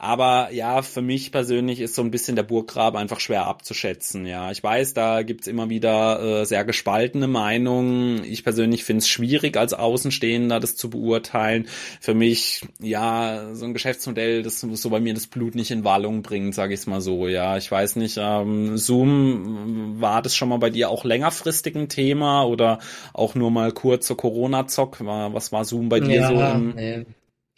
Aber 0.01 0.47
ja, 0.53 0.81
für 0.81 1.01
mich 1.01 1.33
persönlich 1.33 1.81
ist 1.81 1.93
so 1.93 2.01
ein 2.01 2.09
bisschen 2.09 2.37
der 2.37 2.43
Burggrabe 2.43 2.97
einfach 2.97 3.19
schwer 3.19 3.47
abzuschätzen. 3.47 4.25
Ja, 4.25 4.49
ich 4.49 4.63
weiß, 4.63 4.93
da 4.93 5.23
gibt's 5.23 5.45
immer 5.45 5.69
wieder 5.69 6.21
äh, 6.41 6.45
sehr 6.45 6.63
gespaltene 6.63 7.27
Meinungen. 7.27 8.23
Ich 8.23 8.45
persönlich 8.45 8.85
finde 8.85 8.99
es 8.99 9.09
schwierig, 9.09 9.57
als 9.57 9.73
Außenstehender 9.73 10.61
das 10.61 10.77
zu 10.77 10.89
beurteilen. 10.89 11.67
Für 11.99 12.13
mich, 12.13 12.61
ja, 12.79 13.49
so 13.51 13.65
ein 13.65 13.73
Geschäftsmodell, 13.73 14.41
das 14.41 14.61
so 14.61 14.89
bei 14.89 15.01
mir 15.01 15.13
das 15.13 15.27
Blut 15.27 15.53
nicht 15.53 15.69
in 15.69 15.83
Wallung 15.83 16.21
bringt, 16.21 16.55
sage 16.55 16.73
ich 16.73 16.79
es 16.79 16.87
mal 16.87 17.01
so. 17.01 17.27
Ja, 17.27 17.57
ich 17.57 17.69
weiß 17.69 17.97
nicht, 17.97 18.17
ähm, 18.21 18.77
Zoom, 18.77 19.99
war 19.99 20.21
das 20.21 20.33
schon 20.33 20.47
mal 20.47 20.59
bei 20.59 20.69
dir 20.69 20.89
auch 20.89 21.03
längerfristig 21.03 21.75
ein 21.75 21.89
Thema 21.89 22.43
oder 22.43 22.79
auch 23.11 23.35
nur 23.35 23.51
mal 23.51 23.73
kurz 23.73 24.07
zur 24.07 24.15
Corona-Zock? 24.15 24.99
Was 25.01 25.51
war 25.51 25.65
Zoom 25.65 25.89
bei 25.89 25.99
dir 25.99 26.21
ja, 26.21 26.27
so? 26.29 26.57
Im 26.57 26.75
nee. 26.75 27.05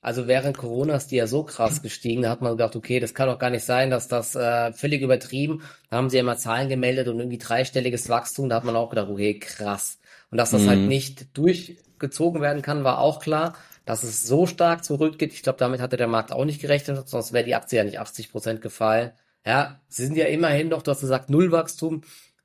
Also 0.01 0.27
während 0.27 0.57
Corona 0.57 0.95
ist 0.95 1.11
die 1.11 1.17
ja 1.17 1.27
so 1.27 1.43
krass 1.43 1.83
gestiegen, 1.83 2.23
da 2.23 2.31
hat 2.31 2.41
man 2.41 2.53
gedacht, 2.53 2.75
okay, 2.75 2.99
das 2.99 3.13
kann 3.13 3.27
doch 3.27 3.37
gar 3.37 3.51
nicht 3.51 3.63
sein, 3.63 3.91
dass 3.91 4.07
das 4.07 4.35
äh, 4.35 4.73
völlig 4.73 5.03
übertrieben. 5.03 5.61
Da 5.91 5.97
haben 5.97 6.09
sie 6.09 6.17
ja 6.17 6.23
mal 6.23 6.39
Zahlen 6.39 6.69
gemeldet 6.69 7.07
und 7.07 7.19
irgendwie 7.19 7.37
dreistelliges 7.37 8.09
Wachstum, 8.09 8.49
da 8.49 8.55
hat 8.55 8.63
man 8.63 8.75
auch 8.75 8.89
gedacht, 8.89 9.09
okay, 9.09 9.37
krass. 9.37 9.99
Und 10.31 10.39
dass 10.39 10.51
das 10.51 10.61
halt 10.61 10.79
mhm. 10.79 10.81
halt 10.81 10.89
nicht 10.89 11.37
durchgezogen 11.37 12.41
werden 12.41 12.63
kann, 12.63 12.83
war 12.83 12.99
auch 12.99 13.19
klar. 13.19 13.53
Dass 13.85 14.03
es 14.03 14.23
so 14.23 14.47
stark 14.47 14.83
zurückgeht, 14.83 15.33
ich 15.33 15.43
glaube, 15.43 15.59
damit 15.59 15.81
hatte 15.81 15.97
der 15.97 16.07
Markt 16.07 16.31
auch 16.31 16.45
nicht 16.45 16.61
gerechnet, 16.61 17.07
sonst 17.07 17.33
wäre 17.33 17.45
die 17.45 17.55
Aktie 17.55 17.77
ja 17.77 17.83
nicht 17.83 17.99
80 17.99 18.31
Prozent 18.31 18.61
gefallen. 18.61 19.11
Ja, 19.45 19.79
sie 19.87 20.05
sind 20.05 20.17
ja 20.17 20.25
immerhin 20.25 20.69
noch, 20.69 20.81
du 20.81 20.91
hast 20.91 21.01
gesagt, 21.01 21.29
Nullwachstum. 21.29 22.01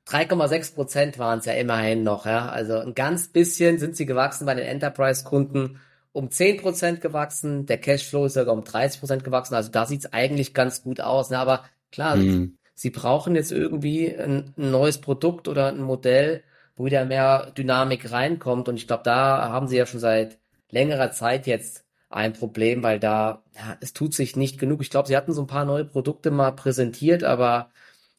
3,6 0.07 0.75
Prozent 0.75 1.19
waren 1.19 1.39
es 1.39 1.45
ja 1.45 1.53
immerhin 1.53 2.03
noch, 2.03 2.25
ja. 2.25 2.49
Also 2.49 2.77
ein 2.79 2.93
ganz 2.93 3.29
bisschen 3.29 3.77
sind 3.77 3.95
sie 3.95 4.05
gewachsen 4.05 4.45
bei 4.45 4.53
den 4.53 4.65
Enterprise-Kunden 4.65 5.79
um 6.17 6.29
10% 6.29 6.97
gewachsen, 6.97 7.67
der 7.67 7.77
Cashflow 7.77 8.25
ist 8.25 8.33
sogar 8.33 8.55
um 8.55 8.63
30% 8.63 9.19
gewachsen, 9.19 9.53
also 9.53 9.69
da 9.69 9.85
sieht's 9.85 10.11
eigentlich 10.11 10.55
ganz 10.55 10.81
gut 10.81 10.99
aus. 10.99 11.29
Ne? 11.29 11.37
Aber 11.37 11.63
klar, 11.91 12.15
mhm. 12.15 12.57
sie 12.73 12.89
brauchen 12.89 13.35
jetzt 13.35 13.51
irgendwie 13.51 14.15
ein, 14.17 14.51
ein, 14.57 14.71
neues 14.71 14.99
Produkt 14.99 15.47
oder 15.47 15.67
ein 15.67 15.79
Modell, 15.79 16.43
wo 16.75 16.85
wieder 16.85 17.05
mehr 17.05 17.51
Dynamik 17.55 18.11
reinkommt. 18.11 18.67
Und 18.67 18.77
ich 18.77 18.87
glaube, 18.87 19.03
da 19.03 19.49
haben 19.49 19.67
sie 19.67 19.77
ja 19.77 19.85
schon 19.85 19.99
seit 19.99 20.39
längerer 20.71 21.11
Zeit 21.11 21.45
jetzt 21.45 21.85
ein 22.09 22.33
Problem, 22.33 22.81
weil 22.81 22.99
da, 22.99 23.43
ja, 23.55 23.77
es 23.81 23.93
tut 23.93 24.15
sich 24.15 24.35
nicht 24.35 24.57
genug. 24.57 24.81
Ich 24.81 24.89
glaube, 24.89 25.07
sie 25.07 25.15
hatten 25.15 25.33
so 25.33 25.41
ein 25.41 25.47
paar 25.47 25.65
neue 25.65 25.85
Produkte 25.85 26.31
mal 26.31 26.51
präsentiert, 26.51 27.23
aber 27.23 27.69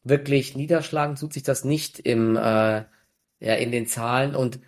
wirklich 0.04 0.54
niederschlagen 0.54 1.16
tut 1.16 1.32
sich 1.32 1.42
das 1.42 1.64
nicht 1.64 1.98
im, 1.98 2.36
äh, 2.36 2.84
ja, 3.40 3.54
in 3.54 3.72
den 3.72 3.86
Zahlen. 3.86 4.36
Und 4.36 4.60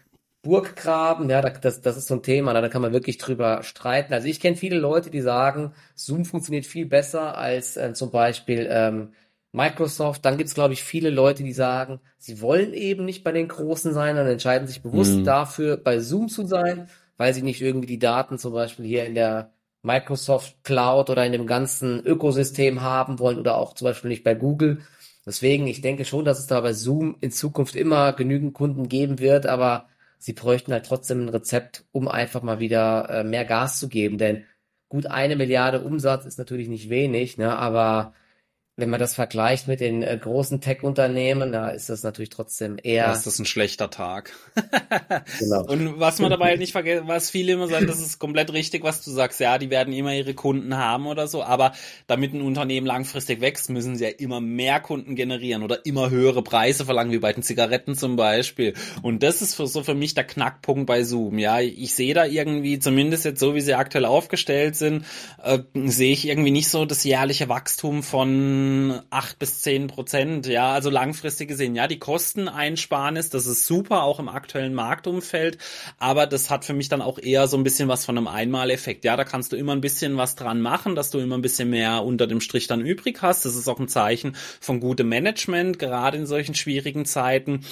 Burggraben, 0.42 1.28
ja, 1.28 1.42
das, 1.42 1.82
das 1.82 1.96
ist 1.98 2.06
so 2.06 2.14
ein 2.14 2.22
Thema, 2.22 2.54
da 2.54 2.68
kann 2.68 2.80
man 2.80 2.92
wirklich 2.92 3.18
drüber 3.18 3.62
streiten. 3.62 4.14
Also 4.14 4.26
ich 4.26 4.40
kenne 4.40 4.56
viele 4.56 4.78
Leute, 4.78 5.10
die 5.10 5.20
sagen, 5.20 5.74
Zoom 5.94 6.24
funktioniert 6.24 6.64
viel 6.64 6.86
besser 6.86 7.36
als 7.36 7.76
äh, 7.76 7.92
zum 7.92 8.10
Beispiel 8.10 8.66
ähm, 8.70 9.12
Microsoft. 9.52 10.24
Dann 10.24 10.38
gibt 10.38 10.48
es, 10.48 10.54
glaube 10.54 10.72
ich, 10.72 10.82
viele 10.82 11.10
Leute, 11.10 11.42
die 11.42 11.52
sagen, 11.52 12.00
sie 12.16 12.40
wollen 12.40 12.72
eben 12.72 13.04
nicht 13.04 13.22
bei 13.22 13.32
den 13.32 13.48
Großen 13.48 13.92
sein 13.92 14.16
und 14.16 14.26
entscheiden 14.26 14.66
sich 14.66 14.82
bewusst 14.82 15.16
mhm. 15.16 15.24
dafür, 15.24 15.76
bei 15.76 15.98
Zoom 16.00 16.28
zu 16.28 16.46
sein, 16.46 16.88
weil 17.18 17.34
sie 17.34 17.42
nicht 17.42 17.60
irgendwie 17.60 17.86
die 17.86 17.98
Daten 17.98 18.38
zum 18.38 18.54
Beispiel 18.54 18.86
hier 18.86 19.04
in 19.04 19.14
der 19.14 19.52
Microsoft 19.82 20.64
Cloud 20.64 21.10
oder 21.10 21.26
in 21.26 21.32
dem 21.32 21.46
ganzen 21.46 22.00
Ökosystem 22.06 22.80
haben 22.80 23.18
wollen 23.18 23.38
oder 23.38 23.56
auch 23.56 23.74
zum 23.74 23.86
Beispiel 23.86 24.08
nicht 24.08 24.24
bei 24.24 24.34
Google. 24.34 24.80
Deswegen, 25.26 25.66
ich 25.66 25.82
denke 25.82 26.06
schon, 26.06 26.24
dass 26.24 26.38
es 26.38 26.46
da 26.46 26.60
bei 26.62 26.72
Zoom 26.72 27.16
in 27.20 27.30
Zukunft 27.30 27.76
immer 27.76 28.14
genügend 28.14 28.54
Kunden 28.54 28.88
geben 28.88 29.18
wird, 29.18 29.44
aber 29.46 29.89
sie 30.20 30.34
bräuchten 30.34 30.72
halt 30.72 30.86
trotzdem 30.86 31.24
ein 31.24 31.28
Rezept, 31.30 31.84
um 31.92 32.06
einfach 32.06 32.42
mal 32.42 32.60
wieder 32.60 33.08
äh, 33.10 33.24
mehr 33.24 33.44
Gas 33.44 33.80
zu 33.80 33.88
geben. 33.88 34.18
Denn 34.18 34.44
gut 34.88 35.06
eine 35.06 35.34
Milliarde 35.34 35.80
Umsatz 35.80 36.26
ist 36.26 36.38
natürlich 36.38 36.68
nicht 36.68 36.90
wenig, 36.90 37.38
ne? 37.38 37.56
aber 37.56 38.12
wenn 38.80 38.90
man 38.90 39.00
das 39.00 39.14
vergleicht 39.14 39.68
mit 39.68 39.80
den 39.80 40.02
äh, 40.02 40.18
großen 40.20 40.60
Tech-Unternehmen, 40.60 41.52
da 41.52 41.68
ist 41.68 41.88
das 41.90 42.02
natürlich 42.02 42.30
trotzdem 42.30 42.78
eher. 42.82 43.08
Das 43.08 43.26
ist 43.26 43.38
ein 43.38 43.44
schlechter 43.44 43.90
Tag. 43.90 44.32
genau. 45.38 45.64
Und 45.64 46.00
was 46.00 46.18
man 46.18 46.30
dabei 46.30 46.46
halt 46.46 46.58
nicht 46.58 46.72
vergessen, 46.72 47.06
was 47.06 47.30
viele 47.30 47.52
immer 47.52 47.68
sagen, 47.68 47.86
das 47.86 48.00
ist 48.00 48.18
komplett 48.18 48.52
richtig, 48.52 48.82
was 48.82 49.04
du 49.04 49.10
sagst. 49.10 49.40
Ja, 49.40 49.58
die 49.58 49.70
werden 49.70 49.92
immer 49.92 50.14
ihre 50.14 50.34
Kunden 50.34 50.76
haben 50.76 51.06
oder 51.06 51.28
so. 51.28 51.42
Aber 51.42 51.72
damit 52.06 52.32
ein 52.34 52.42
Unternehmen 52.42 52.86
langfristig 52.86 53.40
wächst, 53.40 53.70
müssen 53.70 53.96
sie 53.96 54.04
ja 54.04 54.10
immer 54.10 54.40
mehr 54.40 54.80
Kunden 54.80 55.16
generieren 55.16 55.62
oder 55.62 55.84
immer 55.84 56.10
höhere 56.10 56.42
Preise 56.42 56.84
verlangen, 56.84 57.12
wie 57.12 57.18
bei 57.18 57.32
den 57.32 57.42
Zigaretten 57.42 57.94
zum 57.94 58.16
Beispiel. 58.16 58.74
Und 59.02 59.22
das 59.22 59.42
ist 59.42 59.54
für, 59.54 59.66
so 59.66 59.82
für 59.82 59.94
mich 59.94 60.14
der 60.14 60.24
Knackpunkt 60.24 60.86
bei 60.86 61.04
Zoom. 61.04 61.38
Ja, 61.38 61.60
ich 61.60 61.94
sehe 61.94 62.14
da 62.14 62.24
irgendwie, 62.24 62.78
zumindest 62.78 63.24
jetzt 63.24 63.40
so, 63.40 63.54
wie 63.54 63.60
sie 63.60 63.74
aktuell 63.74 64.06
aufgestellt 64.06 64.76
sind, 64.76 65.04
äh, 65.42 65.58
sehe 65.74 66.12
ich 66.12 66.26
irgendwie 66.26 66.50
nicht 66.50 66.68
so 66.68 66.84
das 66.84 67.04
jährliche 67.04 67.48
Wachstum 67.48 68.02
von 68.02 68.69
acht 69.10 69.38
bis 69.38 69.60
zehn 69.62 69.86
Prozent. 69.86 70.46
Ja, 70.46 70.72
also 70.72 70.90
langfristig 70.90 71.48
gesehen, 71.48 71.74
ja, 71.74 71.86
die 71.86 71.98
Kosteneinsparnis, 71.98 73.30
das 73.30 73.46
ist 73.46 73.66
super, 73.66 74.02
auch 74.02 74.18
im 74.18 74.28
aktuellen 74.28 74.74
Marktumfeld. 74.74 75.58
Aber 75.98 76.26
das 76.26 76.50
hat 76.50 76.64
für 76.64 76.74
mich 76.74 76.88
dann 76.88 77.02
auch 77.02 77.18
eher 77.18 77.46
so 77.48 77.56
ein 77.56 77.64
bisschen 77.64 77.88
was 77.88 78.04
von 78.04 78.16
einem 78.16 78.28
Einmaleffekt. 78.28 79.04
Ja, 79.04 79.16
da 79.16 79.24
kannst 79.24 79.52
du 79.52 79.56
immer 79.56 79.72
ein 79.72 79.80
bisschen 79.80 80.16
was 80.16 80.34
dran 80.34 80.60
machen, 80.60 80.94
dass 80.94 81.10
du 81.10 81.18
immer 81.18 81.36
ein 81.36 81.42
bisschen 81.42 81.70
mehr 81.70 82.04
unter 82.04 82.26
dem 82.26 82.40
Strich 82.40 82.66
dann 82.66 82.80
übrig 82.80 83.22
hast. 83.22 83.44
Das 83.44 83.56
ist 83.56 83.68
auch 83.68 83.80
ein 83.80 83.88
Zeichen 83.88 84.36
von 84.60 84.80
gutem 84.80 85.08
Management, 85.08 85.78
gerade 85.78 86.16
in 86.16 86.26
solchen 86.26 86.54
schwierigen 86.54 87.04
Zeiten. 87.04 87.64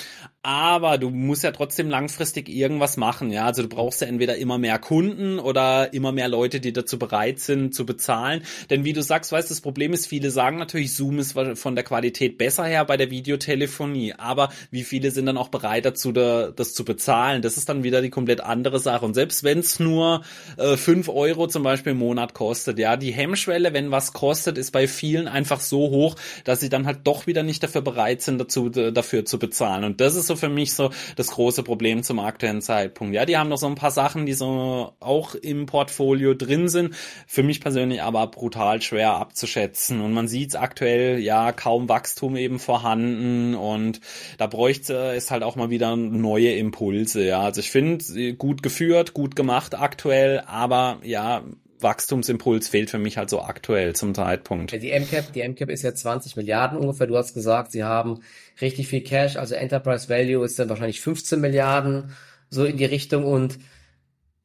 Aber 0.43 0.99
du 0.99 1.11
musst 1.11 1.43
ja 1.43 1.51
trotzdem 1.51 1.91
langfristig 1.91 2.49
irgendwas 2.49 2.97
machen. 2.97 3.31
Ja, 3.31 3.45
also 3.47 3.63
du 3.63 3.69
brauchst 3.69 4.01
ja 4.01 4.07
entweder 4.07 4.37
immer 4.37 4.57
mehr 4.57 4.79
Kunden 4.79 5.39
oder 5.39 5.93
immer 5.93 6.13
mehr 6.13 6.29
Leute, 6.29 6.61
die 6.61 6.73
dazu 6.73 6.99
bereit 6.99 7.41
sind 7.41 7.75
zu 7.75 7.85
bezahlen. 7.85 8.43
Denn 8.71 8.85
wie 8.85 8.93
du 8.93 9.03
sagst, 9.03 9.33
weißt, 9.33 9.51
das 9.51 9.61
Problem 9.61 9.93
ist, 9.93 10.07
viele 10.07 10.31
sagen 10.31 10.59
natürlich, 10.59 10.88
natürlich 10.89 10.97
Zoom 10.97 11.19
ist 11.19 11.59
von 11.61 11.75
der 11.75 11.85
Qualität 11.85 12.39
besser 12.39 12.65
her 12.65 12.85
bei 12.85 12.97
der 12.97 13.11
Videotelefonie, 13.11 14.15
aber 14.15 14.51
wie 14.71 14.85
viele 14.85 15.11
sind 15.11 15.27
dann 15.27 15.37
auch 15.37 15.49
bereit 15.49 15.85
dazu, 15.85 16.13
da, 16.13 16.51
das 16.51 16.75
zu 16.75 16.85
bezahlen? 16.85 17.43
Das 17.43 17.57
ist 17.57 17.69
dann 17.69 17.83
wieder 17.83 18.03
die 18.03 18.11
komplett 18.11 18.41
andere 18.41 18.79
Sache. 18.79 19.05
Und 19.05 19.15
selbst 19.15 19.45
wenn 19.45 19.59
es 19.59 19.81
nur 19.81 20.23
äh, 20.57 20.77
5 20.77 21.09
Euro 21.09 21.47
zum 21.47 21.63
Beispiel 21.63 21.93
im 21.93 21.99
Monat 21.99 22.35
kostet, 22.35 22.79
ja, 22.79 22.97
die 22.97 23.13
Hemmschwelle, 23.13 23.73
wenn 23.73 23.91
was 23.91 24.13
kostet, 24.13 24.59
ist 24.59 24.73
bei 24.73 24.89
vielen 24.89 25.29
einfach 25.29 25.61
so 25.61 25.91
hoch, 25.91 26.17
dass 26.45 26.61
sie 26.61 26.69
dann 26.69 26.87
halt 26.87 27.01
doch 27.05 27.27
wieder 27.27 27.43
nicht 27.43 27.63
dafür 27.63 27.83
bereit 27.83 28.23
sind, 28.23 28.39
dazu, 28.39 28.69
dafür 28.69 29.25
zu 29.25 29.39
bezahlen. 29.39 29.85
Und 29.85 30.01
das 30.01 30.15
ist 30.15 30.27
so 30.27 30.37
für 30.37 30.49
mich 30.49 30.73
so 30.73 30.91
das 31.17 31.29
große 31.29 31.63
Problem 31.63 32.03
zum 32.03 32.19
aktuellen 32.19 32.63
Zeitpunkt. 32.63 33.15
Ja, 33.15 33.25
die 33.25 33.37
haben 33.37 33.49
noch 33.49 33.59
so 33.59 33.67
ein 33.67 33.75
paar 33.75 33.91
Sachen, 33.91 34.27
die 34.27 34.35
so 34.35 34.93
auch 35.01 35.35
im 35.35 35.67
Portfolio 35.67 36.35
drin 36.35 36.69
sind. 36.69 36.95
Für 37.27 37.43
mich 37.43 37.61
persönlich 37.61 38.03
aber 38.03 38.27
brutal 38.27 38.81
schwer 38.83 39.15
abzuschätzen. 39.15 40.01
Und 40.01 40.13
man 40.13 40.29
sieht 40.29 40.51
es 40.51 40.55
aktuell 40.69 41.19
ja 41.19 41.53
kaum 41.53 41.89
Wachstum 41.89 42.37
eben 42.37 42.59
vorhanden 42.59 43.55
und 43.55 44.01
da 44.37 44.47
bräuchte 44.47 45.13
es 45.15 45.31
halt 45.31 45.43
auch 45.43 45.57
mal 45.57 45.71
wieder 45.71 45.97
neue 45.97 46.53
Impulse. 46.55 47.25
Ja, 47.25 47.41
also 47.41 47.61
ich 47.61 47.71
finde 47.71 48.35
gut 48.35 48.63
geführt, 48.63 49.15
gut 49.15 49.35
gemacht 49.35 49.75
aktuell, 49.75 50.43
aber 50.47 50.99
ja, 51.03 51.43
Wachstumsimpuls 51.81 52.69
fehlt 52.69 52.91
für 52.91 52.99
mich 52.99 53.17
halt 53.17 53.31
so 53.31 53.41
aktuell 53.41 53.95
zum 53.95 54.15
Zeitpunkt. 54.15 54.73
Die 54.73 54.91
MCAP, 54.91 55.33
die 55.33 55.49
MCAP 55.49 55.71
ist 55.71 55.83
ja 55.83 55.95
20 55.95 56.37
Milliarden 56.37 56.77
ungefähr. 56.77 57.07
Du 57.07 57.17
hast 57.17 57.33
gesagt, 57.33 57.73
sie 57.73 57.85
haben 57.85 58.21
richtig 58.61 58.89
viel 58.89 59.03
Cash, 59.03 59.37
also 59.37 59.55
Enterprise 59.55 60.09
Value 60.11 60.45
ist 60.45 60.59
dann 60.59 60.69
wahrscheinlich 60.69 61.01
15 61.01 61.41
Milliarden 61.41 62.13
so 62.51 62.65
in 62.65 62.77
die 62.77 62.85
Richtung 62.85 63.25
und 63.25 63.59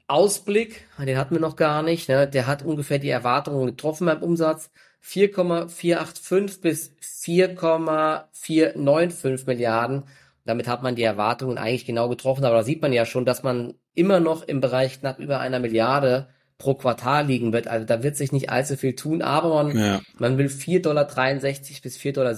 Ausblick, 0.07 0.85
den 0.99 1.17
hatten 1.17 1.35
wir 1.35 1.41
noch 1.41 1.55
gar 1.55 1.81
nicht, 1.81 2.07
ne? 2.07 2.27
der 2.27 2.45
hat 2.45 2.63
ungefähr 2.63 2.99
die 2.99 3.09
Erwartungen 3.09 3.65
getroffen 3.65 4.05
beim 4.05 4.21
Umsatz. 4.21 4.69
4,485 5.05 6.61
bis 6.61 6.95
4,495 7.01 9.45
Milliarden. 9.45 10.05
Damit 10.45 10.67
hat 10.67 10.81
man 10.81 10.95
die 10.95 11.03
Erwartungen 11.03 11.57
eigentlich 11.57 11.85
genau 11.85 12.07
getroffen, 12.09 12.45
aber 12.45 12.55
da 12.55 12.63
sieht 12.63 12.81
man 12.81 12.93
ja 12.93 13.05
schon, 13.05 13.25
dass 13.25 13.43
man 13.43 13.73
immer 13.93 14.21
noch 14.21 14.43
im 14.43 14.61
Bereich 14.61 15.01
knapp 15.01 15.19
über 15.19 15.39
einer 15.39 15.59
Milliarde 15.59 16.29
pro 16.57 16.75
Quartal 16.75 17.27
liegen 17.27 17.51
wird. 17.51 17.67
Also 17.67 17.85
da 17.85 18.01
wird 18.01 18.15
sich 18.15 18.31
nicht 18.31 18.49
allzu 18.49 18.77
viel 18.77 18.95
tun, 18.95 19.21
aber 19.21 19.63
man, 19.63 19.77
ja. 19.77 20.01
man 20.17 20.37
will 20.37 20.47
4,63 20.47 20.81
Dollar 20.81 21.05
bis 21.05 21.97
4,67 21.97 22.13
Dollar 22.13 22.35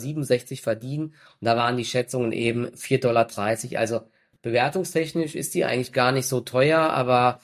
verdienen. 0.61 1.05
Und 1.05 1.13
da 1.41 1.55
waren 1.55 1.77
die 1.77 1.85
Schätzungen 1.85 2.31
eben 2.31 2.65
4,30 2.67 2.99
Dollar. 2.99 3.27
Also 3.79 4.01
bewertungstechnisch 4.41 5.35
ist 5.35 5.53
die 5.53 5.65
eigentlich 5.65 5.93
gar 5.93 6.11
nicht 6.11 6.27
so 6.27 6.41
teuer, 6.41 6.79
aber 6.79 7.41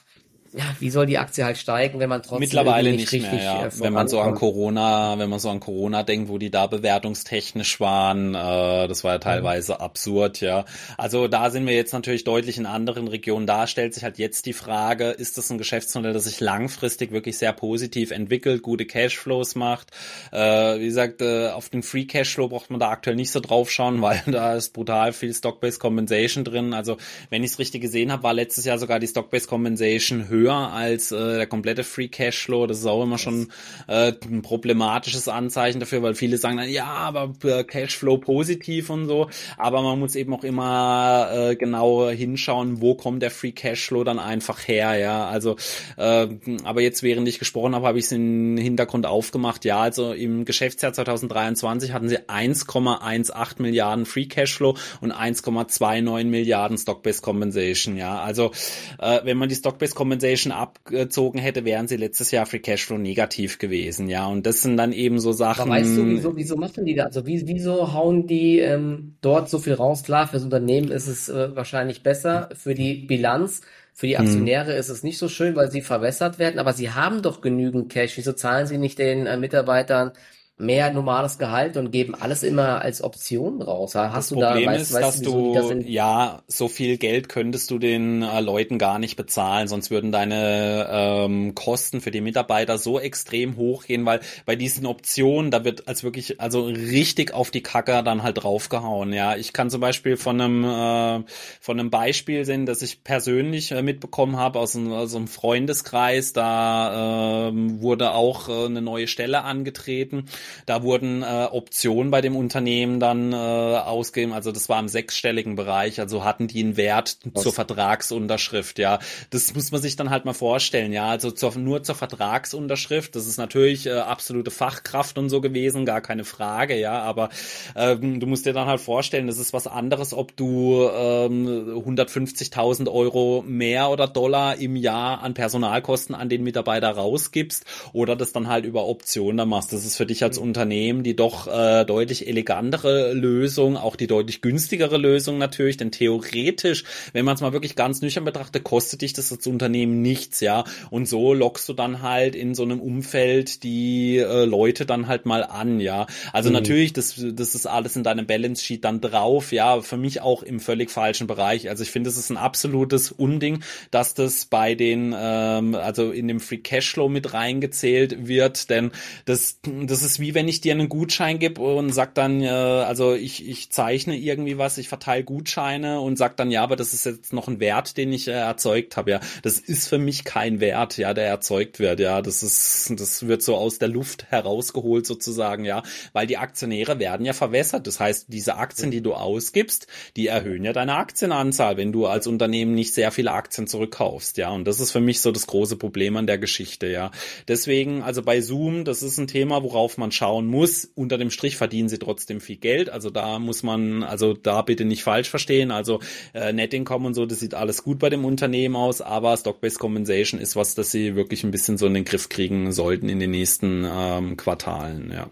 ja, 0.54 0.64
wie 0.80 0.90
soll 0.90 1.06
die 1.06 1.16
Aktie 1.16 1.44
halt 1.44 1.56
steigen, 1.56 1.98
wenn 1.98 2.10
man 2.10 2.22
trotzdem 2.22 2.40
mittlerweile 2.40 2.90
nicht, 2.90 3.00
nicht 3.00 3.12
richtig, 3.12 3.32
mehr, 3.32 3.42
ja. 3.42 3.66
Äh, 3.66 3.70
wenn 3.78 3.92
man 3.92 4.08
so 4.08 4.20
an 4.20 4.34
Corona, 4.34 5.18
wenn 5.18 5.30
man 5.30 5.38
so 5.38 5.48
an 5.48 5.60
Corona 5.60 6.02
denkt, 6.02 6.28
wo 6.28 6.36
die 6.36 6.50
da 6.50 6.66
bewertungstechnisch 6.66 7.80
waren, 7.80 8.34
äh, 8.34 8.86
das 8.86 9.02
war 9.02 9.12
ja 9.12 9.18
teilweise 9.18 9.74
mhm. 9.74 9.80
absurd, 9.80 10.40
ja. 10.40 10.66
Also 10.98 11.26
da 11.26 11.50
sind 11.50 11.66
wir 11.66 11.74
jetzt 11.74 11.94
natürlich 11.94 12.24
deutlich 12.24 12.58
in 12.58 12.66
anderen 12.66 13.08
Regionen. 13.08 13.46
Da 13.46 13.66
stellt 13.66 13.94
sich 13.94 14.04
halt 14.04 14.18
jetzt 14.18 14.44
die 14.44 14.52
Frage, 14.52 15.10
ist 15.10 15.38
das 15.38 15.50
ein 15.50 15.56
Geschäftsmodell, 15.56 16.12
das 16.12 16.24
sich 16.24 16.40
langfristig 16.40 17.12
wirklich 17.12 17.38
sehr 17.38 17.54
positiv 17.54 18.10
entwickelt, 18.10 18.62
gute 18.62 18.84
Cashflows 18.84 19.54
macht? 19.54 19.90
Äh, 20.32 20.80
wie 20.80 20.86
gesagt, 20.86 21.22
äh, 21.22 21.48
auf 21.48 21.70
den 21.70 21.82
Free 21.82 22.04
Cashflow 22.04 22.48
braucht 22.48 22.70
man 22.70 22.78
da 22.78 22.90
aktuell 22.90 23.16
nicht 23.16 23.30
so 23.30 23.40
drauf 23.40 23.70
schauen, 23.70 24.02
weil 24.02 24.22
da 24.30 24.54
ist 24.54 24.74
brutal 24.74 25.14
viel 25.14 25.32
Stock-Based 25.32 25.80
Compensation 25.80 26.44
drin. 26.44 26.74
Also 26.74 26.98
wenn 27.30 27.42
ich 27.42 27.52
es 27.52 27.58
richtig 27.58 27.80
gesehen 27.80 28.12
habe, 28.12 28.22
war 28.22 28.34
letztes 28.34 28.66
Jahr 28.66 28.78
sogar 28.78 29.00
die 29.00 29.06
Stock-Based 29.06 29.48
Compensation 29.48 30.28
höher 30.28 30.41
höher 30.42 30.72
als 30.72 31.12
äh, 31.12 31.36
der 31.36 31.46
komplette 31.46 31.84
Free 31.84 32.08
Cashflow. 32.08 32.66
Das 32.66 32.78
ist 32.78 32.86
auch 32.86 33.02
immer 33.02 33.18
schon 33.18 33.48
äh, 33.88 34.12
ein 34.24 34.42
problematisches 34.42 35.28
Anzeichen 35.28 35.80
dafür, 35.80 36.02
weil 36.02 36.14
viele 36.14 36.36
sagen 36.38 36.56
dann, 36.56 36.68
ja, 36.68 36.86
aber 36.86 37.32
äh, 37.44 37.64
Cashflow 37.64 38.18
positiv 38.18 38.90
und 38.90 39.06
so. 39.06 39.28
Aber 39.56 39.82
man 39.82 39.98
muss 39.98 40.16
eben 40.16 40.34
auch 40.34 40.44
immer 40.44 41.30
äh, 41.32 41.56
genau 41.56 42.08
hinschauen, 42.08 42.80
wo 42.80 42.94
kommt 42.94 43.22
der 43.22 43.30
Free 43.30 43.52
Cashflow 43.52 44.04
dann 44.04 44.18
einfach 44.18 44.66
her, 44.66 44.98
ja. 44.98 45.26
Also, 45.26 45.56
äh, 45.96 46.28
aber 46.64 46.82
jetzt, 46.82 47.02
während 47.02 47.28
ich 47.28 47.38
gesprochen 47.38 47.74
habe, 47.74 47.86
habe 47.86 47.98
ich 47.98 48.06
es 48.06 48.12
im 48.12 48.56
Hintergrund 48.56 49.06
aufgemacht. 49.06 49.64
Ja, 49.64 49.80
also 49.80 50.12
im 50.12 50.44
Geschäftsjahr 50.44 50.92
2023 50.92 51.92
hatten 51.92 52.08
sie 52.08 52.18
1,18 52.18 53.62
Milliarden 53.62 54.06
Free 54.06 54.26
Cashflow 54.26 54.76
und 55.00 55.12
1,29 55.12 56.24
Milliarden 56.24 56.78
Stock-Based 56.78 57.22
Compensation, 57.22 57.96
ja. 57.96 58.20
Also, 58.20 58.52
äh, 58.98 59.20
wenn 59.24 59.36
man 59.36 59.48
die 59.48 59.54
Stock-Based 59.54 59.94
Compensation 59.94 60.31
abgezogen 60.52 61.38
hätte, 61.38 61.64
wären 61.64 61.88
sie 61.88 61.96
letztes 61.96 62.30
Jahr 62.30 62.46
Free 62.46 62.60
Cashflow 62.60 62.98
negativ 62.98 63.58
gewesen, 63.58 64.08
ja. 64.08 64.26
Und 64.26 64.46
das 64.46 64.62
sind 64.62 64.76
dann 64.76 64.92
eben 64.92 65.20
so 65.20 65.32
Sachen. 65.32 65.62
Aber 65.62 65.72
weißt 65.72 65.96
du, 65.96 66.06
wieso, 66.06 66.36
wieso 66.36 66.56
machen 66.56 66.84
die 66.84 66.94
da? 66.94 67.04
Also, 67.04 67.26
wie, 67.26 67.46
wieso 67.46 67.92
hauen 67.92 68.26
die 68.26 68.58
ähm, 68.58 69.16
dort 69.20 69.50
so 69.50 69.58
viel 69.58 69.74
raus? 69.74 70.02
Klar, 70.02 70.28
fürs 70.28 70.44
Unternehmen 70.44 70.90
ist 70.90 71.06
es 71.06 71.28
äh, 71.28 71.54
wahrscheinlich 71.54 72.02
besser, 72.02 72.48
für 72.54 72.74
die 72.74 72.94
Bilanz. 72.94 73.62
Für 73.94 74.06
die 74.06 74.16
hm. 74.16 74.24
Aktionäre 74.24 74.72
hm. 74.72 74.78
ist 74.78 74.88
es 74.88 75.02
nicht 75.02 75.18
so 75.18 75.28
schön, 75.28 75.54
weil 75.54 75.70
sie 75.70 75.82
verwässert 75.82 76.38
werden, 76.38 76.58
aber 76.58 76.72
sie 76.72 76.90
haben 76.90 77.20
doch 77.20 77.42
genügend 77.42 77.92
Cash. 77.92 78.16
Wieso 78.16 78.32
zahlen 78.32 78.66
sie 78.66 78.78
nicht 78.78 78.98
den 78.98 79.26
äh, 79.26 79.36
Mitarbeitern 79.36 80.12
mehr 80.58 80.92
normales 80.92 81.38
Gehalt 81.38 81.76
und 81.76 81.90
geben 81.90 82.14
alles 82.14 82.42
immer 82.42 82.82
als 82.82 83.02
Option 83.02 83.62
raus. 83.62 83.94
Hast 83.94 84.14
das 84.14 84.28
du 84.28 84.34
Problem 84.36 84.66
da, 84.66 84.72
weißt, 84.72 84.82
ist, 84.82 84.92
weißt, 84.92 85.04
dass 85.04 85.22
du, 85.22 85.54
das 85.54 85.72
ja, 85.86 86.42
so 86.46 86.68
viel 86.68 86.98
Geld 86.98 87.28
könntest 87.28 87.70
du 87.70 87.78
den 87.78 88.22
äh, 88.22 88.40
Leuten 88.40 88.78
gar 88.78 88.98
nicht 88.98 89.16
bezahlen, 89.16 89.66
sonst 89.66 89.90
würden 89.90 90.12
deine 90.12 90.88
ähm, 90.90 91.54
Kosten 91.54 92.00
für 92.00 92.10
die 92.10 92.20
Mitarbeiter 92.20 92.78
so 92.78 93.00
extrem 93.00 93.56
hochgehen, 93.56 94.04
weil 94.04 94.20
bei 94.46 94.54
diesen 94.54 94.86
Optionen, 94.86 95.50
da 95.50 95.64
wird 95.64 95.88
als 95.88 96.04
wirklich, 96.04 96.40
also 96.40 96.64
richtig 96.66 97.34
auf 97.34 97.50
die 97.50 97.62
Kacker 97.62 98.02
dann 98.02 98.22
halt 98.22 98.42
draufgehauen, 98.42 99.12
ja. 99.12 99.36
Ich 99.36 99.52
kann 99.52 99.70
zum 99.70 99.80
Beispiel 99.80 100.16
von 100.16 100.40
einem, 100.40 100.64
äh, 100.64 101.24
von 101.60 101.80
einem 101.80 101.90
Beispiel 101.90 102.44
sehen, 102.44 102.66
dass 102.66 102.82
ich 102.82 103.02
persönlich 103.02 103.72
äh, 103.72 103.82
mitbekommen 103.82 104.36
habe 104.36 104.60
aus, 104.60 104.76
einem, 104.76 104.92
aus 104.92 105.14
einem 105.16 105.28
Freundeskreis, 105.28 106.32
da 106.32 107.48
äh, 107.48 107.52
wurde 107.80 108.12
auch 108.12 108.48
äh, 108.48 108.66
eine 108.66 108.82
neue 108.82 109.08
Stelle 109.08 109.42
angetreten 109.42 110.26
da 110.66 110.82
wurden 110.82 111.22
äh, 111.22 111.48
Optionen 111.50 112.10
bei 112.10 112.20
dem 112.20 112.36
Unternehmen 112.36 113.00
dann 113.00 113.32
äh, 113.32 113.36
ausgegeben. 113.36 114.32
Also 114.32 114.52
das 114.52 114.68
war 114.68 114.80
im 114.80 114.88
sechsstelligen 114.88 115.56
Bereich. 115.56 116.00
Also 116.00 116.24
hatten 116.24 116.48
die 116.48 116.62
einen 116.62 116.76
Wert 116.76 117.18
Was? 117.32 117.42
zur 117.42 117.52
Vertragsunterschrift. 117.52 118.78
Ja, 118.78 118.98
das 119.30 119.54
muss 119.54 119.72
man 119.72 119.80
sich 119.80 119.96
dann 119.96 120.10
halt 120.10 120.24
mal 120.24 120.32
vorstellen. 120.32 120.92
Ja, 120.92 121.08
also 121.08 121.30
zur, 121.30 121.56
nur 121.56 121.82
zur 121.82 121.94
Vertragsunterschrift. 121.94 123.14
Das 123.16 123.26
ist 123.26 123.36
natürlich 123.36 123.86
äh, 123.86 123.92
absolute 123.92 124.50
Fachkraft 124.50 125.18
und 125.18 125.28
so 125.28 125.40
gewesen, 125.40 125.84
gar 125.84 126.00
keine 126.00 126.24
Frage. 126.24 126.78
Ja, 126.78 127.00
aber 127.02 127.30
ähm, 127.76 128.20
du 128.20 128.26
musst 128.26 128.46
dir 128.46 128.52
dann 128.52 128.66
halt 128.66 128.80
vorstellen, 128.80 129.26
das 129.26 129.38
ist 129.38 129.52
was 129.52 129.66
anderes, 129.66 130.14
ob 130.14 130.36
du 130.36 130.88
ähm, 130.92 131.82
150.000 131.84 132.90
Euro 132.90 133.44
mehr 133.46 133.90
oder 133.90 134.06
Dollar 134.08 134.56
im 134.56 134.76
Jahr 134.76 135.22
an 135.22 135.34
Personalkosten 135.34 136.14
an 136.14 136.28
den 136.28 136.42
Mitarbeiter 136.42 136.90
rausgibst 136.90 137.64
oder 137.92 138.16
das 138.16 138.32
dann 138.32 138.48
halt 138.48 138.64
über 138.64 138.86
Optionen 138.86 139.36
dann 139.36 139.48
machst. 139.48 139.72
Das 139.72 139.84
ist 139.84 139.96
für 139.96 140.06
dich 140.06 140.24
als 140.32 140.38
Unternehmen 140.38 141.02
die 141.02 141.14
doch 141.14 141.46
äh, 141.46 141.84
deutlich 141.84 142.26
elegantere 142.26 143.12
Lösung, 143.12 143.76
auch 143.76 143.96
die 143.96 144.06
deutlich 144.06 144.40
günstigere 144.40 144.96
Lösung 144.96 145.36
natürlich, 145.36 145.76
denn 145.76 145.92
theoretisch, 145.92 146.84
wenn 147.12 147.26
man 147.26 147.34
es 147.34 147.42
mal 147.42 147.52
wirklich 147.52 147.76
ganz 147.76 148.00
nüchtern 148.00 148.24
betrachtet, 148.24 148.64
kostet 148.64 149.02
dich 149.02 149.12
das 149.12 149.30
als 149.30 149.46
Unternehmen 149.46 150.00
nichts, 150.00 150.40
ja, 150.40 150.64
und 150.90 151.06
so 151.06 151.34
lockst 151.34 151.68
du 151.68 151.74
dann 151.74 152.00
halt 152.00 152.34
in 152.34 152.54
so 152.54 152.62
einem 152.62 152.80
Umfeld 152.80 153.62
die 153.62 154.16
äh, 154.16 154.46
Leute 154.46 154.86
dann 154.86 155.06
halt 155.06 155.26
mal 155.26 155.44
an, 155.44 155.80
ja. 155.80 156.06
Also 156.32 156.48
mhm. 156.48 156.54
natürlich, 156.54 156.94
das, 156.94 157.22
das 157.22 157.54
ist 157.54 157.66
alles 157.66 157.94
in 157.96 158.02
deinem 158.02 158.26
Balance 158.26 158.64
Sheet 158.64 158.84
dann 158.84 159.02
drauf, 159.02 159.52
ja, 159.52 159.82
für 159.82 159.98
mich 159.98 160.22
auch 160.22 160.42
im 160.42 160.60
völlig 160.60 160.90
falschen 160.90 161.26
Bereich. 161.26 161.68
Also 161.68 161.82
ich 161.82 161.90
finde, 161.90 162.08
es 162.08 162.16
ist 162.16 162.30
ein 162.30 162.38
absolutes 162.38 163.12
Unding, 163.12 163.62
dass 163.90 164.14
das 164.14 164.46
bei 164.46 164.74
den, 164.74 165.14
ähm, 165.14 165.74
also 165.74 166.10
in 166.10 166.26
dem 166.26 166.40
Free 166.40 166.58
Cashflow 166.58 167.10
mit 167.10 167.34
reingezählt 167.34 168.26
wird, 168.26 168.70
denn 168.70 168.92
das, 169.26 169.58
das 169.62 170.02
ist 170.02 170.21
wie 170.22 170.34
wenn 170.34 170.48
ich 170.48 170.62
dir 170.62 170.72
einen 170.72 170.88
Gutschein 170.88 171.38
gebe 171.38 171.60
und 171.60 171.92
sag 171.92 172.14
dann, 172.14 172.40
äh, 172.40 172.48
also 172.48 173.12
ich, 173.12 173.46
ich 173.46 173.70
zeichne 173.70 174.16
irgendwie 174.16 174.56
was, 174.56 174.78
ich 174.78 174.88
verteile 174.88 175.24
Gutscheine 175.24 176.00
und 176.00 176.16
sag 176.16 176.36
dann, 176.38 176.50
ja, 176.50 176.62
aber 176.62 176.76
das 176.76 176.94
ist 176.94 177.04
jetzt 177.04 177.32
noch 177.32 177.48
ein 177.48 177.60
Wert, 177.60 177.98
den 177.98 178.12
ich 178.12 178.28
äh, 178.28 178.32
erzeugt 178.32 178.96
habe, 178.96 179.10
ja. 179.10 179.20
Das 179.42 179.58
ist 179.58 179.88
für 179.88 179.98
mich 179.98 180.24
kein 180.24 180.60
Wert, 180.60 180.96
ja, 180.96 181.12
der 181.12 181.26
erzeugt 181.26 181.80
wird, 181.80 182.00
ja. 182.00 182.22
Das 182.22 182.42
ist, 182.42 182.92
das 182.96 183.26
wird 183.26 183.42
so 183.42 183.56
aus 183.56 183.78
der 183.78 183.88
Luft 183.88 184.26
herausgeholt 184.30 185.06
sozusagen, 185.06 185.64
ja, 185.64 185.82
weil 186.12 186.26
die 186.26 186.38
Aktionäre 186.38 186.98
werden 186.98 187.26
ja 187.26 187.32
verwässert. 187.32 187.86
Das 187.86 188.00
heißt, 188.00 188.26
diese 188.28 188.56
Aktien, 188.56 188.90
die 188.90 189.02
du 189.02 189.14
ausgibst, 189.14 189.88
die 190.16 190.28
erhöhen 190.28 190.64
ja 190.64 190.72
deine 190.72 190.94
Aktienanzahl, 190.94 191.76
wenn 191.76 191.92
du 191.92 192.06
als 192.06 192.26
Unternehmen 192.26 192.74
nicht 192.74 192.94
sehr 192.94 193.10
viele 193.10 193.32
Aktien 193.32 193.66
zurückkaufst, 193.66 194.38
ja. 194.38 194.50
Und 194.50 194.66
das 194.66 194.78
ist 194.78 194.92
für 194.92 195.00
mich 195.00 195.20
so 195.20 195.32
das 195.32 195.48
große 195.48 195.76
Problem 195.76 196.16
an 196.16 196.28
der 196.28 196.38
Geschichte, 196.38 196.86
ja. 196.86 197.10
Deswegen, 197.48 198.02
also 198.02 198.22
bei 198.22 198.40
Zoom, 198.40 198.84
das 198.84 199.02
ist 199.02 199.18
ein 199.18 199.26
Thema, 199.26 199.64
worauf 199.64 199.98
man 199.98 200.11
schauen 200.12 200.46
muss. 200.46 200.90
Unter 200.94 201.18
dem 201.18 201.30
Strich 201.30 201.56
verdienen 201.56 201.88
sie 201.88 201.98
trotzdem 201.98 202.40
viel 202.40 202.56
Geld. 202.56 202.90
Also 202.90 203.10
da 203.10 203.38
muss 203.38 203.62
man, 203.62 204.02
also 204.02 204.34
da 204.34 204.62
bitte 204.62 204.84
nicht 204.84 205.02
falsch 205.02 205.28
verstehen. 205.28 205.70
Also 205.70 206.00
äh, 206.34 206.52
Net 206.52 206.74
Income 206.74 207.06
und 207.06 207.14
so, 207.14 207.26
das 207.26 207.40
sieht 207.40 207.54
alles 207.54 207.82
gut 207.82 207.98
bei 207.98 208.10
dem 208.10 208.24
Unternehmen 208.24 208.76
aus, 208.76 209.00
aber 209.00 209.36
Stock-Based 209.36 209.78
Compensation 209.78 210.40
ist 210.40 210.56
was, 210.56 210.74
das 210.74 210.90
sie 210.90 211.16
wirklich 211.16 211.44
ein 211.44 211.50
bisschen 211.50 211.78
so 211.78 211.86
in 211.86 211.94
den 211.94 212.04
Griff 212.04 212.28
kriegen 212.28 212.72
sollten 212.72 213.08
in 213.08 213.20
den 213.20 213.30
nächsten 213.30 213.86
ähm, 213.90 214.36
Quartalen, 214.36 215.12
ja. 215.12 215.30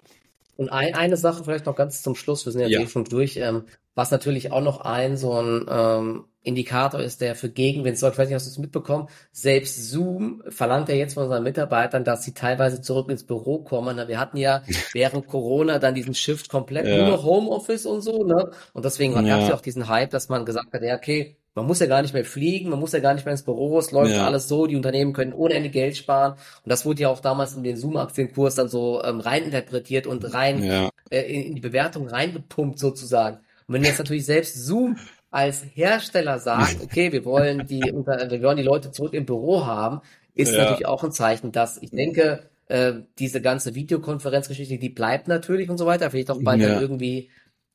Und 0.60 0.68
ein, 0.68 0.94
eine 0.94 1.16
Sache 1.16 1.42
vielleicht 1.42 1.64
noch 1.64 1.74
ganz 1.74 2.02
zum 2.02 2.14
Schluss, 2.14 2.44
wir 2.44 2.52
sind 2.52 2.60
ja, 2.60 2.68
ja. 2.68 2.80
Eh 2.80 2.86
schon 2.86 3.04
durch, 3.04 3.38
ähm, 3.38 3.64
was 3.94 4.10
natürlich 4.10 4.52
auch 4.52 4.60
noch 4.60 4.82
ein 4.82 5.16
so 5.16 5.32
ein 5.32 5.64
ähm, 5.70 6.24
Indikator 6.42 7.00
ist, 7.00 7.22
der 7.22 7.34
für 7.34 7.48
Gegenwind 7.48 7.96
sorgt. 7.96 8.16
Ich 8.16 8.18
weiß 8.18 8.28
nicht, 8.28 8.34
hast 8.34 8.44
du 8.44 8.50
es 8.50 8.58
mitbekommen? 8.58 9.08
Selbst 9.32 9.90
Zoom 9.90 10.42
verlangt 10.50 10.90
ja 10.90 10.96
jetzt 10.96 11.14
von 11.14 11.30
seinen 11.30 11.44
Mitarbeitern, 11.44 12.04
dass 12.04 12.24
sie 12.24 12.34
teilweise 12.34 12.82
zurück 12.82 13.08
ins 13.08 13.24
Büro 13.24 13.60
kommen. 13.64 14.06
Wir 14.06 14.20
hatten 14.20 14.36
ja 14.36 14.62
während 14.92 15.28
Corona 15.28 15.78
dann 15.78 15.94
diesen 15.94 16.12
Shift 16.12 16.50
komplett 16.50 16.86
ja. 16.86 16.98
nur 16.98 17.16
noch 17.16 17.24
Homeoffice 17.24 17.86
und 17.86 18.02
so, 18.02 18.22
ne? 18.22 18.50
Und 18.74 18.84
deswegen 18.84 19.14
ja. 19.14 19.22
gab 19.22 19.40
es 19.40 19.48
ja 19.48 19.54
auch 19.54 19.62
diesen 19.62 19.88
Hype, 19.88 20.10
dass 20.10 20.28
man 20.28 20.44
gesagt 20.44 20.74
hat, 20.74 20.82
ja, 20.82 20.94
okay, 20.94 21.38
man 21.54 21.66
muss 21.66 21.80
ja 21.80 21.86
gar 21.86 22.02
nicht 22.02 22.14
mehr 22.14 22.24
fliegen, 22.24 22.70
man 22.70 22.78
muss 22.78 22.92
ja 22.92 23.00
gar 23.00 23.14
nicht 23.14 23.24
mehr 23.24 23.32
ins 23.32 23.42
Büro, 23.42 23.78
es 23.78 23.90
läuft 23.90 24.14
ja. 24.14 24.24
alles 24.24 24.46
so, 24.46 24.66
die 24.66 24.76
Unternehmen 24.76 25.12
können 25.12 25.32
ohne 25.32 25.54
Ende 25.54 25.70
Geld 25.70 25.96
sparen. 25.96 26.32
Und 26.32 26.70
das 26.70 26.84
wurde 26.86 27.02
ja 27.02 27.08
auch 27.08 27.20
damals 27.20 27.54
in 27.56 27.64
den 27.64 27.76
Zoom-Aktienkurs 27.76 28.54
dann 28.54 28.68
so 28.68 29.02
ähm, 29.02 29.20
reininterpretiert 29.20 30.06
und 30.06 30.32
rein 30.32 30.62
ja. 30.62 30.90
äh, 31.10 31.22
in 31.22 31.54
die 31.54 31.60
Bewertung 31.60 32.06
reingepumpt 32.06 32.78
sozusagen. 32.78 33.38
Und 33.66 33.74
wenn 33.74 33.84
jetzt 33.84 33.98
natürlich 33.98 34.26
selbst 34.26 34.54
Zoom 34.54 34.96
als 35.30 35.64
Hersteller 35.74 36.38
sagt, 36.38 36.78
okay, 36.82 37.12
wir 37.12 37.24
wollen 37.24 37.66
die, 37.66 37.82
wir 37.82 38.42
wollen 38.42 38.56
die 38.56 38.62
Leute 38.62 38.92
zurück 38.92 39.14
im 39.14 39.26
Büro 39.26 39.66
haben, 39.66 40.00
ist 40.34 40.52
ja. 40.52 40.62
natürlich 40.62 40.86
auch 40.86 41.02
ein 41.02 41.12
Zeichen, 41.12 41.50
dass 41.50 41.78
ich 41.82 41.90
denke, 41.90 42.48
äh, 42.68 42.94
diese 43.18 43.40
ganze 43.40 43.74
Videokonferenzgeschichte, 43.74 44.78
die 44.78 44.88
bleibt 44.88 45.26
natürlich 45.26 45.68
und 45.68 45.78
so 45.78 45.86
weiter, 45.86 46.10
vielleicht 46.10 46.30
auch 46.30 46.40
bald 46.40 46.60
ja. 46.60 46.68
dann 46.68 46.80
irgendwie 46.80 47.28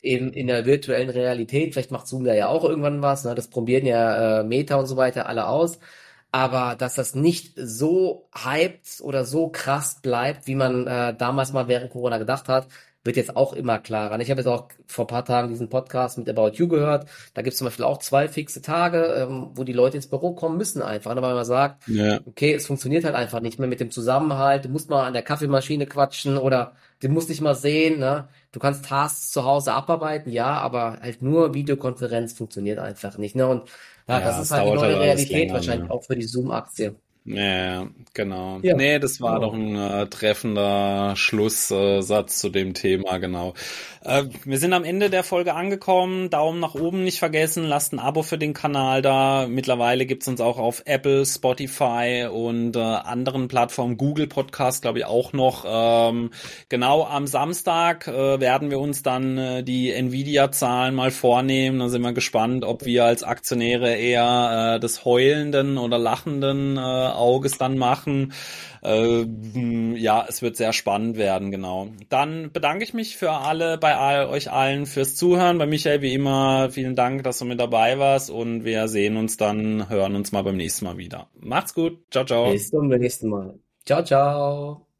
eben 0.05 0.31
in 0.33 0.47
der 0.47 0.65
virtuellen 0.65 1.09
Realität, 1.09 1.73
vielleicht 1.73 1.91
macht 1.91 2.07
Zoom 2.07 2.23
da 2.23 2.33
ja 2.33 2.47
auch 2.47 2.63
irgendwann 2.63 3.01
was, 3.01 3.23
ne? 3.25 3.35
das 3.35 3.49
probieren 3.49 3.85
ja 3.85 4.41
äh, 4.41 4.43
Meta 4.43 4.75
und 4.75 4.87
so 4.87 4.97
weiter 4.97 5.27
alle 5.27 5.47
aus, 5.47 5.79
aber 6.31 6.75
dass 6.75 6.95
das 6.95 7.15
nicht 7.15 7.53
so 7.55 8.29
hyped 8.33 9.01
oder 9.01 9.25
so 9.25 9.49
krass 9.49 10.01
bleibt, 10.01 10.47
wie 10.47 10.55
man 10.55 10.87
äh, 10.87 11.15
damals 11.15 11.53
mal 11.53 11.67
während 11.67 11.91
Corona 11.91 12.17
gedacht 12.17 12.49
hat, 12.49 12.67
wird 13.05 13.17
jetzt 13.17 13.35
auch 13.35 13.53
immer 13.53 13.77
klarer. 13.77 14.19
Ich 14.19 14.31
habe 14.31 14.41
jetzt 14.41 14.47
auch 14.47 14.67
vor 14.87 15.05
paar 15.05 15.23
Tagen 15.23 15.49
diesen 15.49 15.69
Podcast 15.69 16.17
mit 16.17 16.27
About 16.27 16.53
You 16.55 16.67
gehört. 16.67 17.05
Da 17.35 17.43
gibt 17.43 17.53
es 17.53 17.59
zum 17.59 17.65
Beispiel 17.65 17.85
auch 17.85 17.99
zwei 17.99 18.27
fixe 18.27 18.63
Tage, 18.63 19.03
ähm, 19.03 19.51
wo 19.53 19.63
die 19.63 19.73
Leute 19.73 19.97
ins 19.97 20.07
Büro 20.07 20.33
kommen 20.33 20.57
müssen 20.57 20.81
einfach. 20.81 21.13
Ne? 21.13 21.21
Weil 21.21 21.35
man 21.35 21.45
sagt, 21.45 21.87
ja. 21.87 22.19
okay, 22.25 22.53
es 22.53 22.65
funktioniert 22.65 23.05
halt 23.05 23.15
einfach 23.15 23.41
nicht 23.41 23.59
mehr 23.59 23.69
mit 23.69 23.79
dem 23.79 23.91
Zusammenhalt. 23.91 24.65
Du 24.65 24.69
musst 24.69 24.89
mal 24.89 25.05
an 25.05 25.13
der 25.13 25.21
Kaffeemaschine 25.21 25.85
quatschen 25.85 26.37
oder 26.37 26.73
du 26.99 27.09
musst 27.09 27.29
dich 27.29 27.41
mal 27.41 27.55
sehen. 27.55 27.99
Ne? 27.99 28.27
Du 28.51 28.59
kannst 28.59 28.85
Tasks 28.85 29.31
zu 29.31 29.45
Hause 29.45 29.73
abarbeiten, 29.73 30.31
ja, 30.31 30.57
aber 30.57 30.97
halt 30.99 31.21
nur 31.21 31.53
Videokonferenz 31.53 32.33
funktioniert 32.33 32.79
einfach 32.79 33.19
nicht. 33.19 33.35
Ne? 33.35 33.45
Und 33.45 33.69
ja, 34.07 34.19
ja 34.19 34.25
das 34.25 34.41
ist 34.41 34.51
halt 34.51 34.65
die 34.65 34.73
neue 34.73 34.93
halt 34.93 34.97
Realität 34.97 35.29
länger, 35.29 35.53
wahrscheinlich 35.53 35.89
ja. 35.89 35.95
auch 35.95 36.03
für 36.03 36.15
die 36.15 36.25
Zoom-Aktie. 36.25 36.95
Ja, 37.25 37.87
genau. 38.13 38.59
Ja. 38.61 38.75
Nee, 38.75 38.99
das 38.99 39.19
war 39.19 39.39
genau. 39.39 39.47
doch 39.47 39.53
ein 39.55 39.75
äh, 39.75 40.07
treffender 40.07 41.15
Schlusssatz 41.15 42.37
zu 42.37 42.49
dem 42.49 42.75
Thema, 42.75 43.17
genau. 43.17 43.55
Äh, 44.05 44.25
wir 44.43 44.59
sind 44.59 44.73
am 44.73 44.83
Ende 44.83 45.09
der 45.09 45.23
Folge 45.23 45.55
angekommen. 45.55 46.29
Daumen 46.29 46.59
nach 46.59 46.75
oben 46.75 47.03
nicht 47.03 47.17
vergessen. 47.17 47.63
Lasst 47.63 47.93
ein 47.93 47.99
Abo 47.99 48.21
für 48.21 48.37
den 48.37 48.53
Kanal 48.53 49.01
da. 49.01 49.47
Mittlerweile 49.49 50.05
gibt's 50.05 50.27
uns 50.27 50.39
auch 50.39 50.59
auf 50.59 50.83
Apple, 50.85 51.25
Spotify 51.25 52.27
und 52.31 52.75
äh, 52.75 52.79
anderen 52.79 53.47
Plattformen. 53.47 53.97
Google 53.97 54.27
Podcast, 54.27 54.83
glaube 54.83 54.99
ich, 54.99 55.05
auch 55.05 55.33
noch. 55.33 55.65
Ähm, 55.67 56.29
genau 56.69 57.05
am 57.05 57.25
Samstag 57.25 58.07
äh, 58.07 58.39
werden 58.39 58.69
wir 58.69 58.79
uns 58.79 59.01
dann 59.01 59.39
äh, 59.39 59.63
die 59.63 59.91
Nvidia-Zahlen 59.91 60.93
mal 60.93 61.09
vornehmen. 61.09 61.79
Da 61.79 61.89
sind 61.89 62.03
wir 62.03 62.13
gespannt, 62.13 62.63
ob 62.63 62.85
wir 62.85 63.05
als 63.05 63.23
Aktionäre 63.23 63.95
eher 63.95 64.75
äh, 64.75 64.79
des 64.79 65.05
heulenden 65.05 65.79
oder 65.79 65.97
lachenden 65.97 66.77
äh, 66.77 67.14
Auges 67.15 67.57
dann 67.57 67.77
machen. 67.77 68.33
Äh, 68.83 69.25
ja, 69.95 70.25
es 70.27 70.41
wird 70.41 70.55
sehr 70.57 70.73
spannend 70.73 71.17
werden, 71.17 71.51
genau. 71.51 71.89
Dann 72.09 72.51
bedanke 72.51 72.83
ich 72.83 72.93
mich 72.93 73.17
für 73.17 73.31
alle, 73.31 73.77
bei 73.77 73.95
all, 73.95 74.27
euch 74.27 74.51
allen 74.51 74.85
fürs 74.85 75.15
Zuhören. 75.15 75.57
Bei 75.57 75.65
Michael 75.65 76.01
wie 76.01 76.13
immer, 76.13 76.69
vielen 76.69 76.95
Dank, 76.95 77.23
dass 77.23 77.39
du 77.39 77.45
mit 77.45 77.59
dabei 77.59 77.99
warst 77.99 78.29
und 78.29 78.63
wir 78.63 78.87
sehen 78.87 79.17
uns 79.17 79.37
dann, 79.37 79.89
hören 79.89 80.15
uns 80.15 80.31
mal 80.31 80.43
beim 80.43 80.57
nächsten 80.57 80.85
Mal 80.85 80.97
wieder. 80.97 81.29
Macht's 81.39 81.73
gut. 81.73 82.05
Ciao, 82.11 82.25
ciao. 82.25 82.51
Bis 82.51 82.69
zum 82.69 82.87
nächsten 82.87 83.29
Mal. 83.29 83.59
Ciao, 83.85 84.03
ciao. 84.03 84.94